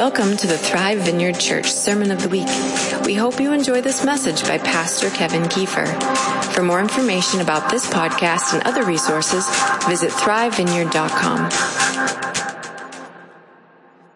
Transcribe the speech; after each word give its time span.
Welcome 0.00 0.38
to 0.38 0.46
the 0.46 0.56
Thrive 0.56 1.00
Vineyard 1.00 1.38
Church 1.38 1.70
Sermon 1.70 2.10
of 2.10 2.22
the 2.22 2.30
Week. 2.30 2.48
We 3.04 3.12
hope 3.12 3.38
you 3.38 3.52
enjoy 3.52 3.82
this 3.82 4.02
message 4.02 4.42
by 4.44 4.56
Pastor 4.56 5.10
Kevin 5.10 5.42
Kiefer. 5.42 5.86
For 6.54 6.62
more 6.62 6.80
information 6.80 7.42
about 7.42 7.70
this 7.70 7.86
podcast 7.86 8.54
and 8.54 8.62
other 8.62 8.82
resources, 8.82 9.46
visit 9.86 10.10
thrivevineyard.com. 10.10 11.50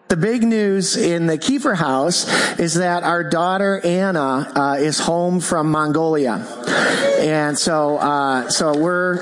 The 0.07 0.17
big 0.17 0.41
news 0.41 0.97
in 0.97 1.27
the 1.27 1.37
Kiefer 1.37 1.75
house 1.75 2.27
is 2.57 2.73
that 2.73 3.03
our 3.03 3.23
daughter 3.23 3.79
Anna 3.83 4.51
uh, 4.55 4.77
is 4.79 4.97
home 4.97 5.39
from 5.39 5.69
Mongolia, 5.69 6.37
and 7.19 7.55
so 7.55 7.97
uh, 7.97 8.49
so 8.49 8.75
we're 8.75 9.17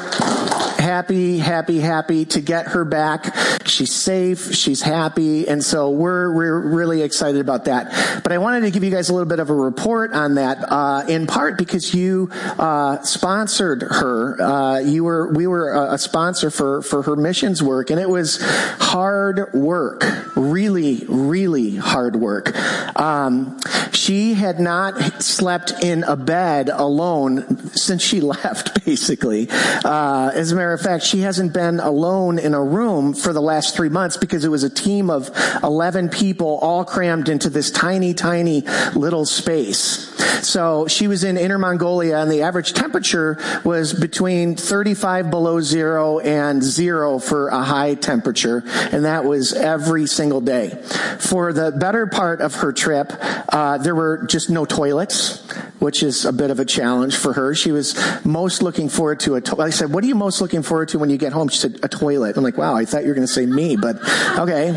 happy, 0.83 1.37
happy, 1.37 1.79
happy 1.79 2.25
to 2.25 2.41
get 2.41 2.67
her 2.67 2.83
back. 2.83 3.33
She's 3.65 3.93
safe, 3.93 4.53
she's 4.53 4.81
happy, 4.81 5.47
and 5.47 5.63
so 5.63 5.89
we're 5.89 6.33
we're 6.33 6.59
really 6.59 7.01
excited 7.01 7.39
about 7.39 7.65
that. 7.65 8.21
But 8.21 8.33
I 8.33 8.37
wanted 8.37 8.61
to 8.61 8.71
give 8.71 8.83
you 8.83 8.91
guys 8.91 9.09
a 9.09 9.13
little 9.13 9.27
bit 9.27 9.39
of 9.39 9.49
a 9.49 9.55
report 9.55 10.11
on 10.11 10.35
that, 10.35 10.57
uh, 10.69 11.05
in 11.07 11.25
part 11.25 11.57
because 11.57 11.93
you 11.93 12.29
uh, 12.59 13.01
sponsored 13.01 13.81
her. 13.83 14.41
Uh, 14.41 14.79
you 14.79 15.05
were 15.05 15.31
we 15.33 15.47
were 15.47 15.71
a, 15.71 15.93
a 15.93 15.97
sponsor 15.97 16.51
for 16.51 16.81
for 16.81 17.01
her 17.03 17.15
missions 17.15 17.63
work, 17.63 17.89
and 17.89 17.99
it 17.99 18.09
was 18.09 18.39
hard 18.41 19.53
work, 19.53 20.03
really, 20.35 21.05
really 21.07 21.77
hard 21.77 22.17
work. 22.17 22.53
Um, 22.99 23.57
she 23.93 24.33
had 24.33 24.59
not 24.59 25.23
slept 25.23 25.71
in 25.81 26.03
a 26.03 26.17
bed 26.17 26.69
alone 26.69 27.69
since 27.69 28.01
she 28.01 28.19
left, 28.33 28.85
basically. 28.85 29.47
Uh, 29.49 30.31
as 30.33 30.51
a 30.51 30.55
matter 30.55 30.72
of 30.73 30.81
fact, 30.81 31.03
she 31.03 31.21
hasn't 31.21 31.53
been 31.53 31.79
alone 31.79 32.39
in 32.39 32.53
a 32.53 32.63
room 32.63 33.13
for 33.13 33.33
the 33.33 33.41
last 33.41 33.75
three 33.75 33.89
months 33.89 34.17
because 34.17 34.45
it 34.45 34.49
was 34.49 34.63
a 34.63 34.69
team 34.69 35.09
of 35.09 35.29
11 35.63 36.09
people 36.09 36.59
all 36.61 36.83
crammed 36.83 37.29
into 37.29 37.49
this 37.49 37.71
tiny, 37.71 38.13
tiny 38.13 38.61
little 38.95 39.25
space. 39.25 40.09
So 40.45 40.87
she 40.87 41.07
was 41.07 41.23
in 41.23 41.37
Inner 41.37 41.57
Mongolia 41.57 42.17
and 42.17 42.31
the 42.31 42.41
average 42.41 42.73
temperature 42.73 43.37
was 43.63 43.93
between 43.93 44.55
35 44.55 45.29
below 45.29 45.61
zero 45.61 46.19
and 46.19 46.61
zero 46.61 47.19
for 47.19 47.47
a 47.47 47.63
high 47.63 47.95
temperature. 47.95 48.63
And 48.91 49.05
that 49.05 49.23
was 49.23 49.53
every 49.53 50.05
single 50.07 50.41
day. 50.41 50.69
For 51.19 51.53
the 51.53 51.71
better 51.71 52.07
part 52.07 52.41
of 52.41 52.55
her 52.55 52.73
trip, 52.73 53.13
uh, 53.49 53.77
there 53.77 53.95
were 53.95 54.25
just 54.25 54.49
no 54.49 54.65
toilets, 54.65 55.39
which 55.79 56.03
is 56.03 56.25
a 56.25 56.33
bit 56.33 56.51
of 56.51 56.59
a 56.59 56.65
challenge 56.65 57.15
for 57.15 57.33
her. 57.33 57.55
She 57.55 57.71
was 57.71 57.95
most 58.25 58.61
looking 58.61 58.89
forward 58.89 59.19
to 59.21 59.35
a 59.35 59.41
to- 59.41 59.61
I 59.61 59.69
said, 59.69 59.93
what 59.93 60.03
are 60.03 60.07
you 60.07 60.15
most 60.15 60.41
looking 60.41 60.62
forward 60.63 60.89
to 60.89 60.99
when 60.99 61.09
you 61.09 61.17
get 61.17 61.33
home? 61.33 61.47
She 61.49 61.57
said, 61.57 61.79
a 61.83 61.87
toilet. 61.87 62.37
I'm 62.37 62.43
like, 62.43 62.57
wow, 62.57 62.75
I 62.75 62.85
thought 62.85 63.03
you 63.03 63.09
were 63.09 63.15
going 63.15 63.27
to 63.27 63.33
say 63.33 63.45
me, 63.45 63.75
but 63.75 63.97
okay, 64.37 64.71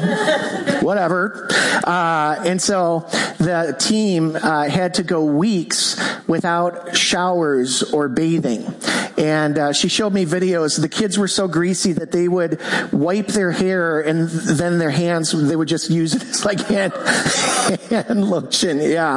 whatever. 0.83 1.49
Uh, 1.85 2.43
and 2.45 2.61
so 2.61 3.01
the 3.39 3.77
team 3.79 4.37
uh, 4.37 4.69
had 4.69 4.95
to 4.95 5.03
go 5.03 5.25
weeks 5.25 6.01
without 6.27 6.97
showers 6.97 7.83
or 7.83 8.09
bathing. 8.09 8.75
And 9.19 9.59
uh, 9.59 9.73
she 9.73 9.89
showed 9.89 10.13
me 10.13 10.27
videos. 10.27 10.81
The 10.81 10.89
kids 10.89 11.17
were 11.17 11.29
so 11.29 11.49
greasy 11.49 11.93
that 11.93 12.13
they 12.13 12.29
would 12.29 12.61
wipe 12.93 13.29
their 13.29 13.51
hair 13.51 14.01
and 14.01 14.29
then 14.29 14.79
their 14.79 14.91
hands, 14.91 15.33
they 15.33 15.57
would 15.57 15.69
just 15.69 15.91
use 15.91 16.15
it 16.15 16.23
as 16.23 16.45
like 16.45 16.61
hand, 16.61 16.93
hand 17.91 18.29
lotion. 18.29 18.81
Yeah. 18.81 19.17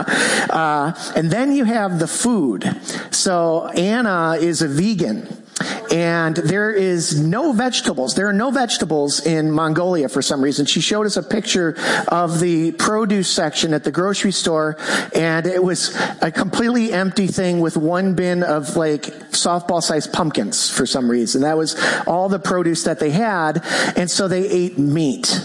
Uh, 0.50 0.94
and 1.16 1.30
then 1.30 1.54
you 1.54 1.66
have 1.66 2.00
the 2.00 2.08
food. 2.08 2.64
So 3.11 3.67
Anna 3.67 4.38
is 4.39 4.61
a 4.61 4.67
vegan 4.67 5.28
and 5.92 6.36
there 6.36 6.72
is 6.72 7.20
no 7.20 7.52
vegetables. 7.52 8.16
There 8.16 8.28
are 8.28 8.34
no 8.34 8.52
vegetables 8.52 9.26
in 9.26 9.52
Mongolia 9.52 10.09
for 10.09 10.22
some 10.22 10.42
reason. 10.42 10.66
She 10.66 10.82
showed 10.82 11.06
us 11.06 11.18
a 11.18 11.23
picture 11.23 11.76
of 12.08 12.40
the 12.40 12.72
produce 12.73 13.30
section 13.30 13.73
at 13.73 13.84
the 13.84 13.92
grocery 13.92 14.32
store, 14.32 14.78
and 15.16 15.45
it 15.45 15.64
was 15.64 15.95
a 16.22 16.32
completely 16.32 16.92
empty 16.92 17.28
thing 17.28 17.60
with 17.60 17.78
one 17.78 18.16
bin 18.16 18.44
of 18.44 18.76
like 18.76 19.04
softball 19.32 19.82
sized 19.82 20.14
pumpkins 20.14 20.70
for 20.70 20.86
some 20.86 21.10
reason. 21.10 21.42
That 21.42 21.58
was 21.58 21.80
all 22.05 22.30
the 22.30 22.39
produce 22.39 22.83
that 22.83 22.99
they 22.99 23.11
had, 23.11 23.64
and 23.95 24.10
so 24.10 24.28
they 24.28 24.48
ate 24.49 24.78
meat. 24.78 25.42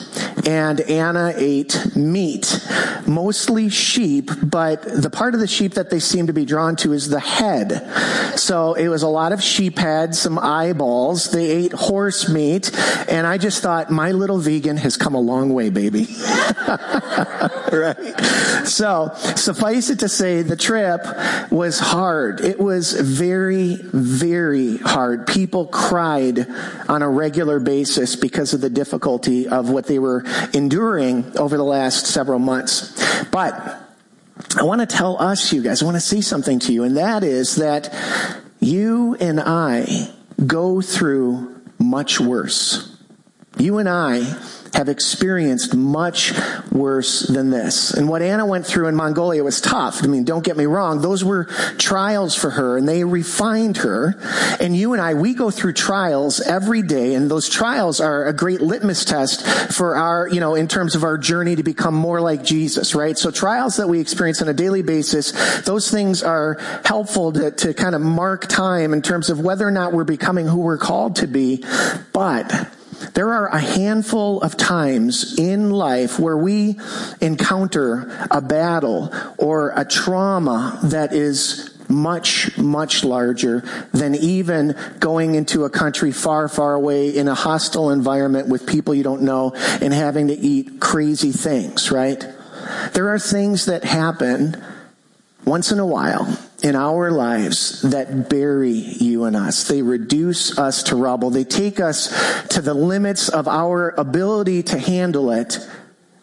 And 0.46 0.80
Anna 0.82 1.32
ate 1.36 1.96
meat, 1.96 2.60
mostly 3.06 3.70
sheep, 3.70 4.30
but 4.42 4.82
the 4.82 5.08
part 5.08 5.32
of 5.32 5.40
the 5.40 5.46
sheep 5.46 5.74
that 5.74 5.88
they 5.88 6.00
seem 6.00 6.26
to 6.26 6.34
be 6.34 6.44
drawn 6.44 6.76
to 6.76 6.92
is 6.92 7.08
the 7.08 7.20
head. 7.20 7.90
So 8.38 8.74
it 8.74 8.88
was 8.88 9.02
a 9.02 9.08
lot 9.08 9.32
of 9.32 9.42
sheep 9.42 9.78
head, 9.78 10.14
some 10.14 10.33
eyeballs. 10.38 11.30
They 11.30 11.50
ate 11.50 11.72
horse 11.72 12.28
meat, 12.28 12.70
and 13.08 13.26
I 13.26 13.38
just 13.38 13.62
thought, 13.62 13.90
my 13.90 14.12
little 14.12 14.38
vegan 14.38 14.76
has 14.78 14.96
come 14.96 15.14
a 15.14 15.20
long 15.20 15.52
way, 15.52 15.70
baby. 15.70 16.06
right? 17.72 18.16
So 18.64 19.12
suffice 19.36 19.90
it 19.90 20.00
to 20.00 20.08
say, 20.08 20.42
the 20.42 20.56
trip 20.56 21.00
was 21.50 21.78
hard. 21.78 22.40
It 22.40 22.58
was 22.58 22.92
very, 22.92 23.76
very 23.76 24.78
hard. 24.78 25.26
People 25.26 25.66
cried 25.66 26.46
on 26.88 27.02
a 27.02 27.08
regular 27.08 27.60
basis 27.60 28.16
because 28.16 28.54
of 28.54 28.60
the 28.60 28.70
difficulty 28.70 29.48
of 29.48 29.70
what 29.70 29.86
they 29.86 29.98
were 29.98 30.24
enduring 30.52 31.36
over 31.36 31.56
the 31.56 31.64
last 31.64 32.06
several 32.06 32.38
months. 32.38 33.24
But 33.30 33.80
I 34.56 34.62
want 34.62 34.80
to 34.80 34.86
tell 34.86 35.20
us, 35.20 35.52
you 35.52 35.62
guys, 35.62 35.82
I 35.82 35.84
want 35.84 35.96
to 35.96 36.00
say 36.00 36.20
something 36.20 36.58
to 36.60 36.72
you, 36.72 36.84
and 36.84 36.96
that 36.96 37.22
is 37.22 37.56
that 37.56 37.94
you 38.60 39.16
and 39.20 39.40
I 39.40 40.10
go 40.46 40.80
through 40.80 41.60
much 41.78 42.20
worse. 42.20 42.93
You 43.58 43.78
and 43.78 43.88
I 43.88 44.36
have 44.74 44.88
experienced 44.88 45.74
much 45.74 46.32
worse 46.72 47.20
than 47.20 47.50
this. 47.50 47.92
And 47.92 48.08
what 48.08 48.22
Anna 48.22 48.44
went 48.44 48.66
through 48.66 48.88
in 48.88 48.96
Mongolia 48.96 49.44
was 49.44 49.60
tough. 49.60 50.02
I 50.02 50.08
mean, 50.08 50.24
don't 50.24 50.44
get 50.44 50.56
me 50.56 50.66
wrong. 50.66 51.00
Those 51.00 51.24
were 51.24 51.44
trials 51.78 52.34
for 52.34 52.50
her 52.50 52.76
and 52.76 52.88
they 52.88 53.04
refined 53.04 53.78
her. 53.78 54.16
And 54.60 54.76
you 54.76 54.92
and 54.92 55.00
I, 55.00 55.14
we 55.14 55.34
go 55.34 55.50
through 55.50 55.74
trials 55.74 56.40
every 56.40 56.82
day 56.82 57.14
and 57.14 57.30
those 57.30 57.48
trials 57.48 58.00
are 58.00 58.26
a 58.26 58.32
great 58.32 58.60
litmus 58.60 59.04
test 59.04 59.46
for 59.72 59.96
our, 59.96 60.28
you 60.28 60.40
know, 60.40 60.54
in 60.54 60.66
terms 60.66 60.94
of 60.94 61.04
our 61.04 61.18
journey 61.18 61.56
to 61.56 61.62
become 61.62 61.94
more 61.94 62.20
like 62.20 62.42
Jesus, 62.42 62.94
right? 62.94 63.16
So 63.16 63.30
trials 63.30 63.76
that 63.76 63.88
we 63.88 64.00
experience 64.00 64.42
on 64.42 64.48
a 64.48 64.54
daily 64.54 64.82
basis, 64.82 65.30
those 65.62 65.90
things 65.90 66.22
are 66.22 66.56
helpful 66.84 67.32
to, 67.32 67.50
to 67.52 67.74
kind 67.74 67.94
of 67.94 68.00
mark 68.00 68.48
time 68.48 68.92
in 68.92 69.02
terms 69.02 69.30
of 69.30 69.40
whether 69.40 69.66
or 69.66 69.70
not 69.70 69.92
we're 69.92 70.04
becoming 70.04 70.46
who 70.46 70.58
we're 70.58 70.78
called 70.78 71.16
to 71.16 71.28
be. 71.28 71.64
But 72.12 72.68
there 73.14 73.32
are 73.32 73.48
a 73.48 73.58
handful 73.58 74.40
of 74.42 74.56
times 74.56 75.38
in 75.38 75.70
life 75.70 76.18
where 76.18 76.36
we 76.36 76.78
encounter 77.20 78.26
a 78.30 78.40
battle 78.40 79.12
or 79.38 79.72
a 79.76 79.84
trauma 79.84 80.78
that 80.84 81.12
is 81.12 81.70
much, 81.88 82.56
much 82.56 83.04
larger 83.04 83.60
than 83.92 84.14
even 84.14 84.76
going 85.00 85.34
into 85.34 85.64
a 85.64 85.70
country 85.70 86.12
far, 86.12 86.48
far 86.48 86.74
away 86.74 87.10
in 87.10 87.28
a 87.28 87.34
hostile 87.34 87.90
environment 87.90 88.48
with 88.48 88.66
people 88.66 88.94
you 88.94 89.02
don't 89.02 89.22
know 89.22 89.52
and 89.80 89.92
having 89.92 90.28
to 90.28 90.34
eat 90.34 90.80
crazy 90.80 91.32
things, 91.32 91.90
right? 91.90 92.26
There 92.92 93.10
are 93.10 93.18
things 93.18 93.66
that 93.66 93.84
happen 93.84 94.62
once 95.44 95.70
in 95.72 95.78
a 95.78 95.86
while 95.86 96.38
in 96.64 96.74
our 96.74 97.10
lives 97.10 97.82
that 97.82 98.30
bury 98.30 98.70
you 98.72 99.24
and 99.24 99.36
us. 99.36 99.68
They 99.68 99.82
reduce 99.82 100.58
us 100.58 100.82
to 100.84 100.96
rubble. 100.96 101.28
They 101.28 101.44
take 101.44 101.78
us 101.78 102.08
to 102.48 102.62
the 102.62 102.72
limits 102.72 103.28
of 103.28 103.46
our 103.46 103.90
ability 103.90 104.62
to 104.64 104.78
handle 104.78 105.30
it, 105.30 105.58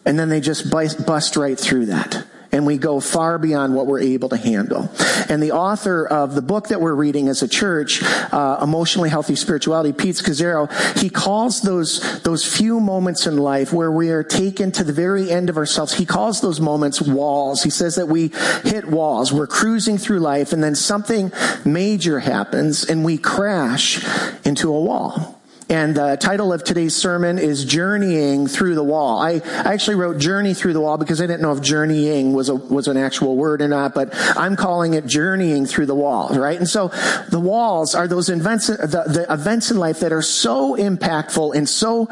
and 0.04 0.18
then 0.18 0.28
they 0.28 0.40
just 0.40 0.68
bust 0.68 1.36
right 1.36 1.58
through 1.58 1.86
that 1.86 2.26
and 2.52 2.66
we 2.66 2.76
go 2.76 3.00
far 3.00 3.38
beyond 3.38 3.74
what 3.74 3.86
we're 3.86 4.00
able 4.00 4.28
to 4.28 4.36
handle. 4.36 4.90
And 5.28 5.42
the 5.42 5.52
author 5.52 6.06
of 6.06 6.34
the 6.34 6.42
book 6.42 6.68
that 6.68 6.80
we're 6.80 6.94
reading 6.94 7.28
as 7.28 7.42
a 7.42 7.48
church, 7.48 8.02
uh, 8.02 8.58
Emotionally 8.62 9.08
Healthy 9.08 9.36
Spirituality, 9.36 9.92
Pete 9.92 10.16
Scazzero, 10.16 10.70
he 10.98 11.08
calls 11.08 11.62
those, 11.62 12.22
those 12.22 12.44
few 12.44 12.78
moments 12.78 13.26
in 13.26 13.38
life 13.38 13.72
where 13.72 13.90
we 13.90 14.10
are 14.10 14.22
taken 14.22 14.70
to 14.72 14.84
the 14.84 14.92
very 14.92 15.30
end 15.30 15.48
of 15.48 15.56
ourselves, 15.56 15.94
he 15.94 16.04
calls 16.04 16.42
those 16.42 16.60
moments 16.60 17.00
walls. 17.00 17.62
He 17.62 17.70
says 17.70 17.96
that 17.96 18.06
we 18.06 18.28
hit 18.64 18.86
walls. 18.86 19.32
We're 19.32 19.46
cruising 19.46 19.96
through 19.96 20.20
life 20.20 20.52
and 20.52 20.62
then 20.62 20.74
something 20.74 21.32
major 21.64 22.20
happens 22.20 22.84
and 22.84 23.02
we 23.02 23.16
crash 23.16 24.04
into 24.44 24.68
a 24.68 24.80
wall. 24.80 25.41
And 25.72 25.94
the 25.94 26.18
title 26.18 26.52
of 26.52 26.64
today's 26.64 26.94
sermon 26.94 27.38
is 27.38 27.64
Journeying 27.64 28.46
Through 28.46 28.74
the 28.74 28.84
Wall. 28.84 29.18
I, 29.22 29.40
actually 29.46 29.94
wrote 29.94 30.18
Journey 30.18 30.52
Through 30.52 30.74
the 30.74 30.82
Wall 30.82 30.98
because 30.98 31.18
I 31.22 31.26
didn't 31.26 31.40
know 31.40 31.52
if 31.52 31.62
journeying 31.62 32.34
was 32.34 32.50
a, 32.50 32.54
was 32.54 32.88
an 32.88 32.98
actual 32.98 33.36
word 33.36 33.62
or 33.62 33.68
not, 33.68 33.94
but 33.94 34.10
I'm 34.36 34.54
calling 34.54 34.92
it 34.92 35.06
Journeying 35.06 35.64
Through 35.64 35.86
the 35.86 35.94
Wall, 35.94 36.28
right? 36.38 36.58
And 36.58 36.68
so 36.68 36.88
the 37.30 37.40
walls 37.40 37.94
are 37.94 38.06
those 38.06 38.28
events, 38.28 38.66
the, 38.66 38.76
the 38.76 39.26
events 39.30 39.70
in 39.70 39.78
life 39.78 40.00
that 40.00 40.12
are 40.12 40.20
so 40.20 40.76
impactful 40.76 41.54
and 41.54 41.66
so 41.66 42.06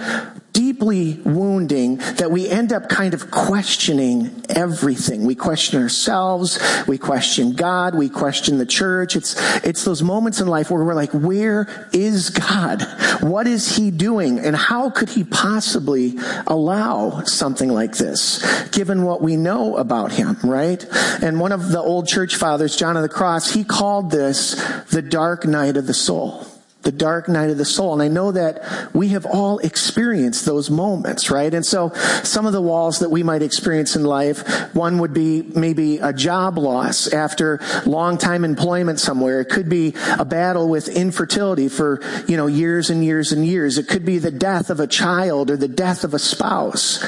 deeply 0.60 1.14
wounding 1.24 1.96
that 2.18 2.30
we 2.30 2.46
end 2.46 2.70
up 2.70 2.86
kind 2.90 3.14
of 3.14 3.30
questioning 3.30 4.44
everything. 4.50 5.24
We 5.24 5.34
question 5.34 5.80
ourselves, 5.80 6.58
we 6.86 6.98
question 6.98 7.54
God, 7.54 7.94
we 7.94 8.10
question 8.10 8.58
the 8.58 8.66
church. 8.66 9.16
It's, 9.16 9.36
it's 9.64 9.84
those 9.84 10.02
moments 10.02 10.38
in 10.38 10.48
life 10.48 10.70
where 10.70 10.84
we're 10.84 10.92
like, 10.92 11.12
where 11.12 11.88
is 11.94 12.28
God? 12.28 12.82
What 13.22 13.46
is 13.46 13.74
he 13.74 13.90
doing? 13.90 14.38
And 14.38 14.54
how 14.54 14.90
could 14.90 15.08
he 15.08 15.24
possibly 15.24 16.18
allow 16.46 17.22
something 17.22 17.70
like 17.70 17.96
this, 17.96 18.68
given 18.68 19.04
what 19.04 19.22
we 19.22 19.36
know 19.36 19.78
about 19.78 20.12
him, 20.12 20.36
right? 20.44 20.84
And 21.22 21.40
one 21.40 21.52
of 21.52 21.70
the 21.70 21.80
old 21.80 22.06
church 22.06 22.36
fathers, 22.36 22.76
John 22.76 22.98
of 22.98 23.02
the 23.02 23.08
Cross, 23.08 23.54
he 23.54 23.64
called 23.64 24.10
this 24.10 24.62
the 24.90 25.00
dark 25.00 25.46
night 25.46 25.78
of 25.78 25.86
the 25.86 25.94
soul 25.94 26.50
the 26.82 26.93
dark 26.93 27.29
night 27.29 27.50
of 27.50 27.59
the 27.59 27.65
soul. 27.65 27.93
And 27.93 28.03
I 28.03 28.09
know 28.09 28.32
that 28.32 28.94
we 28.94 29.09
have 29.09 29.27
all 29.27 29.59
experienced 29.59 30.47
those 30.47 30.71
moments, 30.71 31.31
right? 31.31 31.53
And 31.53 31.65
so 31.65 31.91
some 32.23 32.47
of 32.47 32.53
the 32.53 32.62
walls 32.62 33.00
that 33.00 33.11
we 33.11 33.23
might 33.23 33.43
experience 33.43 33.97
in 33.97 34.05
life, 34.05 34.47
one 34.75 34.99
would 34.99 35.12
be 35.12 35.43
maybe 35.43 35.99
a 35.99 36.12
job 36.12 36.56
loss 36.56 37.12
after 37.12 37.61
long 37.85 38.17
time 38.17 38.44
employment 38.44 38.99
somewhere. 38.99 39.41
It 39.41 39.50
could 39.50 39.69
be 39.69 39.94
a 40.19 40.25
battle 40.25 40.69
with 40.69 40.88
infertility 40.88 41.69
for, 41.69 42.00
you 42.27 42.37
know, 42.37 42.47
years 42.47 42.88
and 42.91 43.05
years 43.05 43.32
and 43.32 43.47
years. 43.47 43.77
It 43.77 43.88
could 43.88 44.05
be 44.05 44.19
the 44.19 44.31
death 44.31 44.71
of 44.71 44.81
a 44.81 44.87
child 44.87 45.50
or 45.50 45.56
the 45.56 45.69
death 45.69 46.05
of 46.05 46.15
a 46.15 46.19
spouse. 46.19 47.05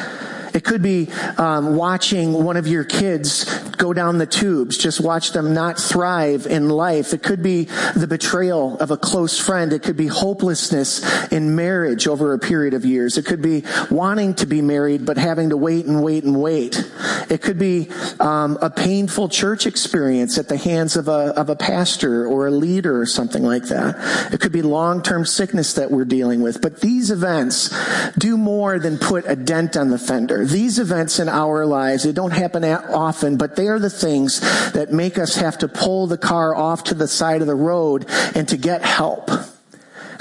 It 0.55 0.65
could 0.65 0.83
be 0.83 1.09
um, 1.39 1.77
watching 1.77 2.33
one 2.33 2.57
of 2.57 2.67
your 2.67 2.85
kids 2.85 3.45
go 3.83 3.93
down 3.93 4.19
the 4.19 4.27
tubes, 4.27 4.79
just 4.79 5.01
watch 5.01 5.33
them 5.33 5.55
not 5.55 5.79
thrive 5.79 6.47
in 6.47 6.69
life. 6.69 7.13
It 7.13 7.23
could 7.23 7.43
be 7.43 7.65
the 7.97 8.07
betrayal 8.07 8.79
of 8.79 8.91
a 8.91 8.97
close 8.97 9.39
friend. 9.39 9.73
It 9.73 9.83
could 9.83 9.97
be 9.97 10.07
hopelessness 10.07 11.33
in 11.33 11.57
marriage 11.57 12.07
over 12.07 12.33
a 12.33 12.39
period 12.39 12.75
of 12.75 12.85
years. 12.85 13.19
It 13.19 13.27
could 13.27 13.43
be 13.43 13.65
wanting 13.91 14.35
to 14.35 14.47
be 14.47 14.63
married 14.63 15.05
but 15.05 15.17
having 15.17 15.51
to 15.51 15.57
wait 15.57 15.87
and 15.87 16.03
wait 16.03 16.25
and 16.25 16.41
wait. 16.41 16.85
It 17.29 17.43
could 17.43 17.59
be 17.59 17.89
um, 18.21 18.59
a 18.61 18.71
painful 18.71 19.29
church 19.29 19.67
experience 19.67 20.39
at 20.39 20.49
the 20.49 20.57
hands 20.57 20.97
of 20.97 21.09
a 21.09 21.33
of 21.33 21.49
a 21.49 21.57
pastor 21.57 22.27
or 22.27 22.47
a 22.47 22.51
leader 22.51 23.01
or 23.01 23.07
something 23.07 23.43
like 23.43 23.65
that. 23.65 24.33
It 24.33 24.41
could 24.41 24.53
be 24.53 24.63
long 24.63 25.03
term 25.03 25.25
sickness 25.25 25.75
that 25.75 25.91
we're 25.91 26.05
dealing 26.05 26.43
with. 26.43 26.61
But 26.61 26.81
these 26.81 27.11
events 27.11 27.75
do 28.19 28.37
more 28.37 28.79
than 28.79 28.99
put 28.99 29.25
a 29.27 29.37
dent 29.37 29.77
on 29.77 29.89
the 29.89 29.99
fender. 29.99 30.42
These 30.43 30.79
events 30.79 31.19
in 31.19 31.29
our 31.29 31.65
lives, 31.65 32.03
they 32.03 32.13
don't 32.13 32.33
happen 32.33 32.65
often, 32.65 33.37
but 33.37 33.57
they 33.57 33.69
are 33.69 33.79
the 33.79 33.91
things 33.91 34.41
that 34.73 34.93
make 34.93 35.19
us 35.19 35.37
have 35.37 35.59
to 35.59 35.69
pull 35.69 36.07
the 36.07 36.19
car 36.19 36.55
off 36.55 36.85
to 36.85 36.95
the 36.95 37.09
side 37.09 37.41
of 37.41 37.47
the 37.47 37.55
road 37.55 38.07
and 38.35 38.49
to 38.49 38.57
get 38.57 38.83
help. 38.83 39.31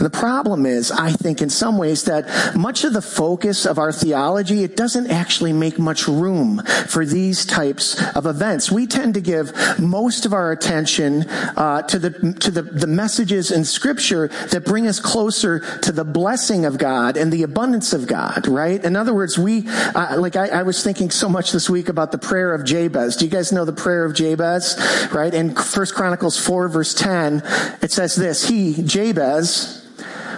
And 0.01 0.12
the 0.12 0.18
problem 0.18 0.65
is, 0.65 0.89
I 0.89 1.12
think 1.12 1.44
in 1.44 1.51
some 1.51 1.77
ways 1.77 2.06
that 2.06 2.56
much 2.56 2.83
of 2.83 2.94
the 2.94 3.03
focus 3.03 3.68
of 3.68 3.77
our 3.77 3.92
theology, 3.92 4.63
it 4.63 4.75
doesn't 4.75 5.12
actually 5.12 5.53
make 5.53 5.77
much 5.77 6.07
room 6.07 6.63
for 6.88 7.06
these 7.06 7.45
types 7.45 8.01
of 8.15 8.25
events. 8.25 8.71
We 8.71 8.88
tend 8.88 9.13
to 9.13 9.21
give 9.21 9.53
most 9.77 10.25
of 10.25 10.33
our 10.33 10.51
attention 10.51 11.30
uh, 11.30 11.83
to 11.83 12.00
the 12.00 12.33
to 12.39 12.50
the, 12.50 12.63
the 12.63 12.88
messages 12.88 13.51
in 13.51 13.63
Scripture 13.63 14.30
that 14.50 14.65
bring 14.65 14.88
us 14.88 15.00
closer 15.00 15.59
to 15.81 15.92
the 15.92 16.03
blessing 16.03 16.65
of 16.65 16.80
God 16.80 17.15
and 17.15 17.31
the 17.31 17.44
abundance 17.44 17.94
of 17.94 18.07
God. 18.07 18.48
Right? 18.48 18.83
In 18.83 18.95
other 18.95 19.13
words, 19.13 19.38
we 19.38 19.68
uh, 19.68 20.18
like 20.18 20.36
I, 20.36 20.48
I 20.48 20.63
was 20.63 20.83
thinking 20.83 21.12
so 21.12 21.30
much 21.30 21.51
this 21.51 21.69
week 21.69 21.89
about 21.89 22.12
the 22.12 22.18
prayer 22.18 22.56
of 22.56 22.65
Jabez. 22.65 23.18
Do 23.18 23.25
you 23.25 23.30
guys 23.30 23.51
know 23.51 23.65
the 23.65 23.71
prayer 23.71 24.03
of 24.03 24.15
Jabez? 24.15 24.80
Right? 25.13 25.31
In 25.31 25.53
First 25.53 25.94
Chronicles 25.94 26.44
four 26.44 26.68
verse 26.69 26.95
ten, 26.95 27.44
it 27.83 27.92
says 27.92 28.15
this: 28.15 28.48
He 28.48 28.81
Jabez 28.81 29.77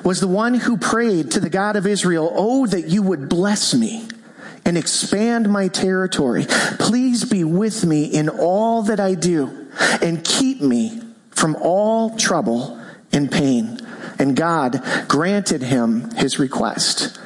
was 0.03 0.19
the 0.19 0.27
one 0.27 0.53
who 0.53 0.77
prayed 0.77 1.31
to 1.31 1.39
the 1.39 1.49
God 1.49 1.75
of 1.75 1.87
Israel, 1.87 2.31
Oh, 2.35 2.65
that 2.67 2.87
you 2.87 3.01
would 3.01 3.29
bless 3.29 3.73
me 3.73 4.07
and 4.65 4.77
expand 4.77 5.49
my 5.49 5.67
territory. 5.67 6.45
Please 6.79 7.25
be 7.25 7.43
with 7.43 7.85
me 7.85 8.05
in 8.05 8.29
all 8.29 8.83
that 8.83 8.99
I 8.99 9.15
do 9.15 9.67
and 10.01 10.23
keep 10.23 10.61
me 10.61 11.01
from 11.31 11.55
all 11.55 12.15
trouble 12.17 12.79
and 13.11 13.31
pain. 13.31 13.79
And 14.19 14.35
God 14.35 14.81
granted 15.07 15.61
him 15.61 16.11
his 16.11 16.39
request. 16.39 17.19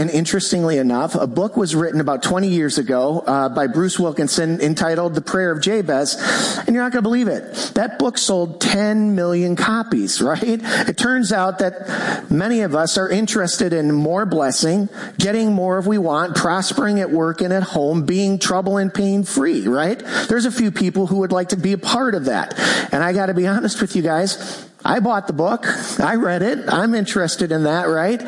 And 0.00 0.08
interestingly 0.08 0.78
enough, 0.78 1.14
a 1.14 1.26
book 1.26 1.58
was 1.58 1.76
written 1.76 2.00
about 2.00 2.22
20 2.22 2.48
years 2.48 2.78
ago 2.78 3.22
uh, 3.26 3.50
by 3.50 3.66
Bruce 3.66 3.98
Wilkinson 3.98 4.58
entitled 4.58 5.14
The 5.14 5.20
Prayer 5.20 5.52
of 5.52 5.60
Jabez. 5.60 6.16
And 6.56 6.74
you're 6.74 6.82
not 6.82 6.90
going 6.90 7.02
to 7.04 7.06
believe 7.06 7.28
it. 7.28 7.72
That 7.74 7.98
book 7.98 8.16
sold 8.16 8.62
10 8.62 9.14
million 9.14 9.56
copies, 9.56 10.22
right? 10.22 10.42
It 10.42 10.96
turns 10.96 11.32
out 11.34 11.58
that 11.58 12.30
many 12.30 12.62
of 12.62 12.74
us 12.74 12.96
are 12.96 13.10
interested 13.10 13.74
in 13.74 13.92
more 13.92 14.24
blessing, 14.24 14.88
getting 15.18 15.52
more 15.52 15.78
if 15.78 15.84
we 15.84 15.98
want, 15.98 16.34
prospering 16.34 16.98
at 17.00 17.10
work 17.10 17.42
and 17.42 17.52
at 17.52 17.62
home, 17.64 18.06
being 18.06 18.38
trouble 18.38 18.78
and 18.78 18.94
pain 18.94 19.22
free, 19.22 19.68
right? 19.68 19.98
There's 20.30 20.46
a 20.46 20.50
few 20.50 20.70
people 20.70 21.08
who 21.08 21.18
would 21.18 21.30
like 21.30 21.50
to 21.50 21.58
be 21.58 21.74
a 21.74 21.78
part 21.78 22.14
of 22.14 22.24
that. 22.24 22.58
And 22.90 23.04
I 23.04 23.12
got 23.12 23.26
to 23.26 23.34
be 23.34 23.46
honest 23.46 23.82
with 23.82 23.94
you 23.94 24.00
guys. 24.00 24.69
I 24.84 25.00
bought 25.00 25.26
the 25.26 25.32
book. 25.32 25.66
I 26.00 26.14
read 26.14 26.42
it. 26.42 26.60
I'm 26.68 26.94
interested 26.94 27.52
in 27.52 27.64
that, 27.64 27.84
right? 27.84 28.20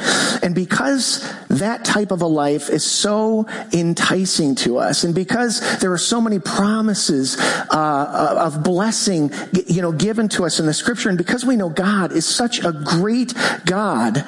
And 0.42 0.54
because 0.54 1.26
that 1.48 1.84
type 1.84 2.10
of 2.10 2.20
a 2.20 2.26
life 2.26 2.68
is 2.68 2.84
so 2.84 3.46
enticing 3.72 4.54
to 4.56 4.78
us, 4.78 5.04
and 5.04 5.14
because 5.14 5.60
there 5.78 5.92
are 5.92 5.98
so 5.98 6.20
many 6.20 6.38
promises 6.38 7.38
uh, 7.38 8.36
of 8.38 8.62
blessing, 8.62 9.30
you 9.66 9.80
know, 9.80 9.92
given 9.92 10.28
to 10.30 10.44
us 10.44 10.60
in 10.60 10.66
the 10.66 10.74
Scripture, 10.74 11.08
and 11.08 11.18
because 11.18 11.44
we 11.44 11.56
know 11.56 11.70
God 11.70 12.12
is 12.12 12.26
such 12.26 12.62
a 12.64 12.72
great 12.72 13.32
God, 13.64 14.24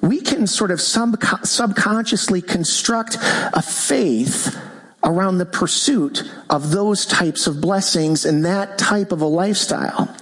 we 0.00 0.20
can 0.20 0.46
sort 0.46 0.70
of 0.70 0.80
sub- 0.80 1.22
subconsciously 1.44 2.42
construct 2.42 3.16
a 3.20 3.62
faith 3.62 4.58
around 5.04 5.38
the 5.38 5.46
pursuit 5.46 6.24
of 6.50 6.70
those 6.70 7.06
types 7.06 7.46
of 7.46 7.60
blessings 7.60 8.24
and 8.24 8.44
that 8.44 8.78
type 8.78 9.12
of 9.12 9.20
a 9.20 9.26
lifestyle. 9.26 10.14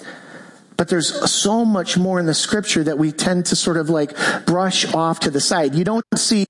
But 0.76 0.88
there's 0.88 1.30
so 1.30 1.64
much 1.64 1.96
more 1.96 2.20
in 2.20 2.26
the 2.26 2.34
scripture 2.34 2.84
that 2.84 2.98
we 2.98 3.12
tend 3.12 3.46
to 3.46 3.56
sort 3.56 3.76
of 3.76 3.88
like 3.88 4.14
brush 4.46 4.92
off 4.94 5.20
to 5.20 5.30
the 5.30 5.40
side. 5.40 5.74
You 5.74 5.84
don't 5.84 6.04
see 6.14 6.46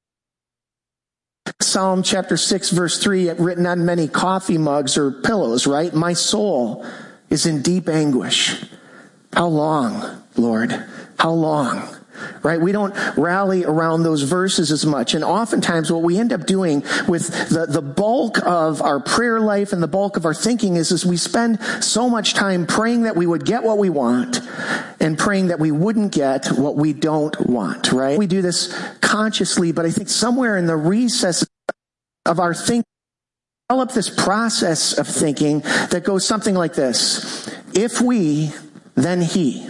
Psalm 1.60 2.02
chapter 2.02 2.36
6 2.36 2.70
verse 2.70 3.02
3 3.02 3.30
written 3.32 3.66
on 3.66 3.84
many 3.84 4.08
coffee 4.08 4.58
mugs 4.58 4.98
or 4.98 5.10
pillows, 5.10 5.66
right? 5.66 5.94
My 5.94 6.12
soul 6.12 6.84
is 7.30 7.46
in 7.46 7.62
deep 7.62 7.88
anguish. 7.88 8.64
How 9.32 9.46
long, 9.46 10.22
Lord? 10.36 10.72
How 11.18 11.30
long? 11.30 11.95
Right? 12.42 12.60
We 12.60 12.72
don't 12.72 12.94
rally 13.16 13.64
around 13.64 14.02
those 14.02 14.22
verses 14.22 14.70
as 14.70 14.86
much. 14.86 15.14
And 15.14 15.24
oftentimes 15.24 15.90
what 15.90 16.02
we 16.02 16.18
end 16.18 16.32
up 16.32 16.46
doing 16.46 16.82
with 17.08 17.48
the, 17.48 17.66
the 17.68 17.82
bulk 17.82 18.38
of 18.46 18.82
our 18.82 19.00
prayer 19.00 19.40
life 19.40 19.72
and 19.72 19.82
the 19.82 19.88
bulk 19.88 20.16
of 20.16 20.24
our 20.24 20.34
thinking 20.34 20.76
is, 20.76 20.90
is 20.92 21.04
we 21.04 21.16
spend 21.16 21.60
so 21.82 22.08
much 22.08 22.34
time 22.34 22.66
praying 22.66 23.02
that 23.02 23.16
we 23.16 23.26
would 23.26 23.44
get 23.44 23.62
what 23.62 23.78
we 23.78 23.90
want 23.90 24.40
and 25.00 25.18
praying 25.18 25.48
that 25.48 25.58
we 25.58 25.70
wouldn't 25.70 26.12
get 26.12 26.46
what 26.48 26.76
we 26.76 26.92
don't 26.92 27.38
want, 27.46 27.92
right? 27.92 28.18
We 28.18 28.26
do 28.26 28.42
this 28.42 28.72
consciously, 29.00 29.72
but 29.72 29.84
I 29.84 29.90
think 29.90 30.08
somewhere 30.08 30.56
in 30.56 30.66
the 30.66 30.76
recesses 30.76 31.48
of 32.24 32.40
our 32.40 32.54
thinking, 32.54 32.84
develop 33.68 33.92
this 33.92 34.10
process 34.10 34.96
of 34.96 35.08
thinking 35.08 35.60
that 35.90 36.04
goes 36.04 36.26
something 36.26 36.54
like 36.54 36.74
this. 36.74 37.50
If 37.74 38.00
we, 38.00 38.52
then 38.94 39.20
he. 39.20 39.68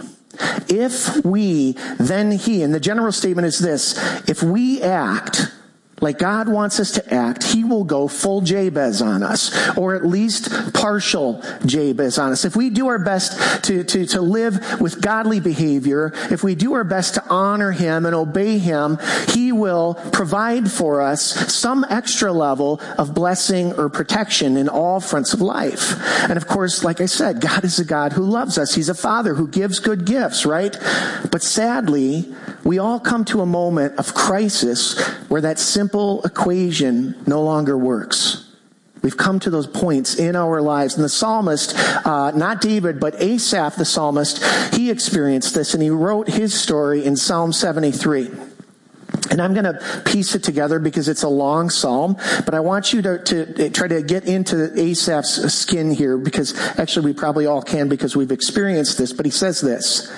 If 0.67 1.23
we, 1.25 1.73
then 1.99 2.31
he. 2.31 2.63
And 2.63 2.73
the 2.73 2.79
general 2.79 3.11
statement 3.11 3.47
is 3.47 3.59
this. 3.59 3.97
If 4.27 4.43
we 4.43 4.81
act 4.81 5.51
like 5.99 6.19
God 6.19 6.47
wants 6.47 6.79
us 6.79 6.91
to 6.91 7.13
act, 7.13 7.43
He 7.43 7.63
will 7.63 7.83
go 7.83 8.07
full 8.07 8.41
Jabez 8.41 9.01
on 9.01 9.23
us, 9.23 9.75
or 9.75 9.95
at 9.95 10.05
least 10.05 10.73
partial 10.73 11.43
Jabez 11.65 12.19
on 12.19 12.31
us. 12.31 12.45
If 12.45 12.55
we 12.55 12.69
do 12.69 12.87
our 12.87 12.99
best 12.99 13.63
to, 13.65 13.83
to, 13.83 14.05
to 14.07 14.21
live 14.21 14.79
with 14.79 15.01
godly 15.01 15.39
behavior, 15.39 16.11
if 16.29 16.43
we 16.43 16.53
do 16.53 16.73
our 16.73 16.83
best 16.83 17.15
to 17.15 17.23
honor 17.29 17.71
Him 17.71 18.05
and 18.05 18.13
obey 18.13 18.59
Him, 18.59 18.99
He 19.29 19.51
will 19.51 19.95
provide 20.13 20.71
for 20.71 21.01
us 21.01 21.21
some 21.51 21.83
extra 21.89 22.31
level 22.31 22.79
of 22.99 23.15
blessing 23.15 23.73
or 23.73 23.89
protection 23.89 24.55
in 24.55 24.69
all 24.69 24.99
fronts 24.99 25.33
of 25.33 25.41
life. 25.41 25.95
And 26.29 26.37
of 26.37 26.47
course, 26.47 26.83
like 26.83 27.01
I 27.01 27.07
said, 27.07 27.41
God 27.41 27.63
is 27.63 27.79
a 27.79 27.85
God 27.85 28.13
who 28.13 28.23
loves 28.23 28.59
us. 28.59 28.75
He's 28.75 28.89
a 28.89 28.93
Father 28.93 29.33
who 29.33 29.47
gives 29.47 29.79
good 29.79 30.05
gifts, 30.05 30.45
right? 30.45 30.77
But 31.31 31.41
sadly, 31.41 32.31
we 32.63 32.79
all 32.79 32.99
come 32.99 33.23
to 33.25 33.41
a 33.41 33.45
moment 33.45 33.97
of 33.97 34.13
crisis 34.13 34.99
where 35.29 35.41
that 35.41 35.57
simple 35.57 35.86
equation 36.23 37.15
no 37.25 37.41
longer 37.41 37.77
works. 37.77 38.47
We've 39.01 39.15
come 39.15 39.39
to 39.41 39.49
those 39.49 39.67
points 39.67 40.15
in 40.15 40.35
our 40.35 40.61
lives. 40.61 40.95
And 40.95 41.03
the 41.03 41.09
psalmist, 41.09 41.75
uh, 42.05 42.31
not 42.31 42.61
David, 42.61 42.99
but 42.99 43.15
Asaph, 43.21 43.75
the 43.75 43.85
psalmist, 43.85 44.43
he 44.73 44.89
experienced 44.91 45.53
this 45.53 45.73
and 45.73 45.83
he 45.83 45.89
wrote 45.89 46.27
his 46.27 46.59
story 46.59 47.05
in 47.05 47.15
Psalm 47.15 47.53
73. 47.53 48.31
And 49.31 49.41
I'm 49.41 49.53
going 49.53 49.65
to 49.65 50.01
piece 50.05 50.35
it 50.35 50.43
together 50.43 50.79
because 50.79 51.07
it's 51.07 51.23
a 51.23 51.29
long 51.29 51.69
psalm, 51.69 52.17
but 52.45 52.53
I 52.53 52.59
want 52.59 52.93
you 52.93 53.01
to, 53.01 53.23
to 53.23 53.69
try 53.69 53.87
to 53.87 54.01
get 54.01 54.25
into 54.25 54.71
Asaph's 54.77 55.53
skin 55.53 55.91
here 55.91 56.17
because 56.17 56.57
actually 56.77 57.05
we 57.05 57.13
probably 57.13 57.45
all 57.45 57.61
can 57.61 57.89
because 57.89 58.15
we've 58.15 58.31
experienced 58.31 58.97
this. 58.97 59.13
But 59.13 59.25
he 59.25 59.31
says 59.31 59.61
this 59.61 60.11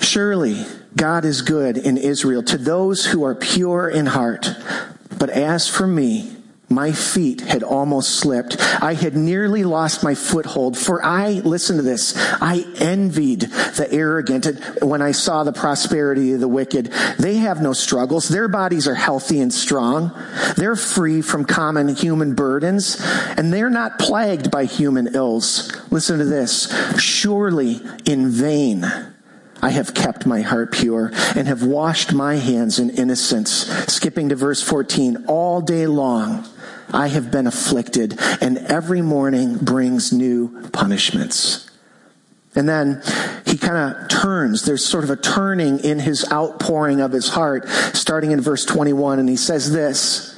Surely 0.00 0.64
God 0.96 1.26
is 1.26 1.42
good 1.42 1.76
in 1.76 1.98
Israel 1.98 2.42
to 2.44 2.56
those 2.56 3.04
who 3.04 3.22
are 3.24 3.34
pure 3.34 3.88
in 3.88 4.06
heart. 4.06 4.48
But 5.18 5.30
as 5.30 5.68
for 5.68 5.86
me, 5.86 6.36
my 6.68 6.90
feet 6.90 7.42
had 7.42 7.62
almost 7.62 8.16
slipped. 8.16 8.56
I 8.82 8.94
had 8.94 9.14
nearly 9.14 9.62
lost 9.62 10.02
my 10.02 10.16
foothold, 10.16 10.76
for 10.76 11.04
I, 11.04 11.34
listen 11.44 11.76
to 11.76 11.82
this, 11.82 12.14
I 12.16 12.64
envied 12.78 13.42
the 13.42 13.86
arrogant 13.92 14.46
when 14.82 15.00
I 15.00 15.12
saw 15.12 15.44
the 15.44 15.52
prosperity 15.52 16.32
of 16.32 16.40
the 16.40 16.48
wicked. 16.48 16.86
They 17.20 17.36
have 17.36 17.62
no 17.62 17.72
struggles. 17.72 18.28
Their 18.28 18.48
bodies 18.48 18.88
are 18.88 18.96
healthy 18.96 19.40
and 19.40 19.54
strong. 19.54 20.10
They're 20.56 20.74
free 20.74 21.22
from 21.22 21.44
common 21.44 21.94
human 21.94 22.34
burdens, 22.34 23.00
and 23.36 23.52
they're 23.52 23.70
not 23.70 24.00
plagued 24.00 24.50
by 24.50 24.64
human 24.64 25.14
ills. 25.14 25.72
Listen 25.92 26.18
to 26.18 26.24
this. 26.24 26.68
Surely 26.98 27.80
in 28.04 28.28
vain 28.28 28.84
I 29.66 29.70
have 29.70 29.94
kept 29.94 30.26
my 30.26 30.42
heart 30.42 30.70
pure 30.70 31.10
and 31.34 31.48
have 31.48 31.64
washed 31.64 32.12
my 32.12 32.36
hands 32.36 32.78
in 32.78 32.88
innocence. 32.88 33.50
Skipping 33.92 34.28
to 34.28 34.36
verse 34.36 34.62
14, 34.62 35.24
all 35.26 35.60
day 35.60 35.88
long 35.88 36.46
I 36.92 37.08
have 37.08 37.32
been 37.32 37.48
afflicted, 37.48 38.16
and 38.40 38.58
every 38.58 39.02
morning 39.02 39.56
brings 39.56 40.12
new 40.12 40.68
punishments. 40.70 41.68
And 42.54 42.68
then 42.68 43.02
he 43.44 43.58
kind 43.58 43.96
of 43.96 44.08
turns. 44.08 44.64
There's 44.64 44.86
sort 44.86 45.02
of 45.02 45.10
a 45.10 45.16
turning 45.16 45.80
in 45.80 45.98
his 45.98 46.24
outpouring 46.30 47.00
of 47.00 47.10
his 47.10 47.30
heart, 47.30 47.68
starting 47.68 48.30
in 48.30 48.40
verse 48.40 48.64
21, 48.64 49.18
and 49.18 49.28
he 49.28 49.34
says 49.34 49.72
this 49.72 50.35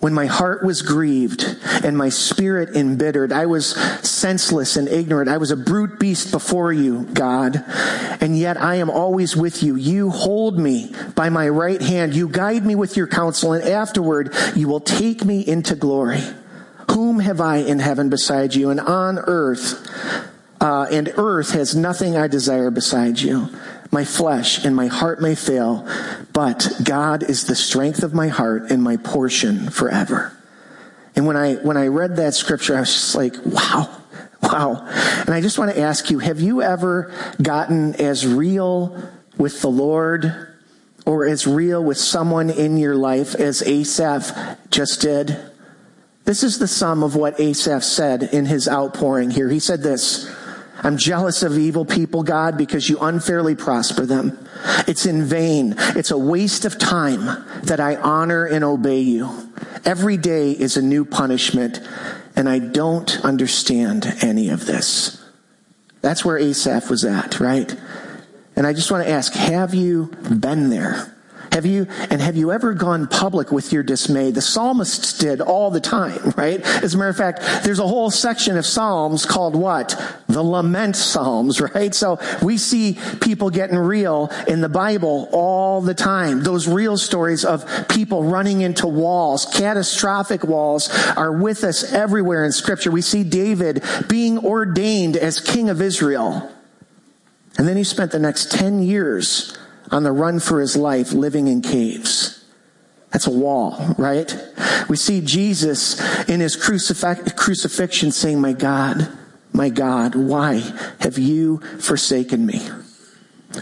when 0.00 0.14
my 0.14 0.26
heart 0.26 0.64
was 0.64 0.80
grieved 0.80 1.44
and 1.84 1.96
my 1.96 2.08
spirit 2.08 2.74
embittered, 2.74 3.32
I 3.32 3.46
was 3.46 3.76
senseless 4.06 4.76
and 4.76 4.88
ignorant. 4.88 5.28
I 5.28 5.36
was 5.36 5.50
a 5.50 5.56
brute 5.56 6.00
beast 6.00 6.30
before 6.30 6.72
you, 6.72 7.04
God. 7.12 7.62
And 8.20 8.36
yet 8.38 8.60
I 8.60 8.76
am 8.76 8.88
always 8.88 9.36
with 9.36 9.62
you. 9.62 9.76
You 9.76 10.10
hold 10.10 10.58
me 10.58 10.94
by 11.14 11.28
my 11.28 11.48
right 11.48 11.80
hand. 11.80 12.14
You 12.14 12.28
guide 12.28 12.64
me 12.64 12.74
with 12.74 12.96
your 12.96 13.06
counsel 13.06 13.52
and 13.52 13.62
afterward 13.62 14.34
you 14.56 14.68
will 14.68 14.80
take 14.80 15.24
me 15.24 15.46
into 15.46 15.76
glory. 15.76 16.22
Whom 16.90 17.20
have 17.20 17.40
I 17.40 17.58
in 17.58 17.78
heaven 17.78 18.08
beside 18.08 18.54
you 18.54 18.70
and 18.70 18.80
on 18.80 19.18
earth? 19.18 19.86
Uh, 20.60 20.86
and 20.90 21.12
earth 21.16 21.52
has 21.52 21.74
nothing 21.76 22.16
I 22.16 22.26
desire 22.26 22.70
beside 22.70 23.20
you. 23.20 23.48
My 23.92 24.04
flesh 24.04 24.64
and 24.64 24.76
my 24.76 24.86
heart 24.86 25.20
may 25.20 25.34
fail, 25.34 25.86
but 26.32 26.70
God 26.82 27.24
is 27.24 27.46
the 27.46 27.56
strength 27.56 28.02
of 28.02 28.14
my 28.14 28.28
heart 28.28 28.70
and 28.70 28.82
my 28.82 28.96
portion 28.96 29.68
forever. 29.68 30.36
And 31.16 31.26
when 31.26 31.36
I, 31.36 31.54
when 31.56 31.76
I 31.76 31.88
read 31.88 32.16
that 32.16 32.34
scripture, 32.34 32.76
I 32.76 32.80
was 32.80 32.92
just 32.92 33.14
like, 33.16 33.34
wow, 33.44 33.90
wow. 34.42 34.86
And 35.20 35.30
I 35.30 35.40
just 35.40 35.58
want 35.58 35.74
to 35.74 35.80
ask 35.80 36.08
you, 36.10 36.20
have 36.20 36.40
you 36.40 36.62
ever 36.62 37.12
gotten 37.42 37.96
as 37.96 38.26
real 38.26 38.96
with 39.36 39.60
the 39.60 39.70
Lord 39.70 40.54
or 41.04 41.26
as 41.26 41.46
real 41.46 41.82
with 41.82 41.98
someone 41.98 42.48
in 42.48 42.76
your 42.76 42.94
life 42.94 43.34
as 43.34 43.60
Asaph 43.62 44.56
just 44.70 45.00
did? 45.00 45.36
This 46.24 46.44
is 46.44 46.60
the 46.60 46.68
sum 46.68 47.02
of 47.02 47.16
what 47.16 47.40
Asaph 47.40 47.82
said 47.82 48.22
in 48.22 48.46
his 48.46 48.68
outpouring 48.68 49.30
here. 49.30 49.48
He 49.48 49.58
said 49.58 49.82
this, 49.82 50.30
I'm 50.82 50.96
jealous 50.96 51.42
of 51.42 51.58
evil 51.58 51.84
people, 51.84 52.22
God, 52.22 52.56
because 52.56 52.88
you 52.88 52.98
unfairly 52.98 53.54
prosper 53.54 54.06
them. 54.06 54.38
It's 54.88 55.06
in 55.06 55.24
vain. 55.24 55.74
It's 55.78 56.10
a 56.10 56.18
waste 56.18 56.64
of 56.64 56.78
time 56.78 57.44
that 57.64 57.80
I 57.80 57.96
honor 57.96 58.44
and 58.46 58.64
obey 58.64 59.00
you. 59.00 59.52
Every 59.84 60.16
day 60.16 60.52
is 60.52 60.76
a 60.76 60.82
new 60.82 61.04
punishment, 61.04 61.80
and 62.34 62.48
I 62.48 62.58
don't 62.58 63.22
understand 63.24 64.06
any 64.22 64.48
of 64.48 64.66
this. 64.66 65.22
That's 66.00 66.24
where 66.24 66.38
Asaph 66.38 66.88
was 66.88 67.04
at, 67.04 67.40
right? 67.40 67.74
And 68.56 68.66
I 68.66 68.72
just 68.72 68.90
want 68.90 69.04
to 69.04 69.10
ask, 69.10 69.32
have 69.34 69.74
you 69.74 70.06
been 70.06 70.70
there? 70.70 71.14
Have 71.52 71.66
you, 71.66 71.88
and 72.10 72.20
have 72.20 72.36
you 72.36 72.52
ever 72.52 72.74
gone 72.74 73.08
public 73.08 73.50
with 73.50 73.72
your 73.72 73.82
dismay? 73.82 74.30
The 74.30 74.40
psalmists 74.40 75.18
did 75.18 75.40
all 75.40 75.70
the 75.70 75.80
time, 75.80 76.30
right? 76.36 76.60
As 76.60 76.94
a 76.94 76.98
matter 76.98 77.10
of 77.10 77.16
fact, 77.16 77.64
there's 77.64 77.80
a 77.80 77.86
whole 77.86 78.10
section 78.10 78.56
of 78.56 78.64
Psalms 78.64 79.26
called 79.26 79.56
what? 79.56 80.00
The 80.28 80.42
lament 80.42 80.94
Psalms, 80.94 81.60
right? 81.74 81.94
So 81.94 82.18
we 82.42 82.56
see 82.56 82.98
people 83.20 83.50
getting 83.50 83.76
real 83.76 84.30
in 84.46 84.60
the 84.60 84.68
Bible 84.68 85.28
all 85.32 85.80
the 85.80 85.94
time. 85.94 86.42
Those 86.42 86.68
real 86.68 86.96
stories 86.96 87.44
of 87.44 87.88
people 87.88 88.22
running 88.22 88.60
into 88.60 88.86
walls, 88.86 89.44
catastrophic 89.44 90.44
walls 90.44 90.88
are 91.16 91.32
with 91.32 91.64
us 91.64 91.92
everywhere 91.92 92.44
in 92.44 92.52
scripture. 92.52 92.90
We 92.92 93.02
see 93.02 93.24
David 93.24 93.82
being 94.08 94.38
ordained 94.38 95.16
as 95.16 95.40
king 95.40 95.68
of 95.68 95.82
Israel. 95.82 96.50
And 97.58 97.66
then 97.66 97.76
he 97.76 97.84
spent 97.84 98.12
the 98.12 98.18
next 98.20 98.52
10 98.52 98.82
years 98.82 99.56
on 99.90 100.02
the 100.02 100.12
run 100.12 100.40
for 100.40 100.60
his 100.60 100.76
life 100.76 101.12
living 101.12 101.48
in 101.48 101.62
caves. 101.62 102.44
That's 103.10 103.26
a 103.26 103.32
wall, 103.32 103.94
right? 103.98 104.36
We 104.88 104.96
see 104.96 105.20
Jesus 105.20 106.00
in 106.28 106.40
his 106.40 106.56
crucif- 106.56 107.36
crucifixion 107.36 108.12
saying, 108.12 108.40
My 108.40 108.52
God, 108.52 109.08
my 109.52 109.68
God, 109.68 110.14
why 110.14 110.62
have 111.00 111.18
you 111.18 111.58
forsaken 111.80 112.46
me? 112.46 112.68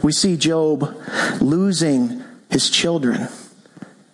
We 0.03 0.13
see 0.13 0.37
Job 0.37 0.95
losing 1.41 2.23
his 2.51 2.69
children 2.69 3.29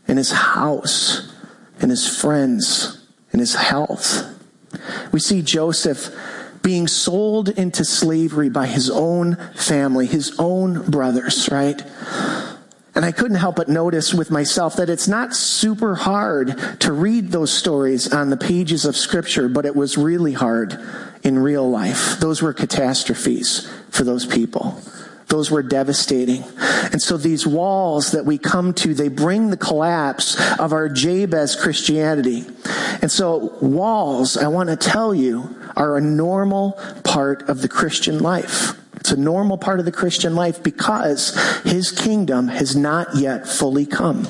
and 0.07 0.19
his 0.19 0.31
house 0.31 1.33
and 1.81 1.91
his 1.91 2.07
friends 2.21 3.05
and 3.33 3.41
his 3.41 3.57
health. 3.57 4.31
We 5.13 5.19
see 5.19 5.43
Joseph 5.43 6.15
being 6.65 6.89
sold 6.89 7.51
into 7.51 7.85
slavery 7.85 8.49
by 8.49 8.67
his 8.67 8.91
own 8.91 9.37
family, 9.55 10.07
his 10.07 10.35
own 10.39 10.91
brothers, 10.91 11.49
right? 11.53 11.81
And 12.97 13.05
I 13.05 13.13
couldn't 13.13 13.37
help 13.37 13.57
but 13.57 13.69
notice 13.69 14.15
with 14.15 14.31
myself 14.31 14.77
that 14.77 14.89
it's 14.89 15.07
not 15.07 15.35
super 15.35 15.95
hard 15.95 16.81
to 16.81 16.93
read 16.93 17.31
those 17.31 17.53
stories 17.53 18.13
on 18.13 18.31
the 18.31 18.37
pages 18.37 18.85
of 18.85 18.97
scripture, 18.97 19.49
but 19.49 19.67
it 19.67 19.77
was 19.77 19.99
really 19.99 20.33
hard 20.33 20.79
in 21.23 21.39
real 21.39 21.69
life. 21.69 22.19
Those 22.19 22.41
were 22.41 22.53
catastrophes 22.53 23.71
for 23.91 24.05
those 24.05 24.25
people. 24.25 24.81
Those 25.27 25.51
were 25.51 25.63
devastating. 25.63 26.45
And 26.93 27.03
so 27.03 27.17
these 27.17 27.47
walls 27.47 28.13
that 28.13 28.25
we 28.25 28.39
come 28.39 28.73
to, 28.75 28.95
they 28.95 29.09
bring 29.09 29.51
the 29.51 29.57
collapse 29.57 30.41
of 30.59 30.73
our 30.73 30.89
Jabez 30.89 31.57
Christianity. 31.57 32.45
And 33.03 33.11
so 33.11 33.59
walls, 33.61 34.37
I 34.37 34.49
want 34.49 34.69
to 34.71 34.77
tell 34.77 35.15
you, 35.15 35.57
are 35.77 35.97
a 35.97 36.01
normal 36.01 36.73
part 37.03 37.49
of 37.49 37.63
the 37.63 37.69
Christian 37.69 38.19
life. 38.19 38.79
It's 39.05 39.13
a 39.13 39.19
normal 39.19 39.59
part 39.59 39.81
of 39.81 39.85
the 39.85 39.93
Christian 39.93 40.35
life 40.35 40.63
because 40.63 41.39
his 41.63 41.93
kingdom 41.93 42.49
has 42.49 42.75
not 42.75 43.15
yet 43.15 43.47
fully 43.47 43.85
come. 43.85 44.27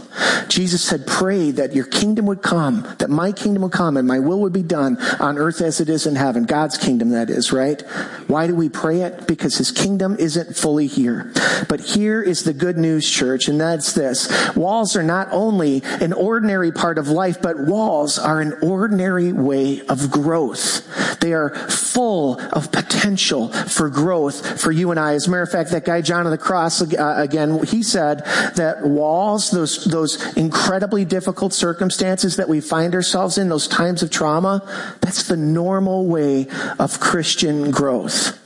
Jesus 0.49 0.83
said, 0.83 1.07
pray 1.07 1.53
that 1.53 1.77
your 1.77 1.85
kingdom 1.85 2.27
would 2.27 2.43
come, 2.43 2.83
that 2.99 3.09
my 3.09 3.31
kingdom 3.31 3.63
would 3.63 3.71
come 3.71 3.97
and 3.97 4.09
my 4.09 4.19
will 4.19 4.41
would 4.41 4.53
be 4.53 4.65
done 4.65 5.01
on 5.21 5.39
earth 5.39 5.61
as 5.61 5.81
it 5.81 5.89
is 5.89 6.07
in 6.07 6.17
heaven. 6.17 6.43
God's 6.43 6.77
kingdom, 6.77 7.11
that 7.11 7.31
is, 7.31 7.53
right? 7.53 7.83
Why 8.27 8.49
do 8.49 8.57
we 8.57 8.69
pray 8.69 9.03
it? 9.03 9.29
Because 9.29 9.57
his 9.57 9.71
kingdom 9.71 10.17
isn't 10.19 10.57
fully 10.57 10.89
here. 10.89 11.33
But 11.69 11.79
here 11.79 12.21
is 12.21 12.43
the 12.43 12.53
good 12.53 12.77
news, 12.77 13.09
church, 13.09 13.47
and 13.47 13.61
that's 13.61 13.93
this. 13.93 14.29
Walls 14.57 14.97
are 14.97 15.05
not 15.05 15.29
only 15.31 15.85
an 15.85 16.13
ordinary 16.13 16.73
part 16.73 16.99
of 16.99 17.07
life, 17.07 17.41
but 17.41 17.61
walls 17.61 18.19
are 18.19 18.41
an 18.41 18.55
ordinary 18.61 19.33
way 19.33 19.83
of 19.87 20.11
growth. 20.11 20.85
They 21.21 21.33
are 21.33 21.55
full 21.71 22.41
of 22.53 22.73
potential 22.73 23.49
for 23.49 23.89
growth 23.89 24.61
for 24.65 24.73
you 24.73 24.91
and 24.91 24.99
I. 24.99 25.13
As 25.13 25.27
a 25.27 25.31
matter 25.31 25.43
of 25.43 25.51
fact, 25.51 25.71
that 25.73 25.85
guy 25.85 26.01
John 26.01 26.25
of 26.25 26.33
the 26.33 26.39
cross 26.39 26.81
uh, 26.81 27.15
again, 27.19 27.63
he 27.65 27.83
said 27.83 28.25
that 28.57 28.83
walls, 28.83 29.51
those 29.51 29.85
those 29.85 30.35
incredibly 30.39 31.05
difficult 31.05 31.53
circumstances 31.53 32.37
that 32.37 32.49
we 32.49 32.63
find 32.63 32.95
ourselves 32.95 33.37
in, 33.37 33.51
those 33.51 33.69
times 33.69 34.03
of 34.03 34.11
trauma, 34.11 34.63
that's 35.01 35.29
the 35.29 35.37
normal 35.37 36.07
way 36.07 36.49
of 36.79 36.99
Christian 36.99 37.71
growth. 37.71 38.41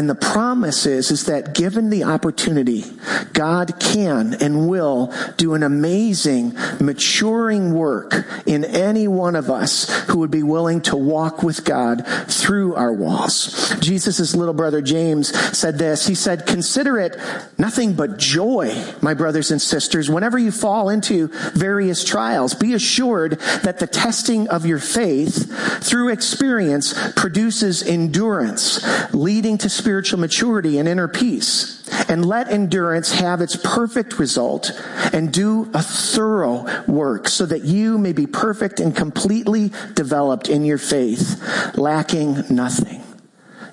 And 0.00 0.08
the 0.08 0.14
promise 0.14 0.86
is, 0.86 1.10
is 1.10 1.26
that 1.26 1.54
given 1.54 1.90
the 1.90 2.04
opportunity, 2.04 2.86
God 3.34 3.78
can 3.78 4.32
and 4.32 4.66
will 4.66 5.12
do 5.36 5.52
an 5.52 5.62
amazing 5.62 6.54
maturing 6.80 7.74
work 7.74 8.14
in 8.46 8.64
any 8.64 9.06
one 9.08 9.36
of 9.36 9.50
us 9.50 9.90
who 10.06 10.20
would 10.20 10.30
be 10.30 10.42
willing 10.42 10.80
to 10.82 10.96
walk 10.96 11.42
with 11.42 11.66
God 11.66 12.06
through 12.28 12.76
our 12.76 12.94
walls. 12.94 13.74
Jesus' 13.80 14.34
little 14.34 14.54
brother 14.54 14.80
James 14.80 15.36
said 15.54 15.76
this. 15.76 16.06
He 16.06 16.14
said, 16.14 16.46
consider 16.46 16.98
it 16.98 17.18
nothing 17.58 17.92
but 17.92 18.16
joy, 18.16 18.82
my 19.02 19.12
brothers 19.12 19.50
and 19.50 19.60
sisters, 19.60 20.08
whenever 20.08 20.38
you 20.38 20.50
fall 20.50 20.88
into 20.88 21.28
various 21.52 22.04
trials. 22.04 22.54
Be 22.54 22.72
assured 22.72 23.32
that 23.64 23.80
the 23.80 23.86
testing 23.86 24.48
of 24.48 24.64
your 24.64 24.78
faith 24.78 25.84
through 25.84 26.08
experience 26.08 26.94
produces 27.16 27.82
endurance, 27.82 28.82
leading 29.12 29.58
to 29.58 29.68
spiritual 29.68 29.89
spiritual 29.90 30.20
maturity 30.20 30.78
and 30.78 30.88
inner 30.88 31.08
peace. 31.08 31.84
And 32.08 32.24
let 32.24 32.48
endurance 32.48 33.10
have 33.10 33.40
its 33.40 33.56
perfect 33.56 34.20
result 34.20 34.70
and 35.12 35.32
do 35.32 35.68
a 35.74 35.82
thorough 35.82 36.64
work 36.86 37.26
so 37.26 37.44
that 37.46 37.64
you 37.64 37.98
may 37.98 38.12
be 38.12 38.28
perfect 38.28 38.78
and 38.78 38.94
completely 38.94 39.72
developed 39.94 40.48
in 40.48 40.64
your 40.64 40.78
faith, 40.78 41.42
lacking 41.76 42.44
nothing. 42.50 43.02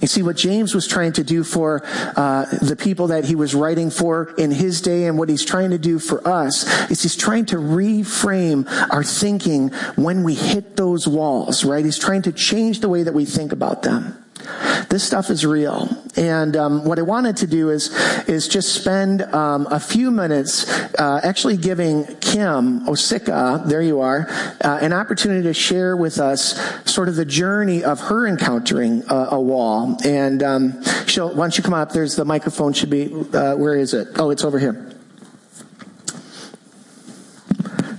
You 0.01 0.07
see, 0.07 0.23
what 0.23 0.37
James 0.37 0.73
was 0.73 0.87
trying 0.87 1.13
to 1.13 1.23
do 1.23 1.43
for 1.43 1.83
uh, 1.85 2.45
the 2.63 2.75
people 2.75 3.07
that 3.07 3.25
he 3.25 3.35
was 3.35 3.53
writing 3.53 3.91
for 3.91 4.33
in 4.39 4.49
his 4.49 4.81
day 4.81 5.05
and 5.05 5.19
what 5.19 5.29
he's 5.29 5.45
trying 5.45 5.69
to 5.69 5.77
do 5.77 5.99
for 5.99 6.27
us 6.27 6.65
is 6.89 7.03
he's 7.03 7.15
trying 7.15 7.45
to 7.47 7.57
reframe 7.57 8.67
our 8.91 9.03
thinking 9.03 9.69
when 9.95 10.23
we 10.23 10.33
hit 10.33 10.77
those 10.77 11.07
walls, 11.07 11.63
right? 11.63 11.85
He's 11.85 11.99
trying 11.99 12.23
to 12.23 12.31
change 12.31 12.79
the 12.79 12.89
way 12.89 13.03
that 13.03 13.13
we 13.13 13.25
think 13.25 13.51
about 13.51 13.83
them. 13.83 14.23
This 14.89 15.03
stuff 15.03 15.29
is 15.29 15.45
real. 15.45 15.89
And 16.15 16.55
um, 16.55 16.85
what 16.85 16.97
I 16.99 17.01
wanted 17.01 17.37
to 17.37 17.47
do 17.47 17.69
is 17.69 17.91
is 18.27 18.47
just 18.47 18.73
spend 18.73 19.21
um, 19.21 19.67
a 19.69 19.79
few 19.79 20.11
minutes 20.11 20.69
uh, 20.99 21.21
actually 21.23 21.57
giving 21.57 22.05
Kim 22.17 22.85
Osika, 22.87 23.65
there 23.67 23.81
you 23.81 24.01
are, 24.01 24.27
uh, 24.63 24.79
an 24.81 24.93
opportunity 24.93 25.43
to 25.43 25.53
share 25.53 25.95
with 25.95 26.19
us 26.19 26.59
sort 26.85 27.09
of 27.09 27.15
the 27.15 27.25
journey 27.25 27.83
of 27.83 27.99
her 27.99 28.27
encountering 28.27 29.03
uh, 29.09 29.29
a 29.31 29.41
wall. 29.41 29.97
And 30.03 30.41
um, 30.43 30.83
she'll, 31.05 31.29
why 31.29 31.43
don't 31.43 31.57
you 31.57 31.63
come 31.63 31.73
up? 31.73 31.91
There's 31.91 32.15
the 32.15 32.25
microphone. 32.25 32.73
Should 32.73 32.89
be 32.89 33.13
uh, 33.13 33.55
where 33.55 33.75
is 33.75 33.93
it? 33.93 34.07
Oh, 34.15 34.29
it's 34.29 34.43
over 34.43 34.59
here. 34.59 34.96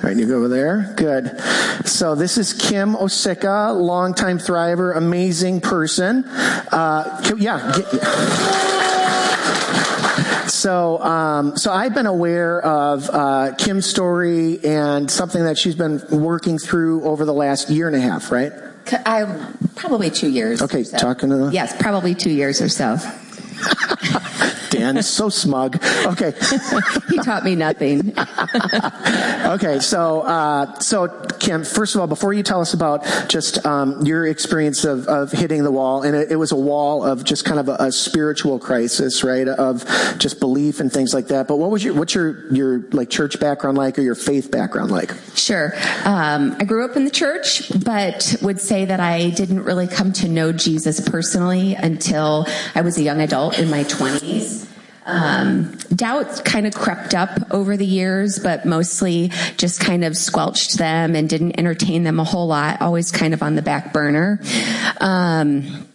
All 0.01 0.05
right, 0.05 0.17
you 0.17 0.29
go 0.29 0.37
over 0.37 0.47
there. 0.47 0.95
Good. 0.97 1.41
So 1.85 2.15
this 2.15 2.39
is 2.39 2.53
Kim 2.53 2.95
Osika, 2.95 3.77
longtime 3.77 4.39
thriver, 4.39 4.97
amazing 4.97 5.61
person. 5.61 6.25
Uh, 6.25 7.35
yeah. 7.37 7.73
Get, 7.77 7.85
so, 10.49 11.03
um, 11.03 11.57
so 11.57 11.73
I've 11.73 11.95
been 11.95 12.07
aware 12.07 12.61
of 12.63 13.11
uh, 13.11 13.55
Kim's 13.59 13.87
story 13.87 14.65
and 14.65 15.11
something 15.11 15.43
that 15.43 15.59
she's 15.59 15.75
been 15.75 16.01
working 16.11 16.59
through 16.59 17.03
over 17.03 17.25
the 17.25 17.35
last 17.35 17.69
year 17.69 17.89
and 17.89 17.97
a 17.97 18.01
half, 18.01 18.31
right? 18.31 18.53
I 19.05 19.53
probably 19.75 20.11
two 20.11 20.31
years. 20.31 20.63
Okay, 20.63 20.85
so. 20.85 20.97
talking 20.97 21.31
to 21.31 21.37
the 21.37 21.51
yes, 21.51 21.75
probably 21.81 22.15
two 22.15 22.31
years 22.31 22.61
or 22.63 22.69
so. 22.69 22.99
Dan 24.71 24.97
is 24.97 25.09
so 25.09 25.29
smug. 25.29 25.83
Okay. 26.07 26.33
he 27.11 27.19
taught 27.19 27.45
me 27.45 27.55
nothing. 27.55 28.13
okay, 29.47 29.79
so 29.81 30.23
uh, 30.23 30.79
so 30.81 31.09
Kim, 31.39 31.65
first 31.65 31.95
of 31.95 32.01
all, 32.01 32.07
before 32.07 32.33
you 32.33 32.43
tell 32.43 32.61
us 32.61 32.75
about 32.75 33.05
just 33.29 33.65
um, 33.65 34.05
your 34.05 34.27
experience 34.27 34.85
of, 34.85 35.07
of 35.07 35.33
hitting 35.33 35.63
the 35.63 35.71
wall, 35.71 36.03
and 36.03 36.15
it, 36.15 36.33
it 36.33 36.37
was 36.37 36.53
a 36.53 36.57
wall 36.57 37.05
of 37.05 37.25
just 37.25 37.45
kind 37.45 37.61
of 37.61 37.69
a, 37.69 37.77
a, 37.81 37.93
spiritual 37.93 38.59
crisis, 38.59 39.25
right? 39.25 39.49
Of 39.49 39.85
just 40.19 40.41
belief 40.41 40.81
and 40.81 40.93
things 40.93 41.15
like 41.15 41.29
that. 41.29 41.49
But 41.49 41.57
what 41.57 41.71
was 41.71 41.85
your 41.85 41.95
what's 41.95 42.15
your 42.15 42.53
your 42.53 42.81
like 42.91 43.11
church 43.11 43.41
background 43.41 43.79
like, 43.79 43.99
or 43.99 44.03
your 44.03 44.15
faith 44.15 44.51
background 44.51 44.91
like? 44.91 45.13
Sure. 45.35 45.73
Um, 46.05 46.57
I 46.59 46.65
grew 46.65 46.85
up 46.85 46.97
in 46.97 47.05
the 47.05 47.11
church, 47.11 47.71
but 47.85 48.37
would 48.43 48.61
say 48.61 48.85
that 48.85 49.01
I 49.01 49.31
didn't 49.31 49.65
really 49.65 49.87
come 49.87 50.13
to 50.15 50.29
know 50.29 50.53
Jesus 50.53 51.01
personally 51.01 51.75
until 51.75 52.47
I 52.75 52.83
was 52.83 52.99
a 52.99 53.03
young 53.03 53.21
adult 53.21 53.59
in 53.59 53.71
my 53.71 53.85
twenties. 53.85 54.58
Um, 55.09 55.75
doubt 55.95 56.45
kind 56.45 56.67
of 56.67 56.75
crept 56.75 57.15
up 57.15 57.31
over 57.51 57.79
the 57.79 57.87
years, 57.87 58.39
but 58.39 58.67
mostly 58.67 59.33
just 59.57 59.81
kind 59.81 60.05
of 60.05 60.17
squelched 60.17 60.77
them 60.77 61.17
and 61.17 61.29
didn't 61.31 61.59
entertain 61.59 62.05
them 62.05 62.21
a 62.21 62.25
whole 62.25 62.47
lot, 62.47 62.83
always 62.83 63.11
kind 63.11 63.33
of 63.33 63.43
on 63.43 63.55
the 63.55 63.63
back 63.63 63.95
burner. 63.95 64.39
Um, 65.01 65.89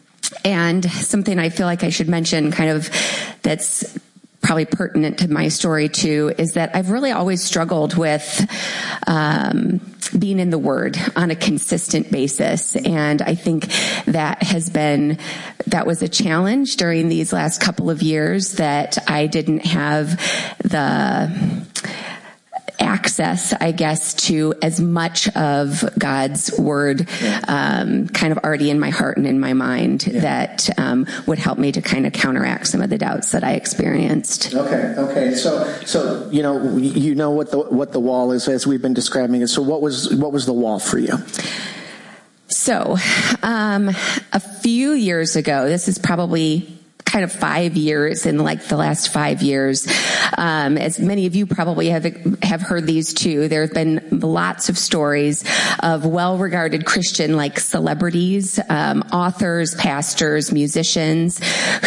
and 0.43 0.84
something 0.84 1.38
I 1.38 1.50
feel 1.50 1.67
like 1.67 1.84
I 1.84 1.89
should 1.89 2.10
mention 2.10 2.51
kind 2.51 2.72
of 2.72 2.89
that's 3.43 3.98
probably 4.41 4.65
pertinent 4.65 5.20
to 5.20 5.32
my 5.32 5.48
story 5.48 5.89
too 5.89 6.34
is 6.38 6.53
that 6.53 6.75
I've 6.75 6.89
really 6.89 7.12
always 7.12 7.43
struggled 7.43 7.96
with 7.96 8.50
um, 9.08 9.79
being 10.17 10.39
in 10.39 10.50
the 10.50 10.60
Word 10.60 10.98
on 11.15 11.32
a 11.32 11.36
consistent 11.36 12.12
basis, 12.12 12.75
and 12.75 13.22
I 13.22 13.36
think 13.36 13.67
that 14.05 14.43
has 14.43 14.70
been 14.70 15.17
that 15.67 15.86
was 15.88 16.01
a 16.01 16.08
challenge 16.08 16.77
during 16.77 17.10
these 17.10 17.34
last 17.34 17.62
couple 17.62 17.89
of 17.89 18.01
years 18.01 18.53
that 18.53 18.98
I 19.10 19.27
didn't 19.27 19.65
have 19.65 20.17
the 20.60 21.63
access, 22.83 23.53
I 23.53 23.71
guess, 23.71 24.13
to 24.27 24.53
as 24.61 24.79
much 24.79 25.27
of 25.35 25.83
God's 25.97 26.57
word, 26.59 27.07
um, 27.47 28.07
kind 28.09 28.31
of 28.31 28.39
already 28.39 28.69
in 28.69 28.79
my 28.79 28.89
heart 28.89 29.17
and 29.17 29.25
in 29.25 29.39
my 29.39 29.53
mind 29.53 30.05
yeah. 30.05 30.21
that 30.21 30.69
um, 30.77 31.07
would 31.25 31.39
help 31.39 31.57
me 31.57 31.71
to 31.71 31.81
kind 31.81 32.05
of 32.05 32.13
counteract 32.13 32.67
some 32.67 32.81
of 32.81 32.89
the 32.89 32.97
doubts 32.97 33.31
that 33.31 33.43
I 33.43 33.53
experienced. 33.53 34.53
Okay, 34.53 34.93
okay. 34.97 35.35
So, 35.35 35.65
so 35.85 36.29
you 36.31 36.43
know, 36.43 36.77
you 36.77 37.15
know 37.15 37.31
what 37.31 37.51
the 37.51 37.59
what 37.59 37.91
the 37.91 37.99
wall 37.99 38.31
is 38.31 38.47
as 38.47 38.67
we've 38.67 38.81
been 38.81 38.93
describing 38.93 39.41
it. 39.41 39.47
So, 39.47 39.61
what 39.61 39.81
was 39.81 40.13
what 40.13 40.31
was 40.31 40.45
the 40.45 40.53
wall 40.53 40.79
for 40.79 40.99
you? 40.99 41.17
So, 42.49 42.97
um, 43.41 43.89
a 44.31 44.39
few 44.39 44.91
years 44.91 45.35
ago, 45.35 45.67
this 45.67 45.88
is 45.88 45.97
probably 45.97 46.72
kind 47.13 47.23
of 47.23 47.32
five 47.32 47.78
years 47.78 48.26
in 48.26 48.39
like 48.39 48.63
the 48.63 48.76
last 48.76 49.13
five 49.13 49.43
years. 49.43 49.88
Um, 50.36 50.80
as 50.80 50.99
many 50.99 51.28
of 51.28 51.36
you 51.36 51.45
probably 51.45 51.89
have 51.89 52.06
have 52.41 52.62
heard 52.62 52.88
these 52.88 53.13
too. 53.13 53.47
There 53.47 53.62
have 53.62 53.73
been 53.73 54.19
lots 54.19 54.67
of 54.67 54.80
stories 54.80 55.43
of 55.82 56.08
well-regarded 56.08 56.88
Christian 56.88 57.38
like 57.38 57.60
celebrities, 57.60 58.60
um, 58.67 59.04
authors, 59.13 59.76
pastors, 59.76 60.52
musicians 60.52 61.39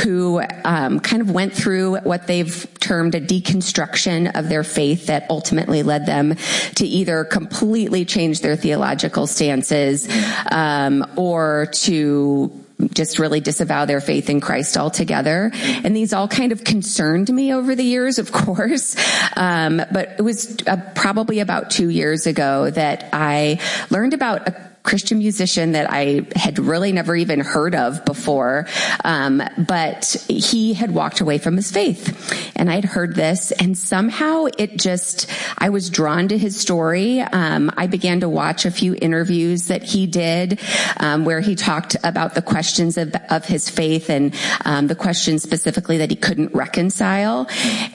who 0.05 0.41
um, 0.65 1.01
kind 1.01 1.21
of 1.21 1.33
went 1.33 1.55
through 1.55 1.97
what 2.03 2.29
they've 2.29 2.65
termed 2.79 3.17
a 3.17 3.21
deconstruction 3.21 4.31
of 4.39 4.49
their 4.49 4.63
faith 4.63 5.07
that 5.07 5.27
ultimately 5.29 5.83
led 5.83 6.07
them 6.07 6.37
to 6.77 6.87
either 6.87 7.25
completely 7.25 8.05
change 8.05 8.43
their 8.43 8.55
theological 8.55 9.27
stances 9.27 10.09
um, 10.53 11.05
or 11.17 11.67
to 11.73 12.65
just 12.93 13.19
really 13.19 13.41
disavow 13.41 13.85
their 13.85 14.01
faith 14.01 14.29
in 14.29 14.41
Christ 14.41 14.77
altogether. 14.77 15.51
And 15.55 15.97
these 15.97 16.13
all 16.13 16.29
kind 16.29 16.53
of 16.53 16.65
concerned 16.65 17.33
me 17.33 17.53
over 17.53 17.75
the 17.75 17.85
years, 17.85 18.19
of 18.19 18.33
course. 18.47 18.97
Um, 19.37 19.83
but 19.93 20.17
it 20.19 20.23
was 20.23 20.57
uh, 20.67 20.77
probably 20.95 21.41
about 21.41 21.71
two 21.71 21.89
years 21.89 22.27
ago 22.27 22.71
that 22.71 23.09
I 23.13 23.61
learned 23.91 24.15
about 24.15 24.49
a 24.49 24.76
Christian 24.87 25.19
musician 25.19 25.73
that 25.73 25.89
I 25.91 26.27
had 26.37 26.59
really 26.59 26.93
never 26.93 27.15
even 27.17 27.41
heard 27.41 27.75
of 27.75 28.05
before. 28.05 28.69
Um, 29.05 29.43
but 29.59 30.17
he 30.29 30.75
had 30.75 30.95
walked 30.95 31.21
away 31.21 31.39
from 31.39 31.57
his 31.57 31.71
faith 31.71 32.53
and 32.55 32.71
I'd 32.71 32.85
heard 32.85 33.17
this 33.17 33.51
and 33.53 33.77
somehow 33.77 34.47
it 34.57 34.79
just, 34.79 35.29
I 35.59 35.71
was 35.71 35.91
drawn 35.91 36.29
to 36.29 36.39
his 36.39 36.59
story. 36.59 37.21
Um, 37.21 37.71
I 37.77 37.89
began 37.89 38.21
to 38.21 38.29
watch 38.29 38.65
a 38.65 38.71
few 38.71 38.97
interviews 39.03 39.67
that 39.67 39.83
he 39.83 40.07
did, 40.07 40.61
um, 40.99 41.25
where 41.25 41.41
he 41.41 41.57
talked 41.57 41.97
about 42.05 42.35
the 42.35 42.43
questions 42.43 42.97
of, 42.97 43.15
of 43.29 43.45
his 43.45 43.69
faith 43.69 44.09
and, 44.09 44.35
um, 44.65 44.87
the 44.87 44.95
questions 44.95 45.43
specifically 45.43 45.99
that 45.99 46.11
he 46.11 46.17
couldn't 46.17 46.55
reconcile. 46.55 47.49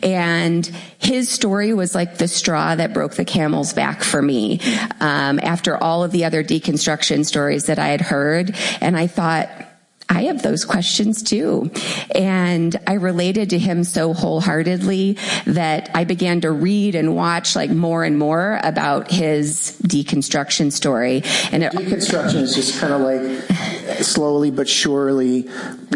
And 0.04 0.66
his 1.00 1.30
story 1.30 1.74
was 1.74 1.96
like 1.96 2.18
the 2.18 2.28
straw 2.28 2.76
that 2.76 2.94
broke 2.94 3.16
the 3.16 3.26
camel's 3.26 3.74
back 3.74 4.04
for 4.04 4.22
me. 4.22 4.60
Um, 5.00 5.40
after 5.42 5.82
all 5.82 6.04
of 6.04 6.12
the 6.12 6.26
other 6.26 6.44
deconstruction 6.82 7.26
stories 7.26 7.66
that 7.66 7.80
I 7.80 7.88
had 7.88 8.02
heard, 8.02 8.56
and 8.80 8.98
I 8.98 9.08
thought, 9.08 9.50
I 10.10 10.24
have 10.24 10.42
those 10.42 10.66
questions 10.66 11.24
too. 11.24 11.72
And 12.14 12.78
I 12.86 12.96
related 12.96 13.52
to 13.52 13.60
him 13.60 13.86
so 13.86 14.14
wholeheartedly 14.14 15.18
that 15.46 15.90
I 15.96 16.04
began 16.04 16.42
to 16.42 16.52
read 16.52 16.96
and 16.96 17.16
watch 17.16 17.56
like 17.56 17.70
more 17.70 18.04
and 18.04 18.20
more 18.20 18.60
about 18.62 19.10
his 19.10 19.80
deconstruction 19.84 20.74
story. 20.74 21.24
And 21.54 21.64
it, 21.64 21.72
deconstruction 21.72 22.42
is 22.42 22.56
just 22.56 22.78
kind 22.82 22.92
of 22.92 23.00
like 23.00 24.04
slowly 24.04 24.52
but 24.52 24.68
surely 24.68 25.48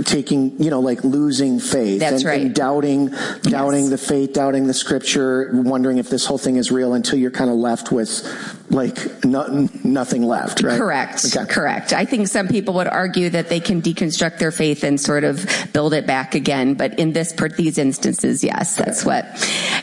taking, 0.05 0.63
you 0.63 0.69
know, 0.69 0.79
like 0.79 1.03
losing 1.03 1.59
faith. 1.59 1.99
That's 1.99 2.21
and, 2.21 2.25
right. 2.25 2.41
And 2.41 2.55
doubting, 2.55 3.07
doubting 3.41 3.81
yes. 3.81 3.89
the 3.89 3.97
faith, 3.97 4.31
doubting 4.31 4.67
the 4.67 4.73
scripture, 4.73 5.49
wondering 5.51 5.97
if 5.97 6.09
this 6.09 6.25
whole 6.25 6.37
thing 6.37 6.55
is 6.55 6.71
real 6.71 6.93
until 6.93 7.19
you're 7.19 7.31
kind 7.31 7.49
of 7.49 7.57
left 7.57 7.91
with 7.91 8.23
like 8.69 9.23
no, 9.23 9.69
nothing 9.83 10.23
left, 10.23 10.63
right? 10.63 10.77
Correct. 10.77 11.25
Okay. 11.25 11.45
Correct. 11.45 11.93
I 11.93 12.05
think 12.05 12.27
some 12.27 12.47
people 12.47 12.73
would 12.75 12.87
argue 12.87 13.29
that 13.29 13.49
they 13.49 13.59
can 13.59 13.81
deconstruct 13.81 14.39
their 14.39 14.51
faith 14.51 14.83
and 14.83 14.99
sort 14.99 15.23
of 15.23 15.47
build 15.71 15.93
it 15.93 16.07
back 16.07 16.35
again, 16.35 16.73
but 16.73 16.99
in 16.99 17.13
this 17.13 17.31
part, 17.31 17.57
these 17.57 17.77
instances, 17.77 18.43
yes, 18.43 18.75
that's 18.75 19.05
what. 19.05 19.25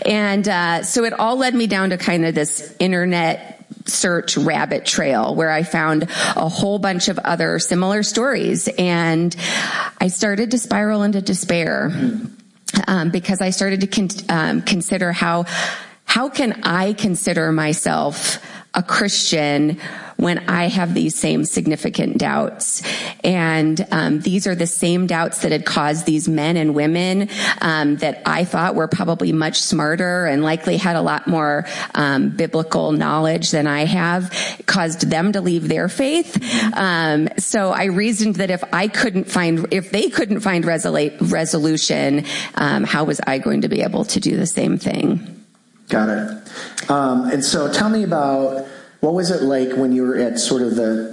And 0.04 0.48
uh, 0.48 0.82
so 0.82 1.04
it 1.04 1.12
all 1.12 1.36
led 1.36 1.54
me 1.54 1.66
down 1.66 1.90
to 1.90 1.98
kind 1.98 2.24
of 2.24 2.34
this 2.34 2.74
internet 2.78 3.64
search 3.86 4.36
rabbit 4.36 4.84
trail 4.84 5.34
where 5.34 5.50
I 5.50 5.62
found 5.62 6.04
a 6.04 6.48
whole 6.48 6.78
bunch 6.78 7.08
of 7.08 7.18
other 7.18 7.58
similar 7.58 8.02
stories 8.02 8.68
and 8.68 9.34
I 10.00 10.08
started 10.08 10.50
to 10.52 10.58
spiral 10.58 11.02
into 11.02 11.20
despair 11.20 11.90
um, 12.86 13.10
because 13.10 13.40
I 13.40 13.50
started 13.50 13.80
to 13.82 13.86
con- 13.86 14.08
um, 14.28 14.62
consider 14.62 15.12
how 15.12 15.44
how 16.04 16.28
can 16.28 16.62
I 16.64 16.92
consider 16.92 17.52
myself 17.52 18.38
a 18.74 18.82
Christian 18.82 19.78
when 20.16 20.38
I 20.48 20.68
have 20.68 20.94
these 20.94 21.18
same 21.18 21.44
significant 21.44 22.16
doubts. 22.16 22.82
And 23.24 23.84
um, 23.90 24.20
these 24.20 24.46
are 24.46 24.54
the 24.54 24.68
same 24.68 25.08
doubts 25.08 25.42
that 25.42 25.50
had 25.50 25.66
caused 25.66 26.06
these 26.06 26.28
men 26.28 26.56
and 26.56 26.74
women 26.74 27.28
um, 27.60 27.96
that 27.96 28.22
I 28.24 28.44
thought 28.44 28.76
were 28.76 28.86
probably 28.86 29.32
much 29.32 29.60
smarter 29.60 30.26
and 30.26 30.44
likely 30.44 30.76
had 30.76 30.94
a 30.94 31.02
lot 31.02 31.26
more 31.26 31.66
um, 31.96 32.30
biblical 32.30 32.92
knowledge 32.92 33.50
than 33.50 33.66
I 33.66 33.84
have, 33.84 34.30
caused 34.66 35.10
them 35.10 35.32
to 35.32 35.40
leave 35.40 35.66
their 35.66 35.88
faith. 35.88 36.38
Um, 36.74 37.28
so 37.38 37.70
I 37.70 37.84
reasoned 37.86 38.36
that 38.36 38.50
if 38.50 38.62
I 38.72 38.86
couldn't 38.88 39.24
find, 39.24 39.66
if 39.72 39.90
they 39.90 40.08
couldn't 40.08 40.40
find 40.40 40.64
resolution, 40.64 42.24
um, 42.54 42.84
how 42.84 43.04
was 43.04 43.20
I 43.26 43.38
going 43.38 43.62
to 43.62 43.68
be 43.68 43.82
able 43.82 44.04
to 44.04 44.20
do 44.20 44.36
the 44.36 44.46
same 44.46 44.78
thing? 44.78 45.41
Got 45.92 46.08
it. 46.08 46.90
Um, 46.90 47.28
and 47.30 47.44
so 47.44 47.70
tell 47.70 47.90
me 47.90 48.02
about 48.02 48.66
what 49.00 49.12
was 49.12 49.30
it 49.30 49.42
like 49.42 49.76
when 49.76 49.92
you 49.92 50.04
were 50.04 50.16
at 50.16 50.38
sort 50.38 50.62
of 50.62 50.74
the 50.74 51.10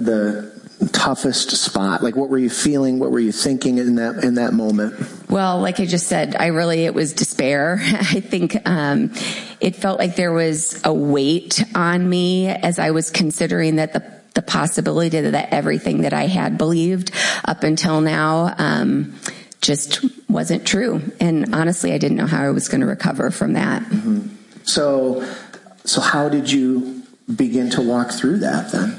the 0.80 0.88
toughest 0.88 1.50
spot? 1.50 2.02
Like, 2.02 2.16
what 2.16 2.30
were 2.30 2.38
you 2.38 2.48
feeling? 2.48 2.98
What 2.98 3.10
were 3.10 3.20
you 3.20 3.30
thinking 3.30 3.76
in 3.76 3.96
that 3.96 4.24
in 4.24 4.36
that 4.36 4.54
moment? 4.54 4.94
Well, 5.28 5.60
like 5.60 5.80
I 5.80 5.84
just 5.84 6.06
said, 6.06 6.34
I 6.34 6.46
really 6.46 6.86
it 6.86 6.94
was 6.94 7.12
despair. 7.12 7.76
I 7.82 8.20
think 8.20 8.56
um, 8.66 9.12
it 9.60 9.76
felt 9.76 9.98
like 9.98 10.16
there 10.16 10.32
was 10.32 10.80
a 10.82 10.94
weight 10.94 11.62
on 11.74 12.08
me 12.08 12.48
as 12.48 12.78
I 12.78 12.92
was 12.92 13.10
considering 13.10 13.76
that 13.76 13.92
the 13.92 14.02
the 14.32 14.40
possibility 14.40 15.20
that 15.20 15.52
everything 15.52 16.02
that 16.02 16.14
I 16.14 16.26
had 16.26 16.56
believed 16.56 17.10
up 17.44 17.64
until 17.64 18.00
now 18.00 18.54
um, 18.56 19.14
just 19.60 20.02
wasn't 20.30 20.66
true. 20.66 21.02
And 21.20 21.54
honestly, 21.54 21.92
I 21.92 21.98
didn't 21.98 22.16
know 22.16 22.26
how 22.26 22.42
I 22.44 22.50
was 22.50 22.68
going 22.68 22.80
to 22.80 22.86
recover 22.86 23.30
from 23.30 23.52
that. 23.52 23.82
Mm-hmm. 23.82 24.36
So, 24.70 25.28
so 25.84 26.00
how 26.00 26.28
did 26.28 26.50
you 26.50 27.02
begin 27.34 27.70
to 27.70 27.82
walk 27.82 28.12
through 28.12 28.38
that 28.38 28.70
then? 28.70 28.96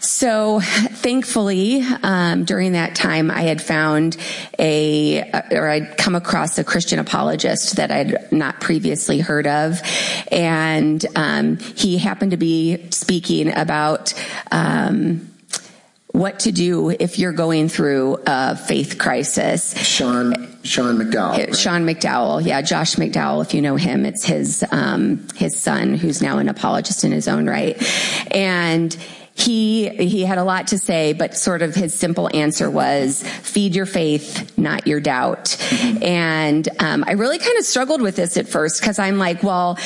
So 0.00 0.60
thankfully, 0.60 1.82
um, 2.02 2.44
during 2.44 2.72
that 2.72 2.96
time, 2.96 3.30
I 3.30 3.42
had 3.42 3.62
found 3.62 4.16
a, 4.58 5.22
or 5.52 5.68
I'd 5.68 5.96
come 5.98 6.16
across 6.16 6.58
a 6.58 6.64
Christian 6.64 6.98
apologist 6.98 7.76
that 7.76 7.92
I'd 7.92 8.32
not 8.32 8.60
previously 8.60 9.20
heard 9.20 9.46
of. 9.46 9.80
And, 10.32 11.04
um, 11.14 11.58
he 11.58 11.98
happened 11.98 12.32
to 12.32 12.36
be 12.36 12.88
speaking 12.90 13.54
about, 13.54 14.14
um, 14.50 15.29
what 16.12 16.40
to 16.40 16.52
do 16.52 16.90
if 16.90 17.18
you're 17.18 17.32
going 17.32 17.68
through 17.68 18.18
a 18.26 18.56
faith 18.56 18.98
crisis. 18.98 19.76
Sean 19.86 20.58
Sean 20.62 20.98
McDowell. 20.98 21.38
Right? 21.38 21.56
Sean 21.56 21.86
McDowell, 21.86 22.44
yeah, 22.44 22.60
Josh 22.62 22.96
McDowell. 22.96 23.42
If 23.42 23.54
you 23.54 23.62
know 23.62 23.76
him, 23.76 24.04
it's 24.04 24.24
his 24.24 24.64
um, 24.72 25.26
his 25.36 25.56
son 25.56 25.94
who's 25.94 26.20
now 26.20 26.38
an 26.38 26.48
apologist 26.48 27.04
in 27.04 27.12
his 27.12 27.28
own 27.28 27.46
right, 27.46 27.80
and 28.32 28.96
he 29.34 29.88
he 29.88 30.24
had 30.24 30.38
a 30.38 30.44
lot 30.44 30.68
to 30.68 30.78
say, 30.78 31.12
but 31.12 31.36
sort 31.36 31.62
of 31.62 31.74
his 31.74 31.94
simple 31.94 32.28
answer 32.34 32.70
was 32.70 33.22
feed 33.22 33.74
your 33.74 33.86
faith, 33.86 34.56
not 34.58 34.86
your 34.86 35.00
doubt. 35.00 35.44
Mm-hmm. 35.44 36.02
And 36.02 36.68
um, 36.78 37.04
I 37.06 37.12
really 37.12 37.38
kind 37.38 37.58
of 37.58 37.64
struggled 37.64 38.02
with 38.02 38.16
this 38.16 38.36
at 38.36 38.48
first 38.48 38.80
because 38.80 38.98
I'm 38.98 39.18
like, 39.18 39.42
well, 39.42 39.78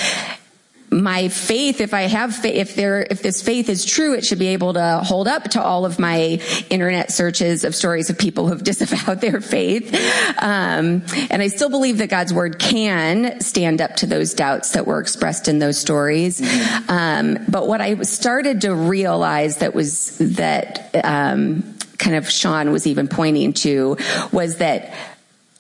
my 0.95 1.29
faith, 1.29 1.81
if 1.81 1.93
I 1.93 2.03
have, 2.03 2.45
if 2.45 2.77
there, 2.77 3.07
if 3.11 3.21
this 3.21 3.43
faith 3.43 3.69
is 3.69 3.85
true, 3.85 4.15
it 4.15 4.25
should 4.25 4.39
be 4.39 4.49
able 4.49 4.75
to 4.75 5.01
hold 5.03 5.27
up 5.27 5.45
to 5.51 5.63
all 5.63 5.85
of 5.85 5.99
my 5.99 6.41
internet 6.71 7.11
searches 7.11 7.65
of 7.65 7.75
stories 7.75 8.11
of 8.11 8.19
people 8.19 8.49
who've 8.49 8.63
disavowed 8.75 9.21
their 9.21 9.41
faith. 9.41 9.93
Um, 10.39 11.03
and 11.31 11.43
I 11.43 11.49
still 11.49 11.71
believe 11.71 11.99
that 11.99 12.11
God's 12.11 12.33
word 12.33 12.59
can 12.59 13.41
stand 13.41 13.81
up 13.81 13.97
to 13.97 14.07
those 14.07 14.35
doubts 14.35 14.73
that 14.73 14.87
were 14.87 15.01
expressed 15.01 15.49
in 15.49 15.59
those 15.59 15.79
stories. 15.79 16.41
Mm-hmm. 16.41 16.91
Um, 16.91 17.45
but 17.49 17.67
what 17.67 17.81
I 17.81 18.01
started 18.03 18.61
to 18.63 18.75
realize 18.75 19.59
that 19.59 19.75
was 19.75 20.17
that, 20.19 20.91
um, 21.05 21.75
kind 21.99 22.17
of 22.17 22.29
Sean 22.29 22.71
was 22.71 22.87
even 22.87 23.09
pointing 23.09 23.53
to 23.53 23.97
was 24.31 24.59
that 24.59 24.93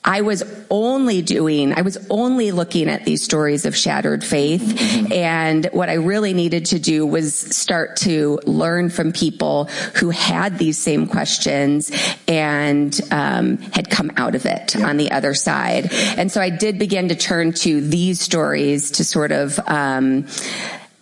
I 0.04 0.20
was 0.20 0.42
only 0.70 1.22
doing, 1.22 1.72
I 1.72 1.80
was 1.80 1.96
only 2.10 2.52
looking 2.52 2.90
at 2.90 3.06
these 3.06 3.22
stories 3.22 3.64
of 3.64 3.74
shattered 3.74 4.22
faith. 4.22 5.10
And 5.10 5.66
what 5.72 5.88
I 5.88 5.94
really 5.94 6.34
needed 6.34 6.66
to 6.66 6.78
do 6.78 7.06
was 7.06 7.34
start 7.34 7.96
to 7.98 8.38
learn 8.44 8.90
from 8.90 9.12
people 9.12 9.64
who 9.94 10.10
had 10.10 10.58
these 10.58 10.76
same 10.76 11.06
questions 11.06 11.90
and 12.28 13.00
um, 13.10 13.56
had 13.58 13.88
come 13.88 14.12
out 14.16 14.34
of 14.34 14.44
it 14.44 14.76
on 14.76 14.98
the 14.98 15.10
other 15.10 15.32
side. 15.32 15.90
And 16.18 16.30
so 16.30 16.40
I 16.40 16.50
did 16.50 16.78
begin 16.78 17.08
to 17.08 17.14
turn 17.14 17.52
to 17.52 17.80
these 17.80 18.20
stories 18.20 18.90
to 18.92 19.04
sort 19.04 19.32
of, 19.32 19.58
um, 19.66 20.26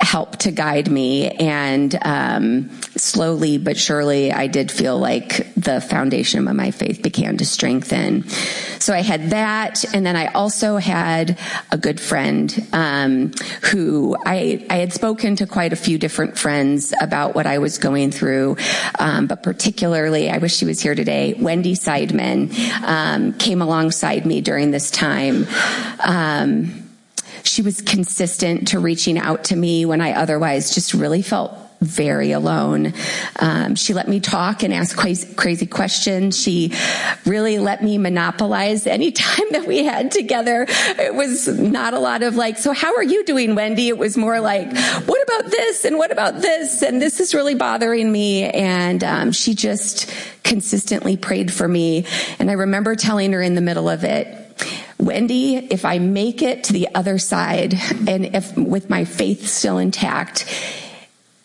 help 0.03 0.37
to 0.37 0.51
guide 0.51 0.91
me. 0.91 1.31
And 1.31 1.97
um, 2.03 2.71
slowly 2.97 3.59
but 3.59 3.77
surely, 3.77 4.33
I 4.33 4.49
did 4.49 4.71
feel 4.71 4.99
like 4.99 5.55
the 5.55 5.81
foundation 5.81 6.47
of 6.47 6.57
my 6.57 6.71
faith 6.73 7.03
began 7.03 7.39
to 7.39 7.47
strengthen. 7.47 8.29
So 8.79 8.93
I 8.93 9.03
had 9.03 9.31
that, 9.31 9.85
and 9.95 10.05
then 10.05 10.17
I 10.17 10.27
also 10.27 10.77
had 10.77 11.39
a 11.71 11.79
good 11.79 12.01
friend 12.01 12.67
um, 12.73 13.33
who 13.71 14.17
I 14.27 14.67
I 14.69 14.77
had 14.77 14.93
spoken 14.93 15.37
to 15.37 15.47
quite 15.47 15.73
a 15.73 15.77
few 15.77 15.99
different 15.99 16.37
friends 16.37 16.93
about 17.01 17.35
what 17.35 17.47
I 17.47 17.59
was 17.59 17.79
going 17.79 18.11
through, 18.11 18.57
um, 18.99 19.29
but 19.29 19.43
particularly, 19.43 20.31
I 20.31 20.39
wish 20.39 20.57
she 20.57 20.65
was 20.65 20.81
here 20.81 20.97
today. 20.97 21.35
Wendy 21.35 21.75
Seidman 21.75 22.53
um, 22.83 23.35
came 23.35 23.63
alongside 23.63 24.27
me 24.27 24.41
during 24.41 24.73
this 24.73 24.91
time. 24.91 25.47
She 27.45 27.63
was 27.63 27.81
consistent 27.81 28.69
to 28.69 28.79
reaching 28.79 29.19
out 29.19 29.45
to 29.45 29.57
me 29.57 29.85
when 29.85 30.01
I 30.01 30.13
otherwise 30.13 30.75
just 30.75 30.95
really 30.95 31.23
felt 31.23 31.59
very 31.83 32.31
alone. 32.33 32.95
Um, 33.41 33.75
she 33.75 33.93
let 33.93 34.09
me 34.09 34.21
talk 34.21 34.63
and 34.63 34.73
ask 34.73 34.97
crazy, 34.97 35.35
crazy, 35.35 35.67
questions. 35.67 36.41
She 36.41 36.73
really 37.27 37.59
let 37.59 37.83
me 37.83 37.99
monopolize 37.99 38.87
any 38.87 39.11
time 39.13 39.47
that 39.51 39.67
we 39.67 39.85
had 39.85 40.13
together. 40.13 40.67
It 40.69 41.15
was 41.15 41.49
not 41.49 41.95
a 41.95 41.99
lot 41.99 42.23
of 42.23 42.37
like, 42.37 42.57
so 42.57 42.73
how 42.73 42.95
are 42.95 43.03
you 43.03 43.25
doing, 43.25 43.55
Wendy? 43.55 43.89
It 43.89 43.99
was 43.99 44.17
more 44.17 44.41
like, 44.41 44.73
what 45.07 45.23
about 45.23 45.51
this 45.51 45.85
and 45.85 45.99
what 45.99 46.13
about 46.13 46.41
this? 46.41 46.83
And 46.83 47.03
this 47.03 47.21
is 47.21 47.35
really 47.35 47.55
bothering 47.55 48.11
me. 48.11 48.45
And 48.45 49.03
um, 49.03 49.33
she 49.33 49.55
just 49.55 50.13
consistently 50.45 51.17
prayed 51.17 51.53
for 51.53 51.67
me. 51.67 52.07
And 52.39 52.51
I 52.51 52.55
remember 52.55 52.95
telling 52.95 53.33
her 53.33 53.43
in 53.43 53.55
the 53.55 53.61
middle 53.61 53.89
of 53.89 54.05
it, 54.05 54.42
Wendy, 55.03 55.57
if 55.57 55.85
I 55.85 55.99
make 55.99 56.43
it 56.43 56.65
to 56.65 56.73
the 56.73 56.89
other 56.95 57.19
side 57.19 57.75
and 58.07 58.25
if 58.37 58.57
with 58.57 58.89
my 58.89 59.05
faith 59.05 59.49
still 59.49 59.79
intact, 59.79 60.47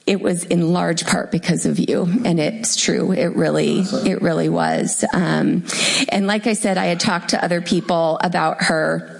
it 0.05 0.21
was 0.21 0.45
in 0.45 0.71
large 0.73 1.07
part 1.07 1.31
because 1.31 1.65
of 1.65 1.79
you. 1.79 2.03
And 2.23 2.39
it's 2.39 2.75
true. 2.75 3.11
It 3.11 3.35
really, 3.35 3.79
it 3.79 4.21
really 4.21 4.47
was. 4.47 5.03
Um, 5.11 5.65
and 6.09 6.27
like 6.27 6.45
I 6.45 6.53
said, 6.53 6.77
I 6.77 6.85
had 6.85 6.99
talked 6.99 7.29
to 7.29 7.43
other 7.43 7.59
people 7.59 8.19
about 8.23 8.63
her 8.63 9.16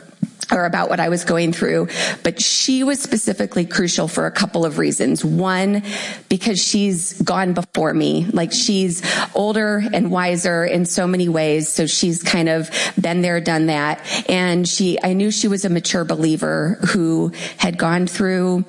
or 0.51 0.65
about 0.65 0.89
what 0.89 0.99
I 0.99 1.09
was 1.09 1.23
going 1.25 1.53
through, 1.53 1.87
but 2.23 2.41
she 2.41 2.83
was 2.83 3.01
specifically 3.01 3.65
crucial 3.65 4.07
for 4.07 4.25
a 4.25 4.31
couple 4.31 4.65
of 4.65 4.77
reasons. 4.77 5.23
One, 5.23 5.83
because 6.29 6.59
she's 6.61 7.21
gone 7.21 7.53
before 7.53 7.93
me. 7.93 8.25
Like 8.25 8.53
she's 8.53 9.03
older 9.35 9.83
and 9.93 10.11
wiser 10.11 10.63
in 10.65 10.85
so 10.85 11.07
many 11.07 11.29
ways. 11.29 11.69
So 11.69 11.85
she's 11.85 12.23
kind 12.23 12.49
of 12.49 12.69
been 12.99 13.21
there, 13.21 13.41
done 13.41 13.67
that. 13.67 14.01
And 14.29 14.67
she, 14.67 14.97
I 15.03 15.13
knew 15.13 15.31
she 15.31 15.47
was 15.47 15.65
a 15.65 15.69
mature 15.69 16.05
believer 16.05 16.77
who 16.89 17.31
had 17.57 17.77
gone 17.77 18.07
through 18.07 18.65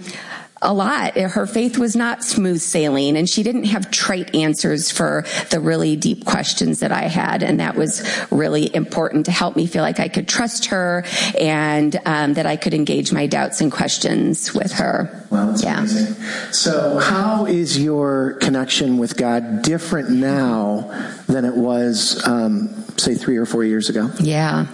a 0.61 0.73
lot. 0.73 1.16
Her 1.16 1.47
faith 1.47 1.79
was 1.79 1.94
not 1.94 2.25
smooth 2.25 2.61
sailing 2.61 3.16
and 3.16 3.29
she 3.29 3.42
didn't 3.42 3.64
have 3.64 3.90
trite 3.90 4.35
answers 4.35 4.90
for 4.90 5.25
the 5.51 5.61
really 5.61 5.97
deep 5.97 6.25
questions 6.25 6.81
that 6.81 6.92
I 6.92 7.03
had. 7.03 7.42
And 7.42 7.61
that 7.61 7.77
was 7.77 8.07
really 8.31 8.75
important 8.75 9.27
to 9.27 9.33
help 9.33 9.57
me 9.57 9.66
feel 9.66 9.83
like 9.83 10.01
I 10.01 10.09
could 10.09 10.29
trust 10.29 10.66
her 10.66 11.05
and 11.38 11.99
um, 12.05 12.35
that 12.35 12.47
I 12.47 12.57
could 12.57 12.75
engage 12.75 13.12
my 13.12 13.27
doubts 13.27 13.61
and 13.61 13.71
questions 13.71 14.53
with 14.53 14.73
her. 14.73 15.25
Wow, 15.31 15.47
that's 15.47 15.62
yeah. 15.62 15.79
amazing. 15.79 16.14
So 16.53 16.99
how 16.99 17.47
is 17.47 17.79
your 17.79 18.35
connection 18.35 18.99
with 18.99 19.16
God 19.16 19.62
different 19.62 20.11
now 20.11 20.90
than 21.27 21.44
it 21.44 21.55
was, 21.55 22.27
um, 22.27 22.68
say, 22.97 23.14
three 23.14 23.37
or 23.37 23.47
four 23.47 23.64
years 23.64 23.88
ago? 23.88 24.11
Yeah. 24.21 24.66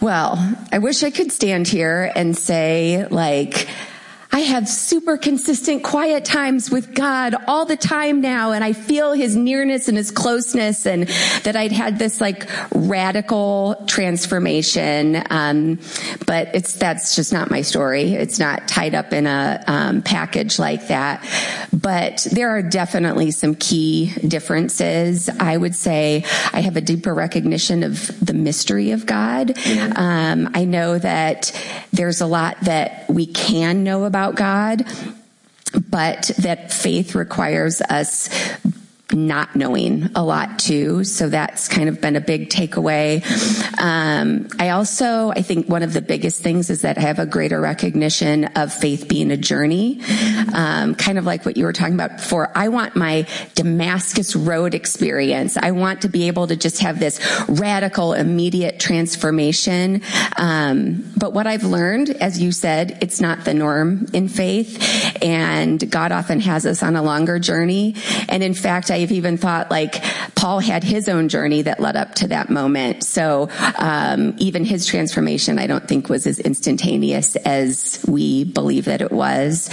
Well, 0.00 0.56
I 0.70 0.78
wish 0.78 1.02
I 1.02 1.10
could 1.10 1.32
stand 1.32 1.66
here 1.66 2.12
and 2.14 2.36
say 2.36 3.06
like, 3.10 3.68
I 4.38 4.42
have 4.42 4.68
super 4.68 5.16
consistent 5.16 5.82
quiet 5.82 6.24
times 6.24 6.70
with 6.70 6.94
God 6.94 7.34
all 7.48 7.64
the 7.64 7.76
time 7.76 8.20
now. 8.20 8.52
And 8.52 8.62
I 8.62 8.72
feel 8.72 9.12
his 9.12 9.34
nearness 9.34 9.88
and 9.88 9.96
his 9.96 10.12
closeness 10.12 10.86
and 10.86 11.08
that 11.42 11.56
I'd 11.56 11.72
had 11.72 11.98
this 11.98 12.20
like 12.20 12.48
radical 12.72 13.84
transformation. 13.88 15.24
Um, 15.28 15.80
but 16.24 16.54
it's, 16.54 16.74
that's 16.74 17.16
just 17.16 17.32
not 17.32 17.50
my 17.50 17.62
story. 17.62 18.14
It's 18.14 18.38
not 18.38 18.68
tied 18.68 18.94
up 18.94 19.12
in 19.12 19.26
a 19.26 19.60
um, 19.66 20.02
package 20.02 20.60
like 20.60 20.86
that. 20.86 21.26
But 21.72 22.24
there 22.30 22.50
are 22.50 22.62
definitely 22.62 23.32
some 23.32 23.56
key 23.56 24.12
differences. 24.20 25.28
I 25.28 25.56
would 25.56 25.74
say 25.74 26.24
I 26.52 26.60
have 26.60 26.76
a 26.76 26.80
deeper 26.80 27.12
recognition 27.12 27.82
of 27.82 28.24
the 28.24 28.34
mystery 28.34 28.92
of 28.92 29.04
God. 29.04 29.58
Um, 29.96 30.48
I 30.54 30.64
know 30.64 30.96
that 30.96 31.60
there's 31.92 32.20
a 32.20 32.26
lot 32.26 32.60
that 32.60 33.04
we 33.08 33.26
can 33.26 33.82
know 33.82 34.04
about 34.04 34.27
God 34.36 34.86
but 35.90 36.30
that 36.38 36.72
faith 36.72 37.14
requires 37.14 37.80
us 37.82 38.28
not 39.12 39.56
knowing 39.56 40.10
a 40.14 40.22
lot 40.22 40.58
too. 40.58 41.04
So 41.04 41.28
that's 41.28 41.68
kind 41.68 41.88
of 41.88 42.00
been 42.00 42.16
a 42.16 42.20
big 42.20 42.50
takeaway. 42.50 43.24
Um, 43.80 44.48
I 44.58 44.70
also, 44.70 45.30
I 45.30 45.42
think 45.42 45.68
one 45.68 45.82
of 45.82 45.92
the 45.92 46.02
biggest 46.02 46.42
things 46.42 46.68
is 46.70 46.82
that 46.82 46.98
I 46.98 47.02
have 47.02 47.18
a 47.18 47.26
greater 47.26 47.60
recognition 47.60 48.44
of 48.56 48.72
faith 48.72 49.08
being 49.08 49.30
a 49.30 49.36
journey. 49.36 50.00
Um, 50.52 50.94
kind 50.94 51.18
of 51.18 51.24
like 51.24 51.46
what 51.46 51.56
you 51.56 51.64
were 51.64 51.72
talking 51.72 51.94
about 51.94 52.18
before. 52.18 52.50
I 52.54 52.68
want 52.68 52.96
my 52.96 53.26
Damascus 53.54 54.36
Road 54.36 54.74
experience. 54.74 55.56
I 55.56 55.70
want 55.70 56.02
to 56.02 56.08
be 56.08 56.26
able 56.28 56.46
to 56.48 56.56
just 56.56 56.80
have 56.80 57.00
this 57.00 57.20
radical, 57.48 58.12
immediate 58.12 58.78
transformation. 58.78 60.02
Um, 60.36 61.10
but 61.16 61.32
what 61.32 61.46
I've 61.46 61.64
learned, 61.64 62.10
as 62.10 62.38
you 62.40 62.52
said, 62.52 62.98
it's 63.00 63.20
not 63.20 63.44
the 63.44 63.54
norm 63.54 64.06
in 64.12 64.28
faith, 64.28 65.22
and 65.22 65.90
God 65.90 66.12
often 66.12 66.40
has 66.40 66.66
us 66.66 66.82
on 66.82 66.96
a 66.96 67.02
longer 67.02 67.38
journey. 67.38 67.94
And 68.28 68.42
in 68.42 68.54
fact, 68.54 68.90
I 68.90 68.97
I've 68.98 69.12
even 69.12 69.36
thought 69.36 69.70
like 69.70 70.02
Paul 70.34 70.58
had 70.58 70.82
his 70.82 71.08
own 71.08 71.28
journey 71.28 71.62
that 71.62 71.78
led 71.78 71.96
up 71.96 72.16
to 72.16 72.28
that 72.28 72.50
moment. 72.50 73.04
So 73.04 73.48
um, 73.78 74.34
even 74.38 74.64
his 74.64 74.86
transformation, 74.86 75.58
I 75.58 75.66
don't 75.66 75.86
think 75.86 76.08
was 76.08 76.26
as 76.26 76.40
instantaneous 76.40 77.36
as 77.36 78.04
we 78.08 78.44
believe 78.44 78.86
that 78.86 79.00
it 79.00 79.12
was. 79.12 79.70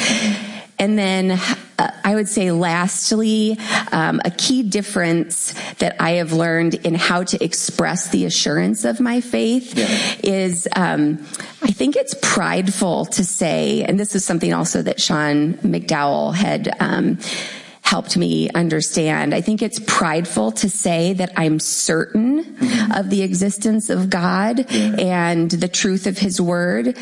And 0.77 0.97
then 0.97 1.39
uh, 1.79 1.91
I 2.03 2.15
would 2.15 2.27
say 2.27 2.51
lastly, 2.51 3.57
um, 3.91 4.21
a 4.25 4.31
key 4.31 4.61
difference 4.61 5.53
that 5.79 5.95
I 6.01 6.11
have 6.11 6.33
learned 6.33 6.75
in 6.75 6.95
how 6.95 7.23
to 7.23 7.43
express 7.43 8.09
the 8.09 8.25
assurance 8.25 8.85
of 8.85 8.99
my 8.99 9.21
faith 9.21 9.77
yeah. 9.77 9.87
is, 10.21 10.67
um, 10.75 11.25
I 11.63 11.71
think 11.71 11.95
it's 11.95 12.13
prideful 12.21 13.05
to 13.05 13.23
say, 13.23 13.83
and 13.83 13.99
this 13.99 14.15
is 14.15 14.25
something 14.25 14.53
also 14.53 14.81
that 14.81 14.99
Sean 14.99 15.53
McDowell 15.55 16.35
had, 16.35 16.75
um, 16.79 17.19
helped 17.85 18.17
me 18.17 18.49
understand. 18.49 19.33
I 19.33 19.41
think 19.41 19.61
it's 19.61 19.79
prideful 19.85 20.51
to 20.53 20.69
say 20.69 21.13
that 21.13 21.31
I'm 21.37 21.59
certain 21.59 22.43
mm-hmm. 22.43 22.91
of 22.91 23.11
the 23.11 23.21
existence 23.21 23.91
of 23.91 24.09
God 24.09 24.71
yeah. 24.71 24.95
and 24.97 25.51
the 25.51 25.67
truth 25.67 26.07
of 26.07 26.17
his 26.17 26.41
word. 26.41 26.97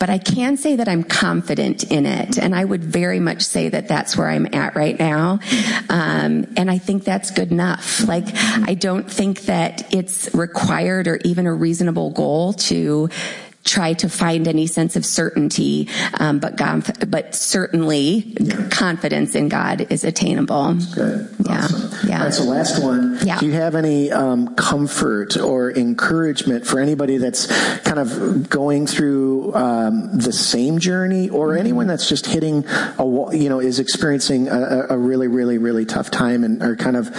But 0.00 0.10
I 0.10 0.18
can 0.18 0.56
say 0.56 0.74
that 0.76 0.88
I'm 0.88 1.04
confident 1.04 1.84
in 1.84 2.04
it. 2.04 2.36
And 2.36 2.52
I 2.52 2.64
would 2.64 2.82
very 2.82 3.20
much 3.20 3.42
say 3.42 3.68
that 3.68 3.86
that's 3.86 4.16
where 4.16 4.28
I'm 4.28 4.52
at 4.52 4.74
right 4.74 4.98
now. 4.98 5.38
Um, 5.88 6.52
and 6.56 6.68
I 6.68 6.78
think 6.78 7.04
that's 7.04 7.30
good 7.30 7.52
enough. 7.52 8.06
Like, 8.06 8.26
I 8.34 8.74
don't 8.74 9.10
think 9.10 9.42
that 9.42 9.94
it's 9.94 10.34
required 10.34 11.06
or 11.06 11.20
even 11.24 11.46
a 11.46 11.54
reasonable 11.54 12.10
goal 12.10 12.54
to 12.54 13.08
try 13.64 13.94
to 13.94 14.08
find 14.08 14.46
any 14.46 14.66
sense 14.66 14.94
of 14.94 15.04
certainty, 15.04 15.88
um, 16.20 16.38
but 16.38 16.56
God, 16.56 16.84
but 17.10 17.34
certainly 17.34 18.34
confidence 18.70 19.34
in 19.34 19.48
God 19.48 19.86
is 19.90 20.04
attainable. 20.04 20.74
Good. 20.94 21.34
Yeah. 21.46 21.64
Awesome. 21.64 22.08
Yeah. 22.08 22.18
All 22.18 22.24
right. 22.24 22.34
So 22.34 22.44
last 22.44 22.82
one. 22.82 23.18
Yeah. 23.24 23.38
Do 23.38 23.46
you 23.46 23.52
have 23.52 23.74
any 23.74 24.12
um, 24.12 24.54
comfort 24.54 25.36
or 25.36 25.70
encouragement 25.72 26.66
for 26.66 26.78
anybody 26.78 27.16
that's 27.16 27.46
kind 27.80 27.98
of 27.98 28.50
going 28.50 28.86
through 28.86 29.54
um, 29.54 30.18
the 30.18 30.32
same 30.32 30.78
journey, 30.78 31.30
or 31.30 31.48
mm-hmm. 31.48 31.60
anyone 31.60 31.86
that's 31.86 32.08
just 32.08 32.26
hitting 32.26 32.64
a 32.98 33.04
wall, 33.04 33.34
you 33.34 33.48
know, 33.48 33.60
is 33.60 33.78
experiencing 33.78 34.48
a, 34.48 34.86
a 34.90 34.98
really, 34.98 35.28
really, 35.28 35.58
really 35.58 35.86
tough 35.86 36.10
time 36.10 36.44
and 36.44 36.62
are 36.62 36.76
kind 36.76 36.96
of, 36.96 37.10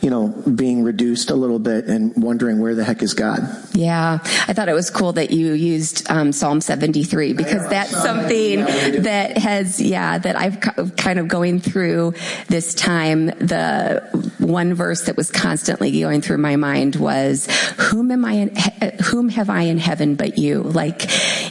you 0.00 0.10
know, 0.10 0.28
being 0.28 0.82
reduced 0.82 1.30
a 1.30 1.34
little 1.36 1.58
bit 1.58 1.86
and 1.86 2.12
wondering 2.20 2.60
where 2.60 2.74
the 2.74 2.84
heck 2.84 3.02
is 3.02 3.14
God? 3.14 3.40
Yeah. 3.72 4.18
I 4.48 4.52
thought 4.52 4.68
it 4.68 4.74
was 4.74 4.90
cool 4.90 5.12
that 5.12 5.30
you 5.30 5.52
used 5.52 5.91
used 5.92 6.10
um, 6.10 6.32
Psalm 6.32 6.60
73 6.60 7.32
because 7.32 7.68
that's 7.68 7.90
something 7.90 8.60
that 9.02 9.38
has, 9.38 9.80
yeah, 9.80 10.18
that 10.18 10.36
I've 10.36 10.60
kind 10.96 11.18
of 11.18 11.28
going 11.28 11.60
through 11.60 12.14
this 12.48 12.74
time. 12.74 13.26
The 13.26 14.02
one 14.38 14.74
verse 14.74 15.02
that 15.02 15.16
was 15.16 15.30
constantly 15.30 16.00
going 16.00 16.20
through 16.20 16.38
my 16.38 16.56
mind 16.56 16.96
was, 16.96 17.46
"Whom 17.78 18.10
am 18.10 18.24
I? 18.24 18.32
In, 18.32 18.56
whom 19.04 19.28
have 19.30 19.50
I 19.50 19.62
in 19.62 19.78
heaven 19.78 20.14
but 20.14 20.38
you?" 20.38 20.62
Like, 20.62 21.04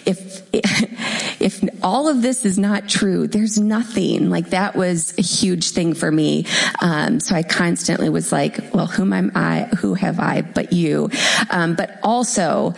if 0.08 0.42
if 0.54 1.64
all 1.84 2.08
of 2.08 2.22
this 2.22 2.46
is 2.46 2.58
not 2.58 2.90
true, 2.90 3.28
there's 3.28 3.58
nothing. 3.58 4.30
Like 4.30 4.50
that 4.50 4.76
was 4.76 5.18
a 5.18 5.22
huge 5.22 5.72
thing 5.72 5.94
for 5.94 6.12
me. 6.12 6.46
Um, 6.82 7.20
so 7.20 7.36
I 7.36 7.44
constantly 7.44 8.10
was 8.10 8.32
like, 8.32 8.74
"Well, 8.74 8.88
whom 8.88 9.14
am 9.14 9.32
I? 9.36 9.64
Who 9.80 9.94
have 9.94 10.20
I 10.20 10.42
but 10.42 10.74
you?" 10.74 11.10
Um, 11.50 11.76
but 11.76 12.00
also 12.04 12.74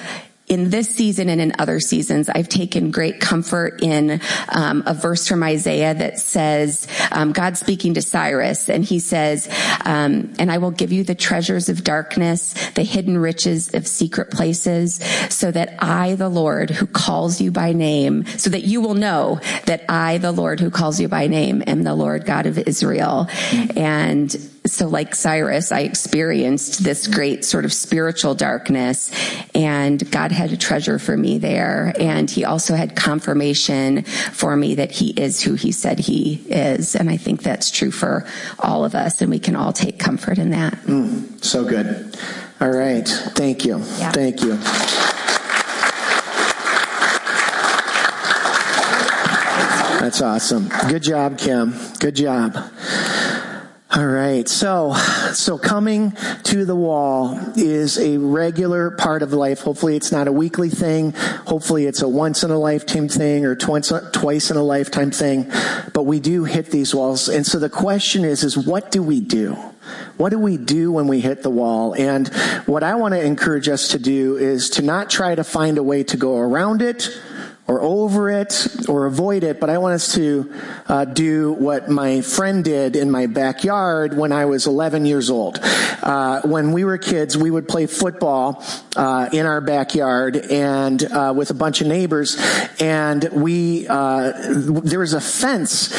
in 0.53 0.69
this 0.69 0.87
season 0.87 1.29
and 1.29 1.41
in 1.41 1.51
other 1.57 1.79
seasons, 1.79 2.29
I've 2.29 2.47
taken 2.47 2.91
great 2.91 3.19
comfort 3.19 3.81
in 3.81 4.21
um, 4.49 4.83
a 4.85 4.93
verse 4.93 5.27
from 5.27 5.41
Isaiah 5.41 5.95
that 5.95 6.19
says, 6.19 6.87
um, 7.11 7.31
God 7.31 7.57
speaking 7.57 7.95
to 7.95 8.03
Cyrus, 8.03 8.69
and 8.69 8.85
he 8.85 8.99
says, 8.99 9.49
um, 9.83 10.31
"And 10.37 10.51
I 10.51 10.59
will 10.59 10.69
give 10.69 10.91
you 10.91 11.03
the 11.03 11.15
treasures 11.15 11.69
of 11.69 11.83
darkness, 11.83 12.53
the 12.75 12.83
hidden 12.83 13.17
riches 13.17 13.73
of 13.73 13.87
secret 13.87 14.29
places, 14.29 14.97
so 15.29 15.49
that 15.51 15.75
I, 15.79 16.13
the 16.13 16.29
Lord, 16.29 16.69
who 16.69 16.85
calls 16.85 17.41
you 17.41 17.51
by 17.51 17.73
name, 17.73 18.25
so 18.37 18.51
that 18.51 18.63
you 18.63 18.79
will 18.79 18.93
know 18.93 19.39
that 19.65 19.85
I, 19.89 20.19
the 20.19 20.31
Lord, 20.31 20.59
who 20.59 20.69
calls 20.69 20.99
you 20.99 21.07
by 21.07 21.25
name, 21.25 21.63
am 21.65 21.81
the 21.81 21.95
Lord 21.95 22.25
God 22.25 22.45
of 22.45 22.59
Israel." 22.59 23.27
Mm-hmm. 23.27 23.79
And 23.79 24.52
so 24.65 24.87
like 24.87 25.13
Cyrus, 25.13 25.71
I 25.71 25.81
experienced 25.81 26.83
this 26.83 27.07
great 27.07 27.43
sort 27.43 27.65
of 27.65 27.73
spiritual 27.73 28.33
darkness 28.33 29.11
and 29.53 30.09
God 30.09 30.31
had 30.31 30.53
a 30.53 30.57
treasure 30.57 30.99
for 30.99 31.17
me 31.17 31.37
there. 31.37 31.93
And 31.99 32.29
he 32.29 32.45
also 32.45 32.75
had 32.75 32.95
confirmation 32.95 34.03
for 34.03 34.55
me 34.55 34.75
that 34.75 34.91
he 34.91 35.11
is 35.11 35.41
who 35.41 35.55
he 35.55 35.71
said 35.71 35.99
he 35.99 36.43
is. 36.47 36.95
And 36.95 37.09
I 37.09 37.17
think 37.17 37.43
that's 37.43 37.71
true 37.71 37.91
for 37.91 38.25
all 38.59 38.85
of 38.85 38.95
us 38.95 39.21
and 39.21 39.29
we 39.29 39.39
can 39.39 39.55
all 39.55 39.73
take 39.73 39.99
comfort 39.99 40.37
in 40.37 40.51
that. 40.51 40.73
Mm, 40.83 41.43
so 41.43 41.65
good. 41.65 42.17
All 42.61 42.71
right. 42.71 43.07
Thank 43.07 43.65
you. 43.65 43.79
Yeah. 43.97 44.11
Thank 44.11 44.41
you. 44.41 44.57
That's 49.99 50.21
awesome. 50.21 50.69
Good 50.89 51.03
job, 51.03 51.37
Kim. 51.37 51.73
Good 51.99 52.15
job. 52.15 52.57
All 53.95 54.07
right. 54.07 54.49
So, 54.49 54.93
so 55.33 55.59
coming 55.59 56.17
to 56.45 56.65
the 56.65 56.75
wall 56.75 57.39
is 57.55 57.99
a 57.99 58.17
regular 58.17 58.89
part 58.89 59.21
of 59.21 59.33
life. 59.33 59.59
Hopefully 59.59 59.95
it's 59.95 60.11
not 60.11 60.27
a 60.27 60.31
weekly 60.31 60.71
thing. 60.71 61.11
Hopefully 61.45 61.85
it's 61.85 62.01
a 62.01 62.07
once 62.07 62.43
in 62.43 62.49
a 62.49 62.57
lifetime 62.57 63.07
thing 63.07 63.45
or 63.45 63.55
twice, 63.55 63.93
twice 64.11 64.49
in 64.49 64.57
a 64.57 64.63
lifetime 64.63 65.11
thing. 65.11 65.51
But 65.93 66.07
we 66.07 66.19
do 66.19 66.43
hit 66.43 66.71
these 66.71 66.95
walls. 66.95 67.29
And 67.29 67.45
so 67.45 67.59
the 67.59 67.69
question 67.69 68.25
is, 68.25 68.43
is 68.43 68.57
what 68.57 68.89
do 68.89 69.03
we 69.03 69.19
do? 69.19 69.53
What 70.17 70.29
do 70.29 70.39
we 70.39 70.57
do 70.57 70.91
when 70.91 71.07
we 71.07 71.19
hit 71.19 71.43
the 71.43 71.51
wall? 71.51 71.93
And 71.93 72.29
what 72.65 72.81
I 72.81 72.95
want 72.95 73.13
to 73.13 73.23
encourage 73.23 73.69
us 73.69 73.89
to 73.89 73.99
do 73.99 74.37
is 74.37 74.71
to 74.71 74.81
not 74.81 75.11
try 75.11 75.35
to 75.35 75.43
find 75.43 75.77
a 75.77 75.83
way 75.83 76.03
to 76.05 76.17
go 76.17 76.39
around 76.39 76.81
it 76.81 77.09
or 77.65 77.81
over 77.81 78.29
it 78.29 78.89
or 78.89 79.05
avoid 79.05 79.43
it, 79.43 79.59
but 79.59 79.69
I 79.69 79.77
want 79.77 79.93
us 79.93 80.13
to 80.15 80.53
uh, 80.87 81.05
do 81.05 81.53
what 81.53 81.89
my 81.89 82.19
friend 82.21 82.63
did 82.63 82.95
in 82.95 83.09
my 83.09 83.27
backyard 83.27 84.17
when 84.17 84.33
I 84.33 84.45
was 84.45 84.67
11 84.67 85.05
years 85.05 85.29
old. 85.29 85.59
Uh, 85.61 86.41
when 86.41 86.73
we 86.73 86.83
were 86.83 86.97
kids, 86.97 87.37
we 87.37 87.49
would 87.49 87.69
play 87.69 87.85
football 87.85 88.61
uh, 88.97 89.29
in 89.31 89.45
our 89.45 89.61
backyard 89.61 90.35
and 90.35 91.03
uh, 91.03 91.33
with 91.35 91.51
a 91.51 91.53
bunch 91.53 91.79
of 91.79 91.87
neighbors, 91.87 92.35
and 92.81 93.29
we 93.31 93.87
uh, 93.87 94.33
there 94.83 94.99
was 94.99 95.13
a 95.13 95.21
fence 95.21 95.93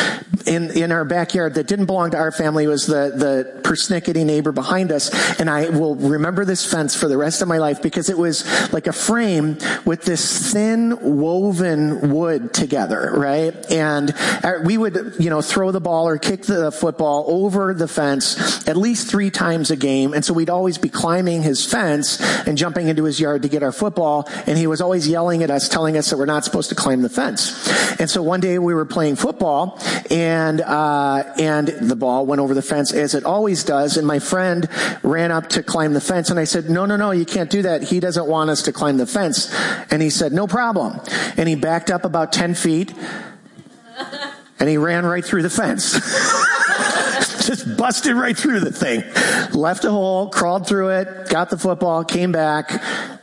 in 0.47 0.71
in 0.73 0.93
our 0.93 1.07
backyard 1.07 1.55
that 1.55 1.67
didn't 1.67 1.87
belong 1.87 2.11
to 2.11 2.19
our 2.19 2.31
family. 2.31 2.65
It 2.65 2.69
was 2.69 2.87
the 2.87 3.13
the 3.17 3.61
persnickety 3.63 4.25
neighbor 4.27 4.53
behind 4.53 4.93
us, 4.93 5.11
and 5.41 5.49
I 5.49 5.71
will 5.71 5.95
remember 5.95 6.45
this 6.45 6.71
fence 6.71 6.95
for 6.95 7.09
the 7.09 7.17
rest 7.17 7.41
of 7.41 7.49
my 7.49 7.59
life 7.59 7.81
because 7.81 8.11
it 8.11 8.19
was 8.19 8.45
like 8.73 8.87
a 8.87 8.93
frame 8.93 9.57
with 9.87 10.03
this 10.03 10.53
thin 10.53 10.99
woven 11.01 11.54
woven 11.55 12.11
wood 12.11 12.53
together, 12.53 13.13
right? 13.15 13.55
And 13.71 14.13
uh, 14.17 14.55
we 14.65 14.77
would, 14.77 15.15
you 15.19 15.31
know, 15.31 15.41
throw 15.41 15.71
the 15.71 15.81
ball 15.81 16.09
or 16.09 16.19
kick 16.19 16.43
the 16.43 16.73
football 16.73 17.25
over 17.29 17.75
the 17.75 17.89
fence 17.89 18.67
at 18.67 18.77
least 18.77 19.09
three 19.09 19.31
times 19.31 19.71
a 19.71 19.77
game. 19.77 20.15
And 20.15 20.25
so 20.25 20.33
we'd 20.35 20.51
always 20.51 20.79
be 20.79 20.89
climbing 20.89 21.43
his 21.43 21.65
fence 21.65 22.21
and 22.47 22.59
jumping 22.59 22.89
into 22.89 23.05
his 23.05 23.21
yard 23.21 23.43
to 23.43 23.49
get 23.49 23.63
our 23.63 23.73
football. 23.73 24.29
And 24.47 24.59
he 24.59 24.67
was 24.67 24.81
always 24.81 25.07
yelling 25.07 25.43
at 25.43 25.51
us, 25.51 25.69
telling 25.69 25.97
us 25.97 26.11
that 26.11 26.17
we're 26.17 26.27
not 26.27 26.45
supposed 26.45 26.71
to 26.71 26.75
climb 26.75 27.03
the 27.03 27.09
fence. 27.09 27.71
And 28.01 28.11
so 28.11 28.23
one 28.23 28.41
day 28.41 28.59
we 28.59 28.75
were 28.75 28.85
playing 28.85 29.17
football 29.17 29.81
and, 30.11 30.61
uh, 30.61 31.25
and 31.39 31.69
the 31.69 31.97
ball 31.97 32.27
went 32.27 32.41
over 32.41 32.55
the 32.55 32.63
fence 32.63 32.93
as 32.93 33.15
it 33.15 33.25
always 33.25 33.65
does. 33.65 33.97
And 33.97 34.07
my 34.07 34.19
friend 34.19 34.69
ran 35.03 35.31
up 35.31 35.49
to 35.51 35.63
climb 35.63 35.95
the 35.95 36.01
fence 36.01 36.31
and 36.31 36.41
I 36.41 36.45
said, 36.45 36.69
no, 36.69 36.87
no, 36.87 36.97
no, 36.97 37.13
you 37.13 37.25
can't 37.25 37.51
do 37.51 37.63
that. 37.63 37.83
He 37.83 38.01
doesn't 38.01 38.27
want 38.27 38.51
us 38.51 38.63
to 38.63 38.73
climb 38.73 38.97
the 38.97 39.07
fence. 39.07 39.55
And 39.91 40.03
he 40.03 40.11
said, 40.11 40.33
no 40.33 40.47
problem. 40.47 41.01
And 41.37 41.44
and 41.45 41.49
he 41.51 41.57
backed 41.57 41.91
up 41.91 42.07
about 42.07 42.33
10 42.33 42.55
feet 42.55 42.95
and 44.59 44.67
he 44.67 44.79
ran 44.79 45.05
right 45.05 45.23
through 45.23 45.43
the 45.43 45.51
fence. 45.51 45.93
Busted 47.65 48.15
right 48.15 48.37
through 48.37 48.61
the 48.61 48.73
thing. 48.73 49.03
Left 49.59 49.85
a 49.85 49.91
hole, 49.91 50.29
crawled 50.29 50.67
through 50.67 50.91
it, 50.91 51.29
got 51.29 51.51
the 51.51 51.59
football, 51.59 52.05
came 52.05 52.33
back, 52.33 52.71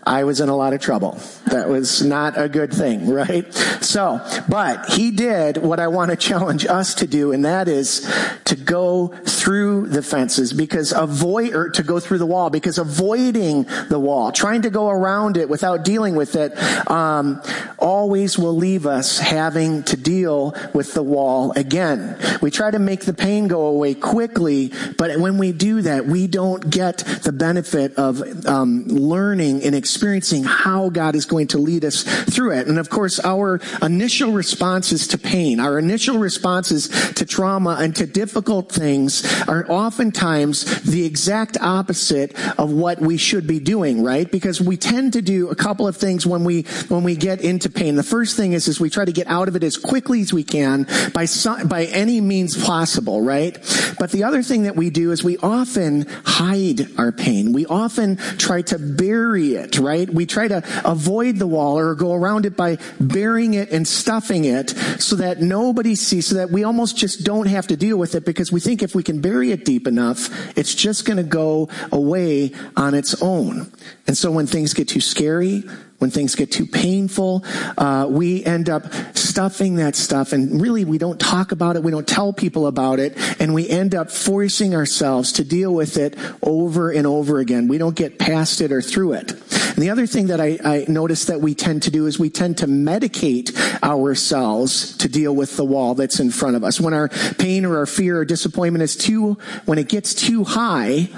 I 0.04 0.24
was 0.24 0.42
in 0.42 0.50
a 0.50 0.56
lot 0.56 0.74
of 0.74 0.82
trouble. 0.82 1.20
That 1.46 1.70
was 1.70 2.04
not 2.04 2.40
a 2.40 2.50
good 2.50 2.74
thing, 2.74 3.10
right? 3.14 3.52
So, 3.82 4.26
but 4.50 4.90
he 4.90 5.12
did 5.12 5.58
what 5.58 5.80
I 5.80 5.88
want 5.88 6.12
to 6.12 6.18
challenge 6.18 6.66
us 6.66 6.96
to 6.96 7.08
do, 7.08 7.32
and 7.32 7.46
that 7.46 7.68
is 7.68 8.10
to 8.46 8.56
go 8.56 9.10
through 9.26 9.88
the 9.88 10.02
fences 10.02 10.54
because 10.54 10.92
avoid, 10.92 11.54
or 11.54 11.70
to 11.70 11.84
go 11.84 12.00
through 12.00 12.18
the 12.18 12.26
wall 12.26 12.50
because 12.50 12.78
avoiding 12.78 13.64
the 13.90 14.00
wall, 14.00 14.32
trying 14.32 14.64
to 14.64 14.70
go 14.70 14.90
around 14.90 15.38
it 15.38 15.50
without 15.50 15.84
dealing 15.84 16.16
with 16.16 16.36
it, 16.36 16.58
um, 16.90 17.42
always 17.78 18.38
will 18.38 18.56
leave 18.56 18.86
us 18.86 19.20
having 19.20 19.84
to 19.84 19.98
deal 19.98 20.56
with 20.74 20.94
the 20.94 21.04
wall 21.04 21.52
again. 21.56 22.18
We 22.42 22.50
try 22.50 22.72
to 22.72 22.80
make 22.80 23.06
the 23.06 23.14
pain 23.14 23.48
go 23.48 23.66
away 23.66 23.94
quickly, 24.32 24.72
but 24.98 25.20
when 25.20 25.38
we 25.38 25.52
do 25.52 25.82
that, 25.82 26.06
we 26.06 26.28
don't 26.28 26.70
get 26.70 27.00
the 27.24 27.32
benefit 27.32 27.96
of 27.96 28.22
um, 28.46 28.86
learning 28.86 29.64
and 29.64 29.76
experiencing 29.76 30.44
how 30.44 30.90
God 30.90 31.16
is 31.16 31.26
going 31.26 31.48
to 31.48 31.58
lead 31.58 31.84
us 31.84 32.04
through 32.04 32.52
it. 32.52 32.68
And 32.68 32.80
of 32.80 32.90
course, 32.90 33.20
our 33.20 33.60
initial 33.82 34.32
responses 34.32 35.08
to 35.08 35.18
pain, 35.18 35.60
our 35.60 35.78
initial 35.78 36.18
responses 36.18 36.88
to 37.14 37.26
trauma 37.26 37.78
and 37.80 37.96
to 37.98 38.06
difficult 38.08 38.72
things 38.72 39.26
are 39.48 39.70
oftentimes 39.70 40.82
the 40.84 41.06
exact 41.06 41.58
opposite 41.60 42.34
of 42.58 42.72
what 42.72 43.00
we 43.00 43.18
should 43.18 43.48
be 43.48 43.60
doing, 43.60 44.04
right? 44.04 44.32
Because 44.32 44.62
we 44.62 44.78
tend 44.78 45.14
to 45.14 45.22
do 45.22 45.50
a 45.50 45.56
couple 45.56 45.88
of 45.88 45.98
things 45.98 46.26
when 46.26 46.44
we, 46.44 46.64
when 46.88 47.04
we 47.04 47.16
get 47.16 47.42
into 47.42 47.70
pain. 47.70 47.96
The 47.96 48.04
first 48.04 48.38
thing 48.38 48.54
is, 48.54 48.68
is 48.68 48.80
we 48.80 48.90
try 48.90 49.06
to 49.06 49.12
get 49.12 49.28
out 49.28 49.48
of 49.48 49.56
it 49.56 49.64
as 49.64 49.78
quickly 49.78 50.22
as 50.22 50.32
we 50.32 50.44
can 50.44 50.88
by, 51.14 51.26
by 51.66 51.86
any 51.86 52.22
means 52.22 52.64
possible, 52.64 53.22
right? 53.22 53.58
But 54.00 54.12
the 54.12 54.21
other 54.24 54.44
thing 54.44 54.64
that 54.64 54.76
we 54.76 54.90
do 54.90 55.12
is 55.12 55.24
we 55.24 55.38
often 55.38 56.06
hide 56.26 56.88
our 56.98 57.12
pain. 57.12 57.54
We 57.54 57.66
often 57.66 58.18
try 58.38 58.62
to 58.64 58.80
bury 58.80 59.56
it, 59.56 59.80
right? 59.80 60.10
We 60.10 60.26
try 60.26 60.48
to 60.48 60.64
avoid 60.86 61.38
the 61.38 61.48
wall 61.48 61.78
or 61.78 61.96
go 61.96 62.14
around 62.14 62.46
it 62.46 62.58
by 62.58 62.78
burying 63.00 63.54
it 63.54 63.72
and 63.72 63.88
stuffing 63.88 64.46
it 64.46 64.72
so 65.00 65.16
that 65.18 65.42
nobody 65.42 65.96
sees, 65.96 66.28
so 66.28 66.36
that 66.36 66.52
we 66.52 66.64
almost 66.64 66.98
just 66.98 67.24
don't 67.24 67.48
have 67.48 67.68
to 67.68 67.78
deal 67.78 67.98
with 67.98 68.16
it 68.16 68.26
because 68.26 68.52
we 68.52 68.60
think 68.60 68.84
if 68.84 68.96
we 68.96 69.04
can 69.04 69.22
bury 69.22 69.52
it 69.52 69.66
deep 69.66 69.88
enough, 69.88 70.30
it's 70.58 70.76
just 70.76 71.06
going 71.06 71.18
to 71.18 71.24
go 71.24 71.70
away 71.92 72.52
on 72.76 72.94
its 72.94 73.22
own. 73.22 73.72
And 74.08 74.18
so 74.18 74.32
when 74.32 74.48
things 74.48 74.74
get 74.74 74.88
too 74.88 75.02
scary, 75.02 75.64
when 76.02 76.10
things 76.10 76.34
get 76.34 76.52
too 76.52 76.66
painful, 76.66 77.46
uh, 77.78 78.08
we 78.10 78.44
end 78.44 78.72
up 78.72 78.92
stuffing 79.16 79.76
that 79.76 79.96
stuff 79.96 80.34
and 80.34 80.60
really 80.60 80.84
we 80.84 80.98
don't 80.98 81.20
talk 81.20 81.52
about 81.52 81.76
it, 81.76 81.84
we 81.84 81.92
don't 81.92 82.08
tell 82.08 82.34
people 82.34 82.66
about 82.66 83.00
it, 83.00 83.16
and 83.40 83.54
we 83.54 83.70
end 83.70 83.94
up 83.94 84.10
forcing 84.10 84.74
ourselves 84.74 85.32
to 85.34 85.44
deal 85.44 85.72
with 85.72 85.98
it 85.98 86.18
over 86.42 86.90
and 86.90 87.06
over 87.06 87.38
again. 87.38 87.68
We 87.68 87.78
don't 87.78 87.96
get 87.96 88.18
past 88.18 88.62
it 88.62 88.72
or 88.72 88.82
through 88.82 89.14
it. 89.14 89.32
And 89.32 89.78
the 89.78 89.92
other 89.92 90.08
thing 90.08 90.28
that 90.28 90.42
I, 90.42 90.58
I 90.66 90.86
notice 90.88 91.26
that 91.26 91.40
we 91.40 91.54
tend 91.54 91.84
to 91.84 91.92
do 91.92 92.08
is 92.08 92.18
we 92.18 92.32
tend 92.32 92.58
to 92.58 92.68
medicate 92.68 93.56
ourselves 93.84 94.98
to 94.98 95.08
deal 95.08 95.36
with 95.36 95.56
the 95.56 95.66
wall 95.66 95.94
that's 95.94 96.20
in 96.20 96.32
front 96.32 96.56
of 96.56 96.64
us. 96.64 96.82
When 96.82 96.96
our 96.96 97.10
pain 97.38 97.64
or 97.64 97.78
our 97.78 97.86
fear 97.86 98.18
or 98.18 98.26
disappointment 98.26 98.82
is 98.82 98.98
too, 98.98 99.38
when 99.66 99.78
it 99.78 99.88
gets 99.88 100.16
too 100.16 100.46
high, 100.46 101.10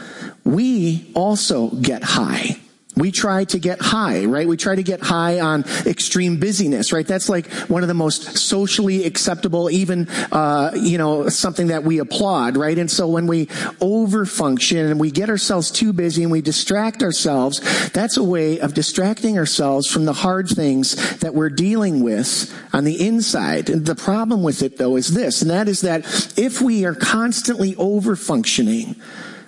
we 0.43 1.09
also 1.15 1.69
get 1.69 2.03
high. 2.03 2.59
We 2.95 3.11
try 3.11 3.45
to 3.45 3.57
get 3.57 3.81
high, 3.81 4.25
right? 4.25 4.47
We 4.47 4.55
try 4.55 4.75
to 4.75 4.83
get 4.83 5.01
high 5.01 5.39
on 5.39 5.65
extreme 5.85 6.39
busyness, 6.39 6.93
right? 6.93 7.07
That's 7.07 7.27
like 7.27 7.51
one 7.67 7.81
of 7.81 7.87
the 7.87 7.95
most 7.95 8.37
socially 8.37 9.05
acceptable, 9.05 9.71
even, 9.71 10.07
uh, 10.31 10.71
you 10.75 10.99
know, 10.99 11.27
something 11.29 11.67
that 11.67 11.83
we 11.83 11.97
applaud, 11.97 12.55
right? 12.55 12.77
And 12.77 12.91
so 12.91 13.07
when 13.07 13.25
we 13.25 13.47
overfunction 13.81 14.91
and 14.91 14.99
we 14.99 15.09
get 15.09 15.29
ourselves 15.29 15.71
too 15.71 15.91
busy 15.91 16.21
and 16.21 16.31
we 16.31 16.41
distract 16.41 17.01
ourselves, 17.01 17.61
that's 17.89 18.17
a 18.17 18.23
way 18.23 18.59
of 18.59 18.75
distracting 18.75 19.39
ourselves 19.39 19.89
from 19.89 20.05
the 20.05 20.13
hard 20.13 20.47
things 20.47 21.17
that 21.19 21.33
we're 21.33 21.49
dealing 21.49 22.03
with 22.03 22.53
on 22.73 22.83
the 22.83 23.03
inside. 23.03 23.71
And 23.71 23.87
the 23.87 23.95
problem 23.95 24.43
with 24.43 24.61
it 24.61 24.77
though 24.77 24.97
is 24.97 25.15
this, 25.15 25.41
and 25.41 25.49
that 25.49 25.67
is 25.67 25.81
that 25.81 26.05
if 26.37 26.61
we 26.61 26.85
are 26.85 26.93
constantly 26.93 27.73
overfunctioning, 27.73 29.01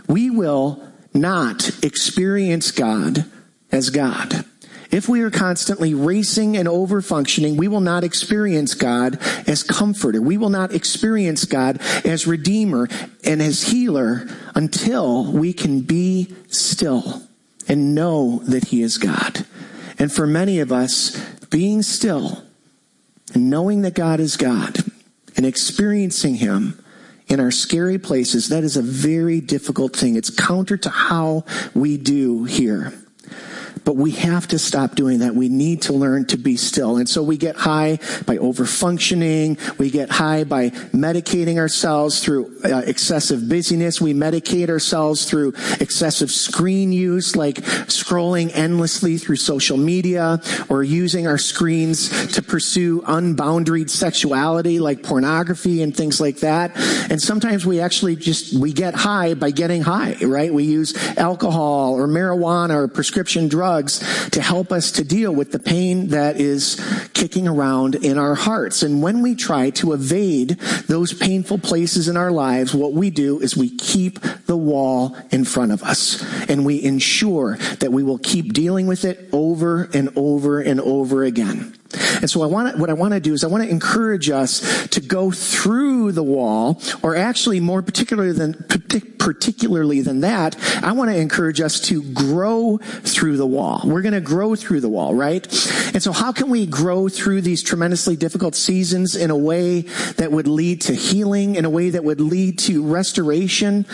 we 0.08 0.31
will 0.31 0.81
not 1.13 1.84
experience 1.84 2.71
God 2.71 3.25
as 3.75 3.89
God. 3.89 4.45
If 4.91 5.09
we 5.09 5.21
are 5.21 5.31
constantly 5.31 5.93
racing 5.93 6.55
and 6.55 6.67
overfunctioning, 6.67 7.57
we 7.57 7.67
will 7.67 7.81
not 7.81 8.03
experience 8.03 8.73
God 8.75 9.19
as 9.47 9.61
comforter. 9.63 10.21
We 10.21 10.38
will 10.38 10.49
not 10.49 10.73
experience 10.73 11.45
God 11.45 11.81
as 12.05 12.27
redeemer 12.27 12.88
and 13.23 13.41
as 13.41 13.63
healer 13.63 14.27
until 14.53 15.31
we 15.31 15.53
can 15.53 15.81
be 15.81 16.33
still 16.47 17.23
and 17.67 17.95
know 17.95 18.41
that 18.45 18.65
he 18.65 18.81
is 18.81 18.97
God. 18.97 19.45
And 19.97 20.11
for 20.11 20.27
many 20.27 20.59
of 20.59 20.71
us, 20.71 21.19
being 21.49 21.81
still 21.81 22.43
and 23.33 23.49
knowing 23.49 23.81
that 23.81 23.95
God 23.95 24.19
is 24.19 24.38
God 24.38 24.77
and 25.35 25.45
experiencing 25.45 26.35
him 26.35 26.81
in 27.27 27.39
our 27.39 27.51
scary 27.51 27.97
places, 27.97 28.49
that 28.49 28.63
is 28.63 28.77
a 28.77 28.81
very 28.81 29.41
difficult 29.41 29.95
thing. 29.95 30.15
It's 30.15 30.29
counter 30.29 30.77
to 30.77 30.89
how 30.89 31.43
we 31.73 31.97
do 31.97 32.43
here. 32.45 32.93
But 33.86 33.98
we 33.98 34.12
have 34.12 34.48
to 34.48 34.58
stop 34.58 34.95
doing 34.95 35.19
that. 35.19 35.36
We 35.36 35.48
need 35.48 35.84
to 35.84 35.93
learn 35.93 36.26
to 36.26 36.38
be 36.38 36.58
still. 36.58 36.98
And 36.98 37.08
so 37.08 37.21
we 37.21 37.38
get 37.38 37.56
high 37.56 38.00
by 38.26 38.38
overfunctioning. 38.38 39.78
We 39.78 39.91
get 39.91 40.10
high 40.10 40.43
by 40.43 40.71
medicating 40.91 41.58
ourselves 41.58 42.24
through 42.24 42.52
uh, 42.65 42.82
excessive 42.88 43.48
busyness. 43.48 44.02
We 44.02 44.15
medicate 44.15 44.69
ourselves 44.69 45.30
through 45.30 45.54
excessive 45.80 46.32
screen 46.32 46.91
use, 46.91 47.36
like 47.36 47.58
scrolling 47.58 48.50
endlessly 48.56 49.19
through 49.19 49.36
social 49.36 49.78
media 49.78 50.41
or 50.67 50.84
using 50.84 51.28
our 51.28 51.38
screens 51.38 52.34
to 52.34 52.41
pursue 52.41 53.04
unboundaried 53.04 53.91
sexuality 53.91 54.80
like 54.80 55.04
pornography 55.04 55.84
and 55.84 55.95
things 55.95 56.19
like 56.19 56.38
that. 56.38 56.71
And 57.12 57.21
sometimes 57.21 57.67
we 57.67 57.82
actually 57.82 58.15
just, 58.15 58.60
we 58.60 58.74
get 58.74 58.95
high 58.95 59.36
by 59.36 59.52
getting 59.52 59.84
high, 59.84 60.15
right? 60.24 60.52
We 60.52 60.63
use 60.63 60.95
alcohol 61.17 61.93
or 61.93 62.08
marijuana 62.08 62.74
or 62.74 62.88
prescription 62.88 63.48
drugs 63.48 63.74
drugs 63.75 64.29
to 64.29 64.41
help 64.41 64.71
us 64.71 64.91
to 64.93 65.03
deal 65.03 65.33
with 65.33 65.51
the 65.51 65.59
pain 65.59 66.07
that 66.07 66.39
is 66.39 66.79
kicking 67.13 67.47
around 67.47 67.95
in 67.95 68.17
our 68.17 68.35
hearts. 68.35 68.83
And 68.83 69.01
when 69.01 69.21
we 69.21 69.35
try 69.35 69.69
to 69.71 69.91
evade 69.93 70.51
those 70.88 71.13
painful 71.13 71.57
places 71.57 72.07
in 72.07 72.15
our 72.15 72.31
lives, 72.31 72.73
what 72.73 72.93
we 72.93 73.09
do 73.09 73.39
is 73.41 73.57
we 73.57 73.75
keep 73.75 74.19
the 74.45 74.57
wall 74.57 75.17
in 75.31 75.43
front 75.43 75.71
of 75.73 75.83
us 75.83 76.23
and 76.49 76.65
we 76.65 76.81
ensure 76.83 77.57
that 77.79 77.91
we 77.91 78.03
will 78.03 78.19
keep 78.19 78.53
dealing 78.53 78.88
with 78.88 79.03
it 79.03 79.27
over 79.33 79.89
and 79.93 80.09
over 80.15 80.61
and 80.61 80.79
over 80.79 81.23
again. 81.23 81.73
And 82.21 82.29
so 82.29 82.41
I 82.41 82.45
want 82.47 82.77
what 82.77 82.89
I 82.89 82.93
want 82.93 83.13
to 83.13 83.19
do 83.19 83.33
is 83.33 83.43
I 83.43 83.47
want 83.47 83.63
to 83.63 83.69
encourage 83.69 84.29
us 84.29 84.88
to 84.89 84.99
go 84.99 85.31
through 85.31 86.11
the 86.11 86.23
wall, 86.23 86.81
or 87.01 87.15
actually 87.15 87.59
more 87.59 87.81
particularly 87.81 88.33
than, 88.33 88.53
particularly 89.25 90.01
than 90.01 90.19
that, 90.19 90.55
I 90.83 90.91
want 90.91 91.09
to 91.09 91.17
encourage 91.17 91.59
us 91.59 91.79
to 91.88 92.03
grow 92.13 92.77
through 92.77 93.38
the 93.38 93.45
wall. 93.47 93.81
We're 93.83 94.03
going 94.03 94.13
to 94.13 94.21
grow 94.21 94.55
through 94.55 94.81
the 94.81 94.88
wall, 94.88 95.15
right? 95.15 95.43
And 95.95 96.03
so 96.03 96.11
how 96.11 96.31
can 96.31 96.51
we 96.51 96.67
grow 96.67 97.09
through 97.09 97.41
these 97.41 97.63
tremendously 97.63 98.15
difficult 98.15 98.53
seasons 98.53 99.15
in 99.15 99.31
a 99.31 99.35
way 99.35 99.81
that 100.17 100.31
would 100.31 100.47
lead 100.47 100.81
to 100.81 100.93
healing, 100.93 101.55
in 101.55 101.65
a 101.65 101.71
way 101.71 101.89
that 101.89 102.03
would 102.03 102.21
lead 102.21 102.59
to 102.59 102.85
restoration? 102.85 103.88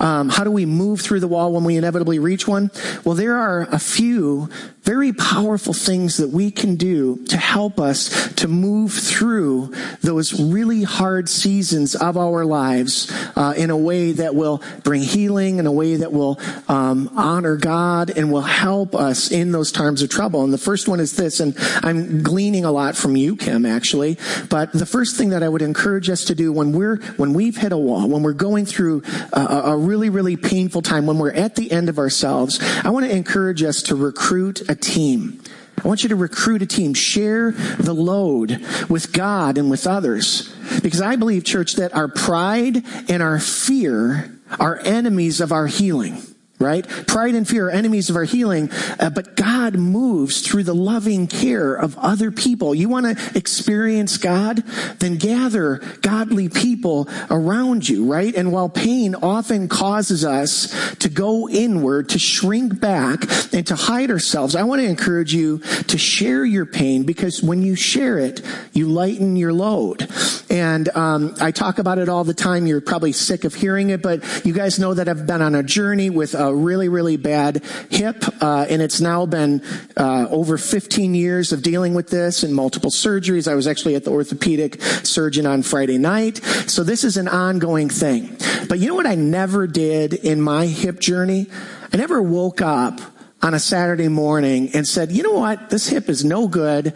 Um, 0.00 0.30
how 0.30 0.42
do 0.42 0.50
we 0.50 0.64
move 0.64 1.02
through 1.02 1.20
the 1.20 1.28
wall 1.28 1.52
when 1.52 1.64
we 1.64 1.76
inevitably 1.76 2.18
reach 2.18 2.48
one? 2.48 2.70
Well, 3.04 3.14
there 3.14 3.36
are 3.36 3.68
a 3.70 3.78
few 3.78 4.48
very 4.88 5.12
powerful 5.12 5.74
things 5.74 6.16
that 6.16 6.30
we 6.30 6.50
can 6.50 6.74
do 6.74 7.22
to 7.26 7.36
help 7.36 7.78
us 7.78 8.32
to 8.32 8.48
move 8.48 8.90
through 8.90 9.70
those 10.00 10.40
really 10.40 10.82
hard 10.82 11.28
seasons 11.28 11.94
of 11.94 12.16
our 12.16 12.42
lives 12.46 13.12
uh, 13.36 13.52
in 13.54 13.68
a 13.68 13.76
way 13.76 14.12
that 14.12 14.34
will 14.34 14.62
bring 14.84 15.02
healing, 15.02 15.58
in 15.58 15.66
a 15.66 15.72
way 15.72 15.96
that 15.96 16.10
will 16.10 16.40
um, 16.68 17.10
honor 17.14 17.58
God 17.58 18.08
and 18.16 18.32
will 18.32 18.40
help 18.40 18.94
us 18.94 19.30
in 19.30 19.52
those 19.52 19.70
times 19.70 20.00
of 20.00 20.08
trouble. 20.08 20.42
And 20.42 20.54
the 20.54 20.56
first 20.56 20.88
one 20.88 21.00
is 21.00 21.16
this, 21.16 21.38
and 21.38 21.54
I'm 21.82 22.22
gleaning 22.22 22.64
a 22.64 22.72
lot 22.72 22.96
from 22.96 23.14
you, 23.14 23.36
Kim, 23.36 23.66
actually. 23.66 24.16
But 24.48 24.72
the 24.72 24.86
first 24.86 25.18
thing 25.18 25.28
that 25.30 25.42
I 25.42 25.50
would 25.50 25.60
encourage 25.60 26.08
us 26.08 26.24
to 26.24 26.34
do 26.34 26.50
when 26.50 26.72
we're 26.72 26.96
when 27.18 27.34
we've 27.34 27.58
hit 27.58 27.72
a 27.72 27.76
wall, 27.76 28.08
when 28.08 28.22
we're 28.22 28.32
going 28.32 28.64
through 28.64 29.02
a, 29.34 29.40
a 29.66 29.76
really 29.76 30.08
really 30.08 30.38
painful 30.38 30.80
time, 30.80 31.04
when 31.04 31.18
we're 31.18 31.34
at 31.34 31.56
the 31.56 31.70
end 31.70 31.90
of 31.90 31.98
ourselves, 31.98 32.58
I 32.84 32.88
want 32.88 33.04
to 33.04 33.14
encourage 33.14 33.62
us 33.62 33.82
to 33.82 33.94
recruit 33.94 34.62
a 34.70 34.77
team. 34.80 35.40
I 35.82 35.86
want 35.86 36.02
you 36.02 36.08
to 36.08 36.16
recruit 36.16 36.62
a 36.62 36.66
team. 36.66 36.94
Share 36.94 37.52
the 37.52 37.92
load 37.92 38.64
with 38.88 39.12
God 39.12 39.58
and 39.58 39.70
with 39.70 39.86
others. 39.86 40.52
Because 40.82 41.00
I 41.00 41.16
believe, 41.16 41.44
church, 41.44 41.74
that 41.74 41.94
our 41.94 42.08
pride 42.08 42.84
and 43.08 43.22
our 43.22 43.38
fear 43.38 44.32
are 44.58 44.78
enemies 44.80 45.40
of 45.40 45.52
our 45.52 45.66
healing. 45.66 46.22
Right? 46.58 46.86
Pride 47.06 47.34
and 47.34 47.46
fear 47.46 47.68
are 47.68 47.70
enemies 47.70 48.10
of 48.10 48.16
our 48.16 48.24
healing, 48.24 48.70
uh, 48.98 49.10
but 49.10 49.36
God 49.36 49.74
moves 49.74 50.40
through 50.40 50.64
the 50.64 50.74
loving 50.74 51.26
care 51.26 51.74
of 51.74 51.96
other 51.98 52.30
people. 52.30 52.74
You 52.74 52.88
want 52.88 53.18
to 53.18 53.38
experience 53.38 54.16
God? 54.16 54.64
Then 54.98 55.16
gather 55.16 55.76
godly 56.02 56.48
people 56.48 57.08
around 57.30 57.88
you, 57.88 58.10
right? 58.10 58.34
And 58.34 58.52
while 58.52 58.68
pain 58.68 59.14
often 59.14 59.68
causes 59.68 60.24
us 60.24 60.96
to 60.96 61.08
go 61.08 61.48
inward, 61.48 62.08
to 62.10 62.18
shrink 62.18 62.80
back, 62.80 63.22
and 63.52 63.66
to 63.66 63.76
hide 63.76 64.10
ourselves, 64.10 64.56
I 64.56 64.64
want 64.64 64.80
to 64.80 64.88
encourage 64.88 65.32
you 65.32 65.58
to 65.58 65.98
share 65.98 66.44
your 66.44 66.66
pain 66.66 67.04
because 67.04 67.42
when 67.42 67.62
you 67.62 67.76
share 67.76 68.18
it, 68.18 68.42
you 68.72 68.88
lighten 68.88 69.36
your 69.36 69.52
load. 69.52 70.10
And 70.50 70.88
um, 70.90 71.34
I 71.40 71.50
talk 71.50 71.78
about 71.78 71.98
it 71.98 72.08
all 72.08 72.24
the 72.24 72.34
time. 72.34 72.66
You're 72.66 72.80
probably 72.80 73.12
sick 73.12 73.44
of 73.44 73.54
hearing 73.54 73.90
it, 73.90 74.02
but 74.02 74.44
you 74.44 74.52
guys 74.52 74.78
know 74.78 74.94
that 74.94 75.08
I've 75.08 75.26
been 75.26 75.42
on 75.42 75.54
a 75.54 75.62
journey 75.62 76.10
with 76.10 76.34
a 76.34 76.47
really, 76.54 76.88
really 76.88 77.16
bad 77.16 77.62
hip, 77.90 78.24
uh, 78.40 78.66
and 78.68 78.82
it's 78.82 79.00
now 79.00 79.26
been 79.26 79.62
uh, 79.96 80.26
over 80.30 80.58
15 80.58 81.14
years 81.14 81.52
of 81.52 81.62
dealing 81.62 81.94
with 81.94 82.08
this 82.08 82.42
and 82.42 82.54
multiple 82.54 82.90
surgeries. 82.90 83.50
I 83.50 83.54
was 83.54 83.66
actually 83.66 83.94
at 83.94 84.04
the 84.04 84.10
orthopedic 84.10 84.80
surgeon 84.82 85.46
on 85.46 85.62
Friday 85.62 85.98
night, 85.98 86.38
so 86.66 86.82
this 86.82 87.04
is 87.04 87.16
an 87.16 87.28
ongoing 87.28 87.88
thing. 87.88 88.36
But 88.68 88.78
you 88.78 88.88
know 88.88 88.94
what 88.94 89.06
I 89.06 89.14
never 89.14 89.66
did 89.66 90.14
in 90.14 90.40
my 90.40 90.66
hip 90.66 91.00
journey? 91.00 91.46
I 91.92 91.96
never 91.96 92.22
woke 92.22 92.60
up 92.60 93.00
on 93.42 93.54
a 93.54 93.58
Saturday 93.58 94.08
morning 94.08 94.70
and 94.74 94.86
said, 94.86 95.12
you 95.12 95.22
know 95.22 95.34
what, 95.34 95.70
this 95.70 95.88
hip 95.88 96.08
is 96.08 96.24
no 96.24 96.48
good. 96.48 96.92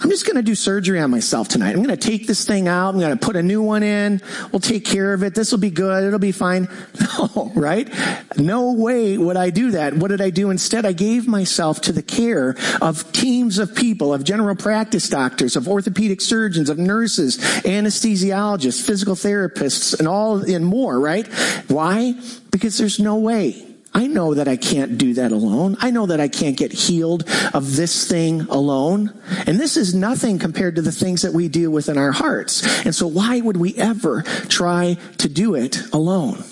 I'm 0.00 0.10
just 0.10 0.26
going 0.26 0.36
to 0.36 0.42
do 0.42 0.54
surgery 0.54 1.00
on 1.00 1.10
myself 1.10 1.48
tonight. 1.48 1.70
I'm 1.70 1.82
going 1.82 1.88
to 1.88 1.96
take 1.96 2.26
this 2.26 2.44
thing 2.44 2.68
out. 2.68 2.94
I'm 2.94 3.00
going 3.00 3.16
to 3.16 3.24
put 3.24 3.34
a 3.34 3.42
new 3.42 3.62
one 3.62 3.82
in. 3.82 4.20
We'll 4.52 4.60
take 4.60 4.84
care 4.84 5.12
of 5.12 5.24
it. 5.24 5.34
This 5.34 5.50
will 5.50 5.58
be 5.58 5.70
good. 5.70 6.04
It'll 6.04 6.18
be 6.18 6.32
fine. 6.32 6.68
No, 7.18 7.50
right? 7.56 7.92
No 8.36 8.74
way 8.74 9.18
would 9.18 9.36
I 9.36 9.50
do 9.50 9.72
that. 9.72 9.94
What 9.94 10.08
did 10.08 10.20
I 10.20 10.30
do 10.30 10.50
instead? 10.50 10.86
I 10.86 10.92
gave 10.92 11.26
myself 11.26 11.80
to 11.82 11.92
the 11.92 12.02
care 12.02 12.54
of 12.80 13.10
teams 13.10 13.58
of 13.58 13.74
people, 13.74 14.14
of 14.14 14.22
general 14.22 14.54
practice 14.54 15.08
doctors, 15.08 15.56
of 15.56 15.66
orthopedic 15.66 16.20
surgeons, 16.20 16.70
of 16.70 16.78
nurses, 16.78 17.38
anesthesiologists, 17.38 18.86
physical 18.86 19.16
therapists, 19.16 19.98
and 19.98 20.06
all 20.06 20.42
and 20.48 20.64
more, 20.64 21.00
right? 21.00 21.26
Why? 21.66 22.14
Because 22.50 22.78
there's 22.78 23.00
no 23.00 23.16
way 23.16 23.67
I 23.98 24.06
know 24.06 24.32
that 24.34 24.46
I 24.46 24.56
can't 24.56 24.96
do 24.96 25.14
that 25.14 25.32
alone. 25.32 25.76
I 25.80 25.90
know 25.90 26.06
that 26.06 26.20
I 26.20 26.28
can't 26.28 26.56
get 26.56 26.70
healed 26.72 27.28
of 27.52 27.74
this 27.74 28.06
thing 28.08 28.42
alone. 28.42 29.12
And 29.44 29.58
this 29.58 29.76
is 29.76 29.92
nothing 29.92 30.38
compared 30.38 30.76
to 30.76 30.82
the 30.82 30.92
things 30.92 31.22
that 31.22 31.32
we 31.32 31.48
deal 31.48 31.72
with 31.72 31.88
in 31.88 31.98
our 31.98 32.12
hearts. 32.12 32.62
And 32.86 32.94
so 32.94 33.08
why 33.08 33.40
would 33.40 33.56
we 33.56 33.74
ever 33.74 34.22
try 34.48 34.98
to 35.18 35.28
do 35.28 35.56
it 35.56 35.80
alone? 35.92 36.44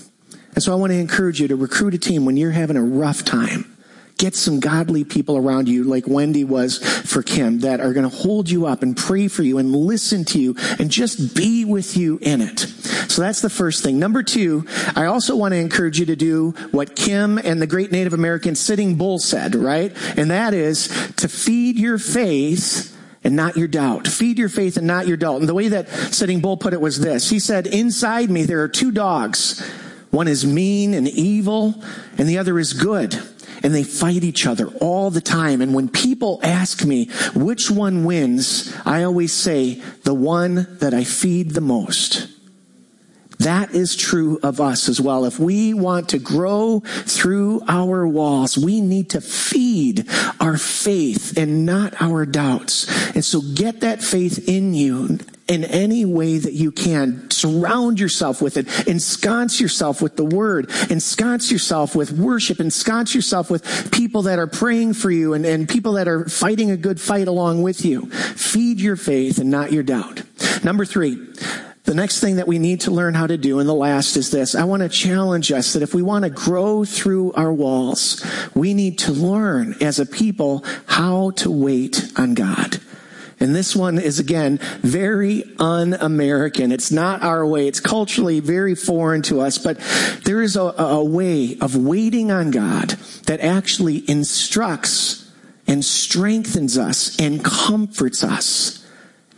And 0.54 0.62
so 0.64 0.72
I 0.72 0.74
want 0.74 0.90
to 0.90 0.98
encourage 0.98 1.40
you 1.40 1.46
to 1.46 1.54
recruit 1.54 1.94
a 1.94 1.98
team 1.98 2.24
when 2.24 2.36
you're 2.36 2.50
having 2.50 2.76
a 2.76 2.82
rough 2.82 3.24
time. 3.24 3.75
Get 4.18 4.34
some 4.34 4.60
godly 4.60 5.04
people 5.04 5.36
around 5.36 5.68
you, 5.68 5.84
like 5.84 6.08
Wendy 6.08 6.42
was 6.42 6.78
for 6.78 7.22
Kim, 7.22 7.60
that 7.60 7.80
are 7.80 7.92
going 7.92 8.08
to 8.08 8.16
hold 8.16 8.48
you 8.48 8.64
up 8.64 8.82
and 8.82 8.96
pray 8.96 9.28
for 9.28 9.42
you 9.42 9.58
and 9.58 9.76
listen 9.76 10.24
to 10.26 10.40
you 10.40 10.56
and 10.78 10.90
just 10.90 11.36
be 11.36 11.66
with 11.66 11.98
you 11.98 12.18
in 12.22 12.40
it. 12.40 12.60
So 12.60 13.20
that's 13.20 13.42
the 13.42 13.50
first 13.50 13.82
thing. 13.82 13.98
Number 13.98 14.22
two, 14.22 14.66
I 14.94 15.04
also 15.04 15.36
want 15.36 15.52
to 15.52 15.58
encourage 15.58 16.00
you 16.00 16.06
to 16.06 16.16
do 16.16 16.52
what 16.70 16.96
Kim 16.96 17.36
and 17.36 17.60
the 17.60 17.66
great 17.66 17.92
Native 17.92 18.14
American 18.14 18.54
Sitting 18.54 18.94
Bull 18.94 19.18
said, 19.18 19.54
right? 19.54 19.92
And 20.16 20.30
that 20.30 20.54
is 20.54 20.88
to 21.16 21.28
feed 21.28 21.78
your 21.78 21.98
faith 21.98 22.96
and 23.22 23.36
not 23.36 23.56
your 23.58 23.68
doubt. 23.68 24.06
Feed 24.06 24.38
your 24.38 24.48
faith 24.48 24.78
and 24.78 24.86
not 24.86 25.06
your 25.06 25.18
doubt. 25.18 25.40
And 25.40 25.48
the 25.48 25.54
way 25.54 25.68
that 25.68 25.90
Sitting 25.90 26.40
Bull 26.40 26.56
put 26.56 26.72
it 26.72 26.80
was 26.80 27.00
this. 27.00 27.28
He 27.28 27.38
said, 27.38 27.66
inside 27.66 28.30
me 28.30 28.44
there 28.44 28.62
are 28.62 28.68
two 28.68 28.92
dogs. 28.92 29.60
One 30.10 30.28
is 30.28 30.46
mean 30.46 30.94
and 30.94 31.06
evil, 31.06 31.74
and 32.16 32.26
the 32.26 32.38
other 32.38 32.58
is 32.58 32.72
good 32.72 33.20
and 33.62 33.74
they 33.74 33.84
fight 33.84 34.24
each 34.24 34.46
other 34.46 34.68
all 34.80 35.10
the 35.10 35.20
time. 35.20 35.60
And 35.60 35.74
when 35.74 35.88
people 35.88 36.40
ask 36.42 36.84
me 36.84 37.06
which 37.34 37.70
one 37.70 38.04
wins, 38.04 38.74
I 38.84 39.02
always 39.02 39.32
say 39.32 39.74
the 40.04 40.14
one 40.14 40.78
that 40.78 40.94
I 40.94 41.04
feed 41.04 41.50
the 41.50 41.60
most. 41.60 42.28
That 43.38 43.74
is 43.74 43.94
true 43.94 44.38
of 44.42 44.60
us 44.60 44.88
as 44.88 45.00
well. 45.00 45.24
If 45.24 45.38
we 45.38 45.74
want 45.74 46.08
to 46.10 46.18
grow 46.18 46.80
through 46.80 47.62
our 47.68 48.08
walls, 48.08 48.56
we 48.56 48.80
need 48.80 49.10
to 49.10 49.20
feed 49.20 50.08
our 50.40 50.56
faith 50.56 51.36
and 51.36 51.66
not 51.66 52.00
our 52.00 52.24
doubts. 52.24 52.88
And 53.14 53.24
so 53.24 53.42
get 53.54 53.80
that 53.80 54.02
faith 54.02 54.48
in 54.48 54.72
you 54.72 55.18
in 55.48 55.64
any 55.64 56.04
way 56.04 56.38
that 56.38 56.52
you 56.52 56.72
can. 56.72 57.30
Surround 57.30 58.00
yourself 58.00 58.42
with 58.42 58.56
it. 58.56 58.66
Ensconce 58.86 59.60
yourself 59.60 60.02
with 60.02 60.16
the 60.16 60.24
word. 60.24 60.68
Ensconce 60.90 61.50
yourself 61.52 61.94
with 61.94 62.12
worship. 62.12 62.58
Ensconce 62.58 63.14
yourself 63.14 63.50
with 63.50 63.92
people 63.92 64.22
that 64.22 64.38
are 64.38 64.46
praying 64.46 64.94
for 64.94 65.10
you 65.10 65.34
and, 65.34 65.46
and 65.46 65.68
people 65.68 65.92
that 65.92 66.08
are 66.08 66.28
fighting 66.28 66.70
a 66.70 66.76
good 66.76 67.00
fight 67.00 67.28
along 67.28 67.62
with 67.62 67.84
you. 67.84 68.06
Feed 68.10 68.80
your 68.80 68.96
faith 68.96 69.38
and 69.38 69.50
not 69.50 69.72
your 69.72 69.82
doubt. 69.82 70.22
Number 70.64 70.84
three, 70.84 71.14
the 71.84 71.94
next 71.94 72.18
thing 72.18 72.36
that 72.36 72.48
we 72.48 72.58
need 72.58 72.80
to 72.80 72.90
learn 72.90 73.14
how 73.14 73.28
to 73.28 73.36
do, 73.36 73.60
and 73.60 73.68
the 73.68 73.74
last 73.74 74.16
is 74.16 74.32
this. 74.32 74.56
I 74.56 74.64
want 74.64 74.82
to 74.82 74.88
challenge 74.88 75.52
us 75.52 75.72
that 75.72 75.82
if 75.82 75.94
we 75.94 76.02
want 76.02 76.24
to 76.24 76.30
grow 76.30 76.84
through 76.84 77.32
our 77.34 77.52
walls, 77.52 78.26
we 78.56 78.74
need 78.74 78.98
to 79.00 79.12
learn 79.12 79.76
as 79.80 80.00
a 80.00 80.06
people 80.06 80.64
how 80.86 81.30
to 81.36 81.48
wait 81.48 82.10
on 82.16 82.34
God. 82.34 82.80
And 83.38 83.54
this 83.54 83.76
one 83.76 83.98
is 83.98 84.18
again 84.18 84.58
very 84.80 85.44
un-American. 85.58 86.72
It's 86.72 86.90
not 86.90 87.22
our 87.22 87.46
way. 87.46 87.68
It's 87.68 87.80
culturally 87.80 88.40
very 88.40 88.74
foreign 88.74 89.22
to 89.22 89.40
us, 89.40 89.58
but 89.58 89.78
there 90.24 90.40
is 90.40 90.56
a, 90.56 90.62
a 90.62 91.04
way 91.04 91.58
of 91.60 91.76
waiting 91.76 92.30
on 92.30 92.50
God 92.50 92.90
that 93.26 93.40
actually 93.40 94.08
instructs 94.08 95.30
and 95.66 95.84
strengthens 95.84 96.78
us 96.78 97.18
and 97.18 97.44
comforts 97.44 98.24
us 98.24 98.86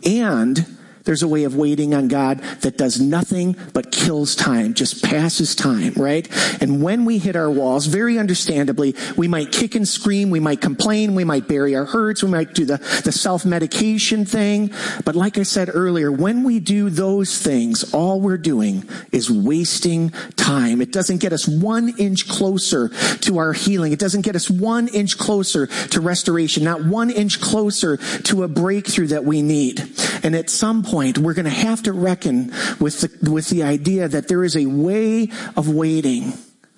and 0.05 0.65
there's 1.03 1.23
a 1.23 1.27
way 1.27 1.43
of 1.43 1.55
waiting 1.55 1.93
on 1.93 2.07
God 2.07 2.39
that 2.61 2.77
does 2.77 2.99
nothing 2.99 3.55
but 3.73 3.91
kills 3.91 4.35
time, 4.35 4.73
just 4.73 5.03
passes 5.03 5.55
time, 5.55 5.93
right? 5.93 6.27
And 6.61 6.83
when 6.83 7.05
we 7.05 7.17
hit 7.17 7.35
our 7.35 7.49
walls, 7.49 7.87
very 7.87 8.17
understandably, 8.17 8.95
we 9.17 9.27
might 9.27 9.51
kick 9.51 9.75
and 9.75 9.87
scream, 9.87 10.29
we 10.29 10.39
might 10.39 10.61
complain, 10.61 11.15
we 11.15 11.23
might 11.23 11.47
bury 11.47 11.75
our 11.75 11.85
hurts, 11.85 12.23
we 12.23 12.29
might 12.29 12.53
do 12.53 12.65
the, 12.65 12.77
the 13.03 13.11
self-medication 13.11 14.25
thing. 14.25 14.71
But 15.05 15.15
like 15.15 15.37
I 15.37 15.43
said 15.43 15.69
earlier, 15.73 16.11
when 16.11 16.43
we 16.43 16.59
do 16.59 16.89
those 16.89 17.41
things, 17.41 17.93
all 17.93 18.21
we're 18.21 18.37
doing 18.37 18.87
is 19.11 19.31
wasting 19.31 20.11
time. 20.35 20.81
It 20.81 20.91
doesn't 20.91 21.17
get 21.17 21.33
us 21.33 21.47
one 21.47 21.93
inch 21.97 22.27
closer 22.27 22.89
to 23.21 23.37
our 23.37 23.53
healing. 23.53 23.91
It 23.91 23.99
doesn't 23.99 24.21
get 24.21 24.35
us 24.35 24.49
one 24.49 24.87
inch 24.89 25.17
closer 25.17 25.67
to 25.67 26.01
restoration, 26.01 26.63
not 26.63 26.83
one 26.83 27.09
inch 27.09 27.39
closer 27.41 27.97
to 27.97 28.43
a 28.43 28.47
breakthrough 28.47 29.07
that 29.07 29.25
we 29.25 29.41
need. 29.41 29.81
And 30.23 30.35
at 30.35 30.49
some 30.49 30.83
point, 30.83 30.98
point, 30.99 31.17
we're 31.17 31.33
going 31.33 31.45
to 31.45 31.49
have 31.49 31.81
to 31.81 31.93
reckon 31.93 32.47
with 32.77 32.99
the, 32.99 33.31
with 33.31 33.47
the 33.47 33.63
idea 33.63 34.05
that 34.09 34.27
there 34.27 34.43
is 34.43 34.57
a 34.57 34.65
way 34.65 35.29
of 35.55 35.69
waiting 35.69 36.33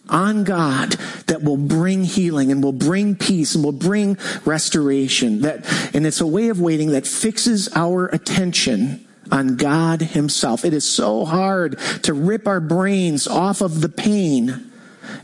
on 0.09 0.43
God 0.43 0.91
that 1.25 1.41
will 1.41 1.57
bring 1.57 2.03
healing 2.03 2.51
and 2.51 2.63
will 2.63 2.71
bring 2.71 3.15
peace 3.15 3.55
and 3.55 3.63
will 3.63 3.71
bring 3.71 4.19
restoration. 4.45 5.41
That, 5.41 5.65
and 5.95 6.05
it's 6.05 6.21
a 6.21 6.27
way 6.27 6.49
of 6.49 6.61
waiting 6.61 6.91
that 6.91 7.07
fixes 7.07 7.67
our 7.75 8.05
attention 8.09 9.07
on 9.31 9.55
God 9.55 10.01
himself. 10.01 10.65
It 10.65 10.75
is 10.75 10.87
so 10.87 11.25
hard 11.25 11.79
to 12.03 12.13
rip 12.13 12.47
our 12.47 12.59
brains 12.59 13.27
off 13.27 13.61
of 13.61 13.81
the 13.81 13.89
pain 13.89 14.71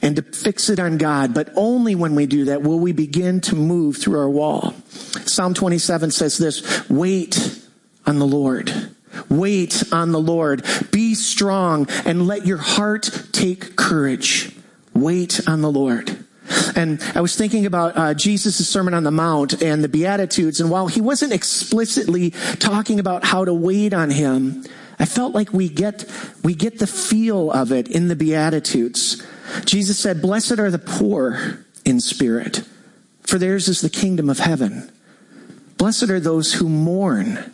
and 0.01 0.15
to 0.15 0.23
fix 0.23 0.71
it 0.71 0.79
on 0.79 0.97
God, 0.97 1.35
but 1.35 1.51
only 1.55 1.93
when 1.93 2.15
we 2.15 2.25
do 2.25 2.45
that 2.45 2.63
will 2.63 2.79
we 2.79 2.93
begin 2.93 3.41
to 3.41 3.55
move 3.55 3.97
through 3.97 4.19
our 4.19 4.29
wall. 4.29 4.73
Psalm 4.89 5.53
27 5.53 6.09
says 6.09 6.39
this, 6.39 6.89
wait 6.89 7.56
on 8.07 8.19
the 8.19 8.25
Lord. 8.25 8.91
Wait 9.29 9.83
on 9.91 10.11
the 10.11 10.19
Lord. 10.19 10.65
Be 10.91 11.15
strong 11.15 11.87
and 12.05 12.27
let 12.27 12.45
your 12.45 12.57
heart 12.57 13.27
take 13.31 13.75
courage. 13.75 14.55
Wait 14.93 15.47
on 15.47 15.61
the 15.61 15.71
Lord. 15.71 16.25
And 16.75 17.01
I 17.13 17.21
was 17.21 17.35
thinking 17.35 17.65
about 17.65 17.97
uh, 17.97 18.13
Jesus' 18.13 18.67
Sermon 18.67 18.93
on 18.93 19.03
the 19.03 19.11
Mount 19.11 19.61
and 19.61 19.83
the 19.83 19.89
Beatitudes, 19.89 20.61
and 20.61 20.69
while 20.69 20.87
he 20.87 21.01
wasn't 21.01 21.33
explicitly 21.33 22.31
talking 22.59 22.99
about 22.99 23.25
how 23.25 23.43
to 23.43 23.53
wait 23.53 23.93
on 23.93 24.09
him, 24.09 24.63
I 24.99 25.05
felt 25.05 25.33
like 25.35 25.51
we 25.51 25.67
get 25.69 26.05
we 26.43 26.55
get 26.55 26.79
the 26.79 26.87
feel 26.87 27.51
of 27.51 27.71
it 27.71 27.87
in 27.87 28.07
the 28.07 28.15
Beatitudes. 28.15 29.21
Jesus 29.65 29.99
said, 29.99 30.21
"Blessed 30.21 30.59
are 30.59 30.71
the 30.71 30.79
poor 30.79 31.65
in 31.83 31.99
spirit, 31.99 32.63
for 33.23 33.37
theirs 33.37 33.67
is 33.67 33.81
the 33.81 33.89
kingdom 33.89 34.29
of 34.29 34.39
heaven. 34.39 34.89
Blessed 35.77 36.09
are 36.09 36.19
those 36.19 36.53
who 36.53 36.69
mourn." 36.69 37.53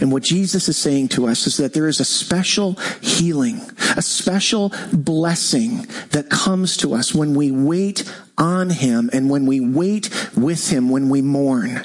And 0.00 0.12
what 0.12 0.22
Jesus 0.22 0.68
is 0.68 0.76
saying 0.76 1.08
to 1.08 1.26
us 1.26 1.46
is 1.46 1.56
that 1.58 1.74
there 1.74 1.88
is 1.88 2.00
a 2.00 2.04
special 2.04 2.74
healing, 3.00 3.60
a 3.96 4.02
special 4.02 4.72
blessing 4.92 5.86
that 6.10 6.30
comes 6.30 6.76
to 6.78 6.94
us 6.94 7.14
when 7.14 7.34
we 7.34 7.50
wait 7.50 8.10
on 8.36 8.70
Him 8.70 9.10
and 9.12 9.30
when 9.30 9.46
we 9.46 9.60
wait 9.60 10.10
with 10.36 10.70
Him, 10.70 10.90
when 10.90 11.08
we 11.08 11.22
mourn 11.22 11.84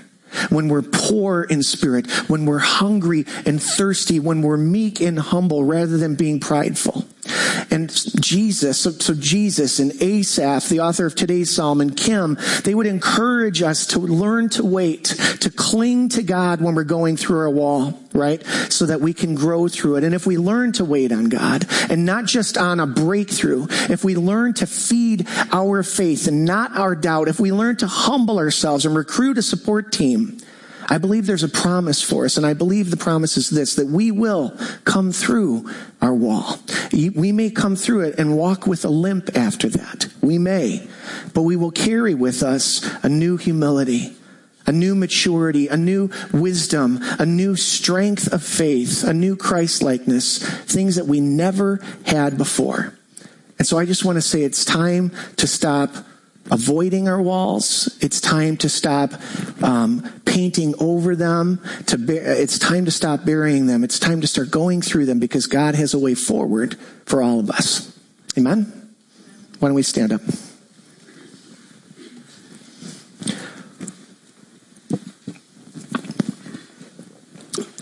when 0.50 0.68
we're 0.68 0.82
poor 0.82 1.44
in 1.44 1.62
spirit, 1.62 2.10
when 2.28 2.46
we're 2.46 2.58
hungry 2.58 3.26
and 3.46 3.62
thirsty, 3.62 4.20
when 4.20 4.42
we're 4.42 4.58
meek 4.58 5.00
and 5.00 5.20
humble 5.20 5.64
rather 5.64 5.98
than 5.98 6.16
being 6.16 6.40
prideful. 6.40 7.06
And 7.72 7.90
Jesus, 8.22 8.80
so, 8.80 8.92
so, 8.92 9.14
Jesus 9.14 9.80
and 9.80 9.92
Asaph, 10.02 10.68
the 10.70 10.82
author 10.82 11.06
of 11.06 11.16
today's 11.16 11.50
psalm, 11.50 11.82
and 11.82 11.96
Kim, 11.96 12.38
they 12.64 12.76
would 12.76 12.88
encourage 12.88 13.62
us 13.62 13.88
to 13.88 14.00
learn 14.00 14.50
to 14.50 14.66
wait, 14.66 15.06
to 15.40 15.50
cling 15.50 16.10
to 16.10 16.24
God 16.24 16.62
when 16.62 16.76
we're 16.76 16.84
going 16.84 17.18
through 17.18 17.48
a 17.48 17.52
wall, 17.52 18.00
right? 18.14 18.44
So 18.70 18.86
that 18.86 19.02
we 19.02 19.14
can 19.14 19.36
grow 19.36 19.68
through 19.68 19.98
it. 19.98 20.04
And 20.04 20.14
if 20.14 20.26
we 20.26 20.38
learn 20.38 20.72
to 20.74 20.86
wait 20.86 21.12
on 21.12 21.30
God 21.30 21.66
and 21.90 22.06
not 22.06 22.26
just 22.26 22.58
on 22.58 22.80
a 22.80 22.88
breakthrough, 22.88 23.68
if 23.90 24.04
we 24.04 24.16
learn 24.16 24.54
to 24.56 24.68
feed 24.68 25.28
our 25.52 25.84
faith 25.84 26.28
and 26.28 26.46
not 26.46 26.76
our 26.78 26.96
doubt, 26.96 27.28
if 27.28 27.40
we 27.40 27.52
learn 27.52 27.78
to 27.78 27.88
humble 27.88 28.38
ourselves 28.38 28.86
and 28.86 28.96
recruit 28.96 29.38
a 29.38 29.42
support 29.42 29.92
team, 29.92 30.38
I 30.90 30.98
believe 30.98 31.26
there's 31.26 31.44
a 31.44 31.50
promise 31.50 32.02
for 32.02 32.26
us, 32.26 32.38
and 32.38 32.46
I 32.46 32.54
believe 32.54 32.90
the 32.90 32.98
promise 32.98 33.38
is 33.38 33.50
this 33.50 33.76
that 33.76 33.88
we 33.88 34.12
will 34.12 34.58
come 34.86 35.12
through 35.12 35.70
our 36.02 36.14
wall. 36.14 36.60
We 36.92 37.32
may 37.32 37.50
come 37.50 37.76
through 37.76 38.02
it 38.02 38.20
and 38.20 38.38
walk 38.38 38.68
with 38.68 38.86
a 38.86 38.90
limp 38.90 39.36
after 39.36 39.70
that. 39.70 40.08
We 40.22 40.38
may, 40.38 40.88
but 41.34 41.44
we 41.44 41.56
will 41.56 41.72
carry 41.72 42.14
with 42.14 42.44
us 42.44 42.84
a 43.04 43.10
new 43.10 43.38
humility, 43.38 44.14
a 44.66 44.72
new 44.72 44.96
maturity, 44.96 45.68
a 45.68 45.78
new 45.78 46.10
wisdom, 46.32 47.00
a 47.20 47.26
new 47.26 47.56
strength 47.56 48.32
of 48.32 48.44
faith, 48.44 49.04
a 49.04 49.14
new 49.14 49.36
Christ 49.36 49.82
likeness, 49.82 50.40
things 50.66 50.96
that 50.96 51.08
we 51.08 51.20
never 51.20 51.84
had 52.06 52.38
before. 52.38 52.94
And 53.58 53.68
so 53.68 53.78
I 53.78 53.86
just 53.86 54.04
want 54.04 54.18
to 54.18 54.22
say 54.22 54.44
it's 54.44 54.66
time 54.66 55.12
to 55.38 55.48
stop 55.48 55.92
avoiding 56.52 57.08
our 57.08 57.22
walls. 57.22 57.98
It's 58.02 58.20
time 58.20 58.58
to 58.58 58.70
stop 58.70 59.14
um, 59.64 60.22
painting 60.34 60.74
over 60.80 61.16
them. 61.16 61.62
To 61.88 61.98
it's 62.10 62.58
time 62.58 62.86
to 62.86 62.92
stop 62.92 63.24
burying 63.24 63.68
them. 63.68 63.84
It's 63.84 64.00
time 64.00 64.22
to 64.22 64.28
start 64.28 64.50
going 64.50 64.82
through 64.82 65.06
them 65.06 65.20
because 65.20 65.46
God 65.46 65.76
has 65.76 65.94
a 65.94 66.00
way 66.00 66.16
forward 66.16 66.76
for 67.06 67.22
all 67.22 67.40
of 67.40 67.52
us. 67.52 67.96
Amen. 68.36 68.96
Why 69.60 69.70
don't 69.70 69.76
we 69.76 69.84
stand 69.84 70.12
up? 70.12 70.22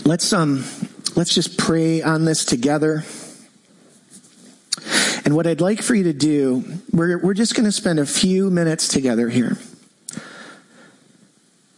Let's 0.03 0.33
um, 0.33 0.65
let's 1.15 1.33
just 1.33 1.57
pray 1.57 2.01
on 2.01 2.25
this 2.25 2.43
together. 2.43 3.05
And 5.23 5.35
what 5.37 5.47
I'd 5.47 5.61
like 5.61 5.81
for 5.81 5.95
you 5.95 6.03
to 6.05 6.13
do, 6.13 6.65
we're, 6.91 7.17
we're 7.19 7.35
just 7.35 7.55
going 7.55 7.65
to 7.65 7.71
spend 7.71 7.99
a 7.99 8.05
few 8.05 8.49
minutes 8.49 8.87
together 8.89 9.29
here. 9.29 9.57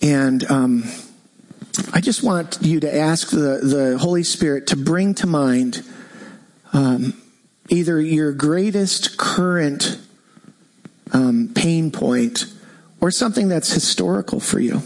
And 0.03 0.43
um, 0.51 0.83
I 1.93 2.01
just 2.01 2.23
want 2.23 2.59
you 2.61 2.81
to 2.81 2.93
ask 2.93 3.29
the, 3.29 3.61
the 3.63 3.97
Holy 3.97 4.23
Spirit 4.23 4.67
to 4.67 4.75
bring 4.75 5.15
to 5.15 5.27
mind 5.27 5.81
um, 6.73 7.13
either 7.69 8.01
your 8.01 8.33
greatest 8.33 9.17
current 9.17 9.97
um, 11.13 11.51
pain 11.55 11.89
point 11.89 12.45
or 12.99 13.11
something 13.11 13.47
that's 13.47 13.71
historical 13.71 14.41
for 14.41 14.59
you. 14.59 14.81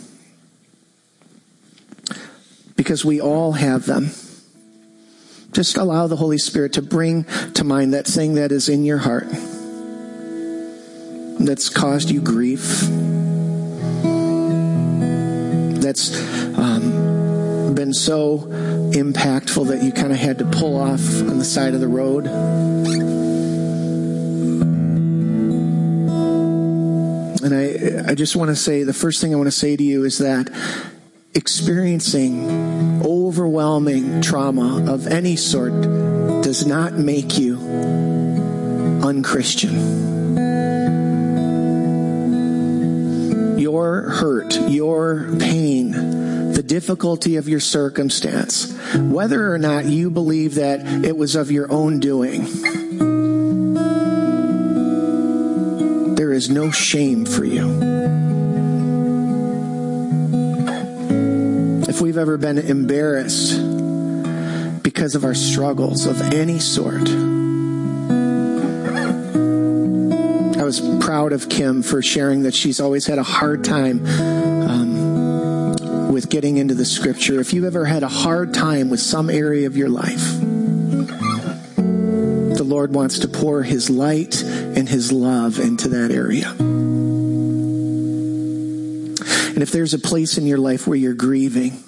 Because 2.75 3.03
we 3.03 3.19
all 3.19 3.53
have 3.53 3.87
them. 3.87 4.11
Just 5.51 5.77
allow 5.77 6.05
the 6.05 6.17
Holy 6.17 6.37
Spirit 6.37 6.73
to 6.73 6.83
bring 6.83 7.23
to 7.55 7.63
mind 7.63 7.95
that 7.95 8.05
thing 8.05 8.35
that 8.35 8.51
is 8.51 8.69
in 8.69 8.85
your 8.85 8.99
heart 8.99 9.27
that's 11.39 11.69
caused 11.69 12.11
you 12.11 12.21
grief, 12.21 12.87
that's 15.87 16.11
um, 16.57 17.73
been 17.73 17.93
so 17.93 18.39
impactful 18.91 19.67
that 19.69 19.81
you 19.81 19.93
kind 19.93 20.11
of 20.11 20.17
had 20.17 20.37
to 20.39 20.45
pull 20.45 20.75
off 20.75 21.21
on 21.21 21.37
the 21.37 21.45
side 21.45 21.73
of 21.73 21.79
the 21.79 21.87
road. 21.87 22.27
And 27.41 27.55
I, 27.55 28.11
I 28.11 28.15
just 28.15 28.35
want 28.35 28.49
to 28.49 28.55
say 28.55 28.83
the 28.83 28.93
first 28.93 29.21
thing 29.21 29.33
I 29.33 29.37
want 29.37 29.47
to 29.47 29.51
say 29.51 29.77
to 29.77 29.83
you 29.83 30.03
is 30.03 30.17
that 30.17 30.49
experiencing 31.33 33.01
overwhelming 33.05 34.21
trauma 34.21 34.91
of 34.91 35.07
any 35.07 35.37
sort 35.37 35.71
does 36.43 36.67
not 36.67 36.93
make 36.95 37.37
you 37.37 37.57
unchristian. 39.03 40.16
Your 43.67 44.03
hurt, 44.03 44.55
your 44.69 45.27
pain, 45.39 45.91
the 46.53 46.63
difficulty 46.63 47.35
of 47.35 47.49
your 47.49 47.59
circumstance, 47.59 48.73
whether 48.95 49.53
or 49.53 49.57
not 49.57 49.83
you 49.83 50.09
believe 50.09 50.55
that 50.55 51.03
it 51.03 51.17
was 51.17 51.35
of 51.35 51.51
your 51.51 51.69
own 51.69 51.99
doing, 51.99 52.45
there 56.15 56.31
is 56.31 56.49
no 56.49 56.71
shame 56.71 57.25
for 57.25 57.43
you. 57.43 57.67
if 61.89 61.99
we've 61.99 62.17
ever 62.17 62.37
been 62.37 62.59
embarrassed 62.59 63.57
because 64.81 65.13
of 65.13 65.25
our 65.25 65.35
struggles 65.35 66.05
of 66.05 66.21
any 66.33 66.59
sort. 66.59 67.36
Was 70.67 70.81
proud 70.99 71.31
of 71.31 71.47
Kim 71.47 71.81
for 71.81 72.01
sharing 72.01 72.43
that 72.43 72.53
she's 72.53 72.81
always 72.81 73.07
had 73.07 73.17
a 73.17 73.23
hard 73.23 73.63
time 73.63 74.05
um, 74.67 76.11
with 76.11 76.29
getting 76.29 76.57
into 76.57 76.73
the 76.73 76.83
scripture. 76.83 77.39
If 77.39 77.53
you've 77.53 77.63
ever 77.63 77.85
had 77.85 78.03
a 78.03 78.09
hard 78.09 78.53
time 78.53 78.89
with 78.89 78.99
some 78.99 79.29
area 79.29 79.65
of 79.65 79.77
your 79.77 79.87
life, 79.87 80.41
the 81.77 82.65
Lord 82.65 82.93
wants 82.93 83.19
to 83.19 83.29
pour 83.29 83.63
His 83.63 83.89
light 83.89 84.43
and 84.43 84.89
His 84.89 85.09
love 85.09 85.57
into 85.57 85.87
that 85.87 86.11
area. 86.11 86.49
And 89.47 89.63
if 89.63 89.71
there's 89.71 89.93
a 89.93 89.99
place 89.99 90.37
in 90.37 90.45
your 90.45 90.57
life 90.57 90.85
where 90.85 90.97
you're 90.97 91.13
grieving, 91.13 91.81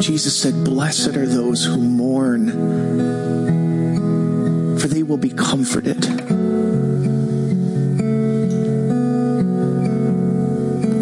Jesus 0.00 0.40
said, 0.40 0.64
Blessed 0.64 1.08
are 1.08 1.26
those 1.26 1.66
who 1.66 1.76
mourn, 1.76 2.48
for 4.78 4.88
they 4.88 5.02
will 5.02 5.18
be 5.18 5.28
comforted. 5.28 6.13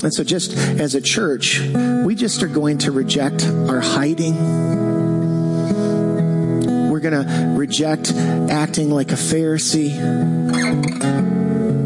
And 0.02 0.12
so, 0.12 0.24
just 0.24 0.56
as 0.56 0.96
a 0.96 1.00
church, 1.00 1.60
we 2.04 2.16
just 2.16 2.42
are 2.42 2.48
going 2.48 2.78
to 2.78 2.90
reject 2.90 3.44
our 3.44 3.80
hiding. 3.80 4.34
We're 6.90 6.98
going 6.98 7.24
to 7.24 7.54
reject 7.56 8.12
acting 8.12 8.90
like 8.90 9.12
a 9.12 9.16
Pharisee, 9.16 9.94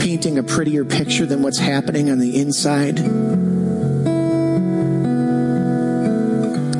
painting 0.00 0.38
a 0.38 0.42
prettier 0.42 0.86
picture 0.86 1.26
than 1.26 1.42
what's 1.42 1.58
happening 1.58 2.10
on 2.10 2.18
the 2.18 2.40
inside. 2.40 2.98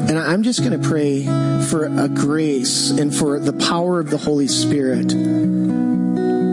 And 0.09 0.19
I'm 0.19 0.43
just 0.43 0.61
going 0.61 0.81
to 0.81 0.89
pray 0.89 1.25
for 1.67 1.85
a 1.85 2.09
grace 2.09 2.91
and 2.91 3.15
for 3.15 3.39
the 3.39 3.53
power 3.53 4.01
of 4.01 4.09
the 4.09 4.17
Holy 4.17 4.49
Spirit 4.49 5.13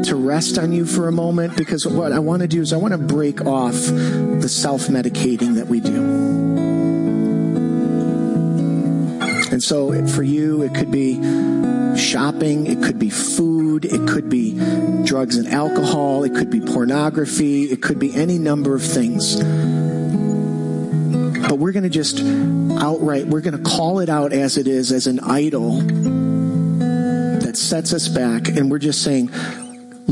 to 0.05 0.15
rest 0.15 0.57
on 0.57 0.71
you 0.71 0.85
for 0.85 1.07
a 1.07 1.11
moment 1.11 1.55
because 1.57 1.87
what 1.87 2.11
I 2.11 2.19
want 2.19 2.41
to 2.41 2.47
do 2.47 2.61
is 2.61 2.73
I 2.73 2.77
want 2.77 2.93
to 2.93 2.97
break 2.97 3.45
off 3.45 3.73
the 3.73 4.49
self 4.49 4.87
medicating 4.87 5.55
that 5.55 5.67
we 5.67 5.79
do. 5.79 6.63
And 9.51 9.61
so 9.61 10.07
for 10.07 10.23
you, 10.23 10.63
it 10.63 10.73
could 10.73 10.91
be 10.91 11.15
shopping, 11.95 12.65
it 12.65 12.81
could 12.81 12.97
be 12.97 13.09
food, 13.09 13.85
it 13.85 14.07
could 14.07 14.29
be 14.29 14.53
drugs 15.05 15.37
and 15.37 15.47
alcohol, 15.47 16.23
it 16.23 16.33
could 16.33 16.49
be 16.49 16.59
pornography, 16.59 17.65
it 17.65 17.81
could 17.81 17.99
be 17.99 18.15
any 18.15 18.39
number 18.39 18.75
of 18.75 18.81
things. 18.81 19.35
But 21.47 21.59
we're 21.59 21.71
going 21.71 21.83
to 21.83 21.89
just 21.89 22.19
outright, 22.81 23.27
we're 23.27 23.41
going 23.41 23.55
to 23.55 23.63
call 23.63 23.99
it 23.99 24.09
out 24.09 24.33
as 24.33 24.57
it 24.57 24.67
is, 24.67 24.91
as 24.91 25.05
an 25.05 25.19
idol 25.19 25.81
that 27.41 27.55
sets 27.55 27.93
us 27.93 28.07
back. 28.07 28.47
And 28.47 28.71
we're 28.71 28.79
just 28.79 29.03
saying, 29.03 29.29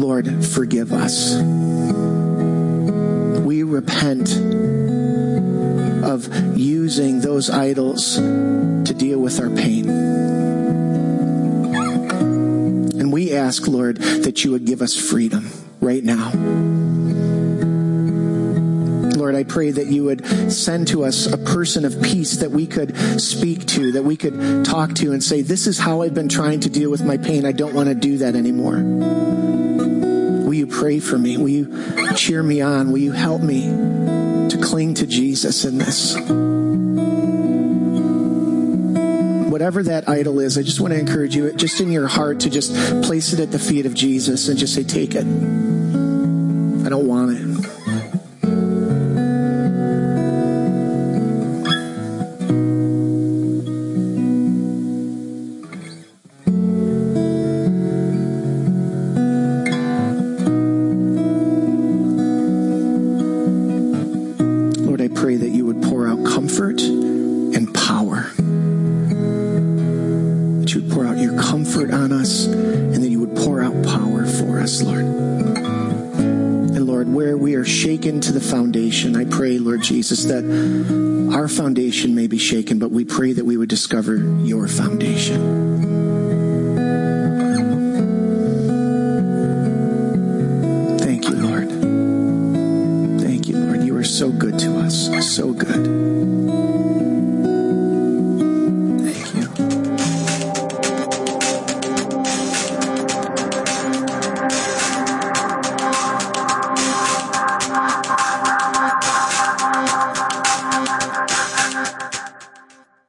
Lord, 0.02 0.44
forgive 0.44 0.92
us. 0.92 1.36
We 3.46 3.62
repent 3.62 4.36
of 6.04 6.58
using 6.58 7.22
those 7.22 7.52
idols 7.52 8.16
to 8.16 8.94
deal 8.98 9.20
with 9.20 9.40
our 9.40 9.52
pain. 9.52 9.88
And 13.00 13.14
we 13.14 13.34
ask, 13.34 13.68
Lord, 13.68 13.98
that 13.98 14.44
you 14.44 14.50
would 14.52 14.66
give 14.66 14.82
us 14.82 14.96
freedom 15.00 15.52
right 15.80 16.04
now. 16.04 16.81
Lord, 19.22 19.36
I 19.36 19.44
pray 19.44 19.70
that 19.70 19.86
you 19.86 20.06
would 20.06 20.26
send 20.52 20.88
to 20.88 21.04
us 21.06 21.28
a 21.28 21.38
person 21.38 21.86
of 21.86 22.02
peace 22.02 22.38
that 22.38 22.50
we 22.50 22.66
could 22.66 23.22
speak 23.22 23.68
to, 23.68 23.92
that 23.92 24.02
we 24.02 24.18
could 24.18 24.66
talk 24.66 24.96
to 24.96 25.12
and 25.12 25.24
say, 25.24 25.44
This 25.44 25.68
is 25.68 25.78
how 25.78 26.02
I've 26.02 26.16
been 26.16 26.28
trying 26.28 26.62
to 26.62 26.72
deal 26.72 26.90
with 26.90 27.04
my 27.04 27.18
pain. 27.18 27.46
I 27.46 27.52
don't 27.52 27.76
want 27.76 27.90
to 27.90 27.94
do 27.94 28.18
that 28.18 28.34
anymore. 28.36 28.78
Will 28.78 30.56
you 30.56 30.66
pray 30.66 31.00
for 31.00 31.20
me? 31.20 31.38
Will 31.38 31.50
you 31.50 32.16
cheer 32.16 32.42
me 32.42 32.62
on? 32.62 32.92
Will 32.92 32.98
you 32.98 33.12
help 33.12 33.44
me 33.44 33.66
to 34.50 34.60
cling 34.60 34.96
to 34.96 35.06
Jesus 35.06 35.66
in 35.66 35.78
this? 35.78 36.16
Whatever 39.52 39.84
that 39.84 40.10
idol 40.10 40.40
is, 40.40 40.58
I 40.58 40.64
just 40.64 40.80
want 40.80 40.94
to 40.96 41.00
encourage 41.00 41.36
you, 41.36 41.54
just 41.54 41.80
in 41.80 41.92
your 41.92 42.08
heart, 42.08 42.40
to 42.40 42.50
just 42.50 42.74
place 43.04 43.34
it 43.34 43.40
at 43.40 43.52
the 43.52 43.60
feet 43.60 43.86
of 43.86 43.94
Jesus 43.94 44.48
and 44.48 44.58
just 44.58 44.74
say, 44.74 44.84
Take 44.84 45.14
it. 45.14 45.28
I 45.28 46.90
don't 46.90 47.06
want 47.06 47.38
it. 47.38 47.51
Jesus, 79.92 80.24
that 80.24 80.46
our 81.36 81.50
foundation 81.50 82.16
may 82.16 82.28
be 82.28 82.38
shaken, 82.38 82.80
but 82.80 82.92
we 82.92 83.04
pray 83.04 83.34
that 83.34 83.44
we 83.44 83.58
would 83.58 83.68
discover 83.68 84.16
your 84.16 84.70
foundation. 84.70 85.61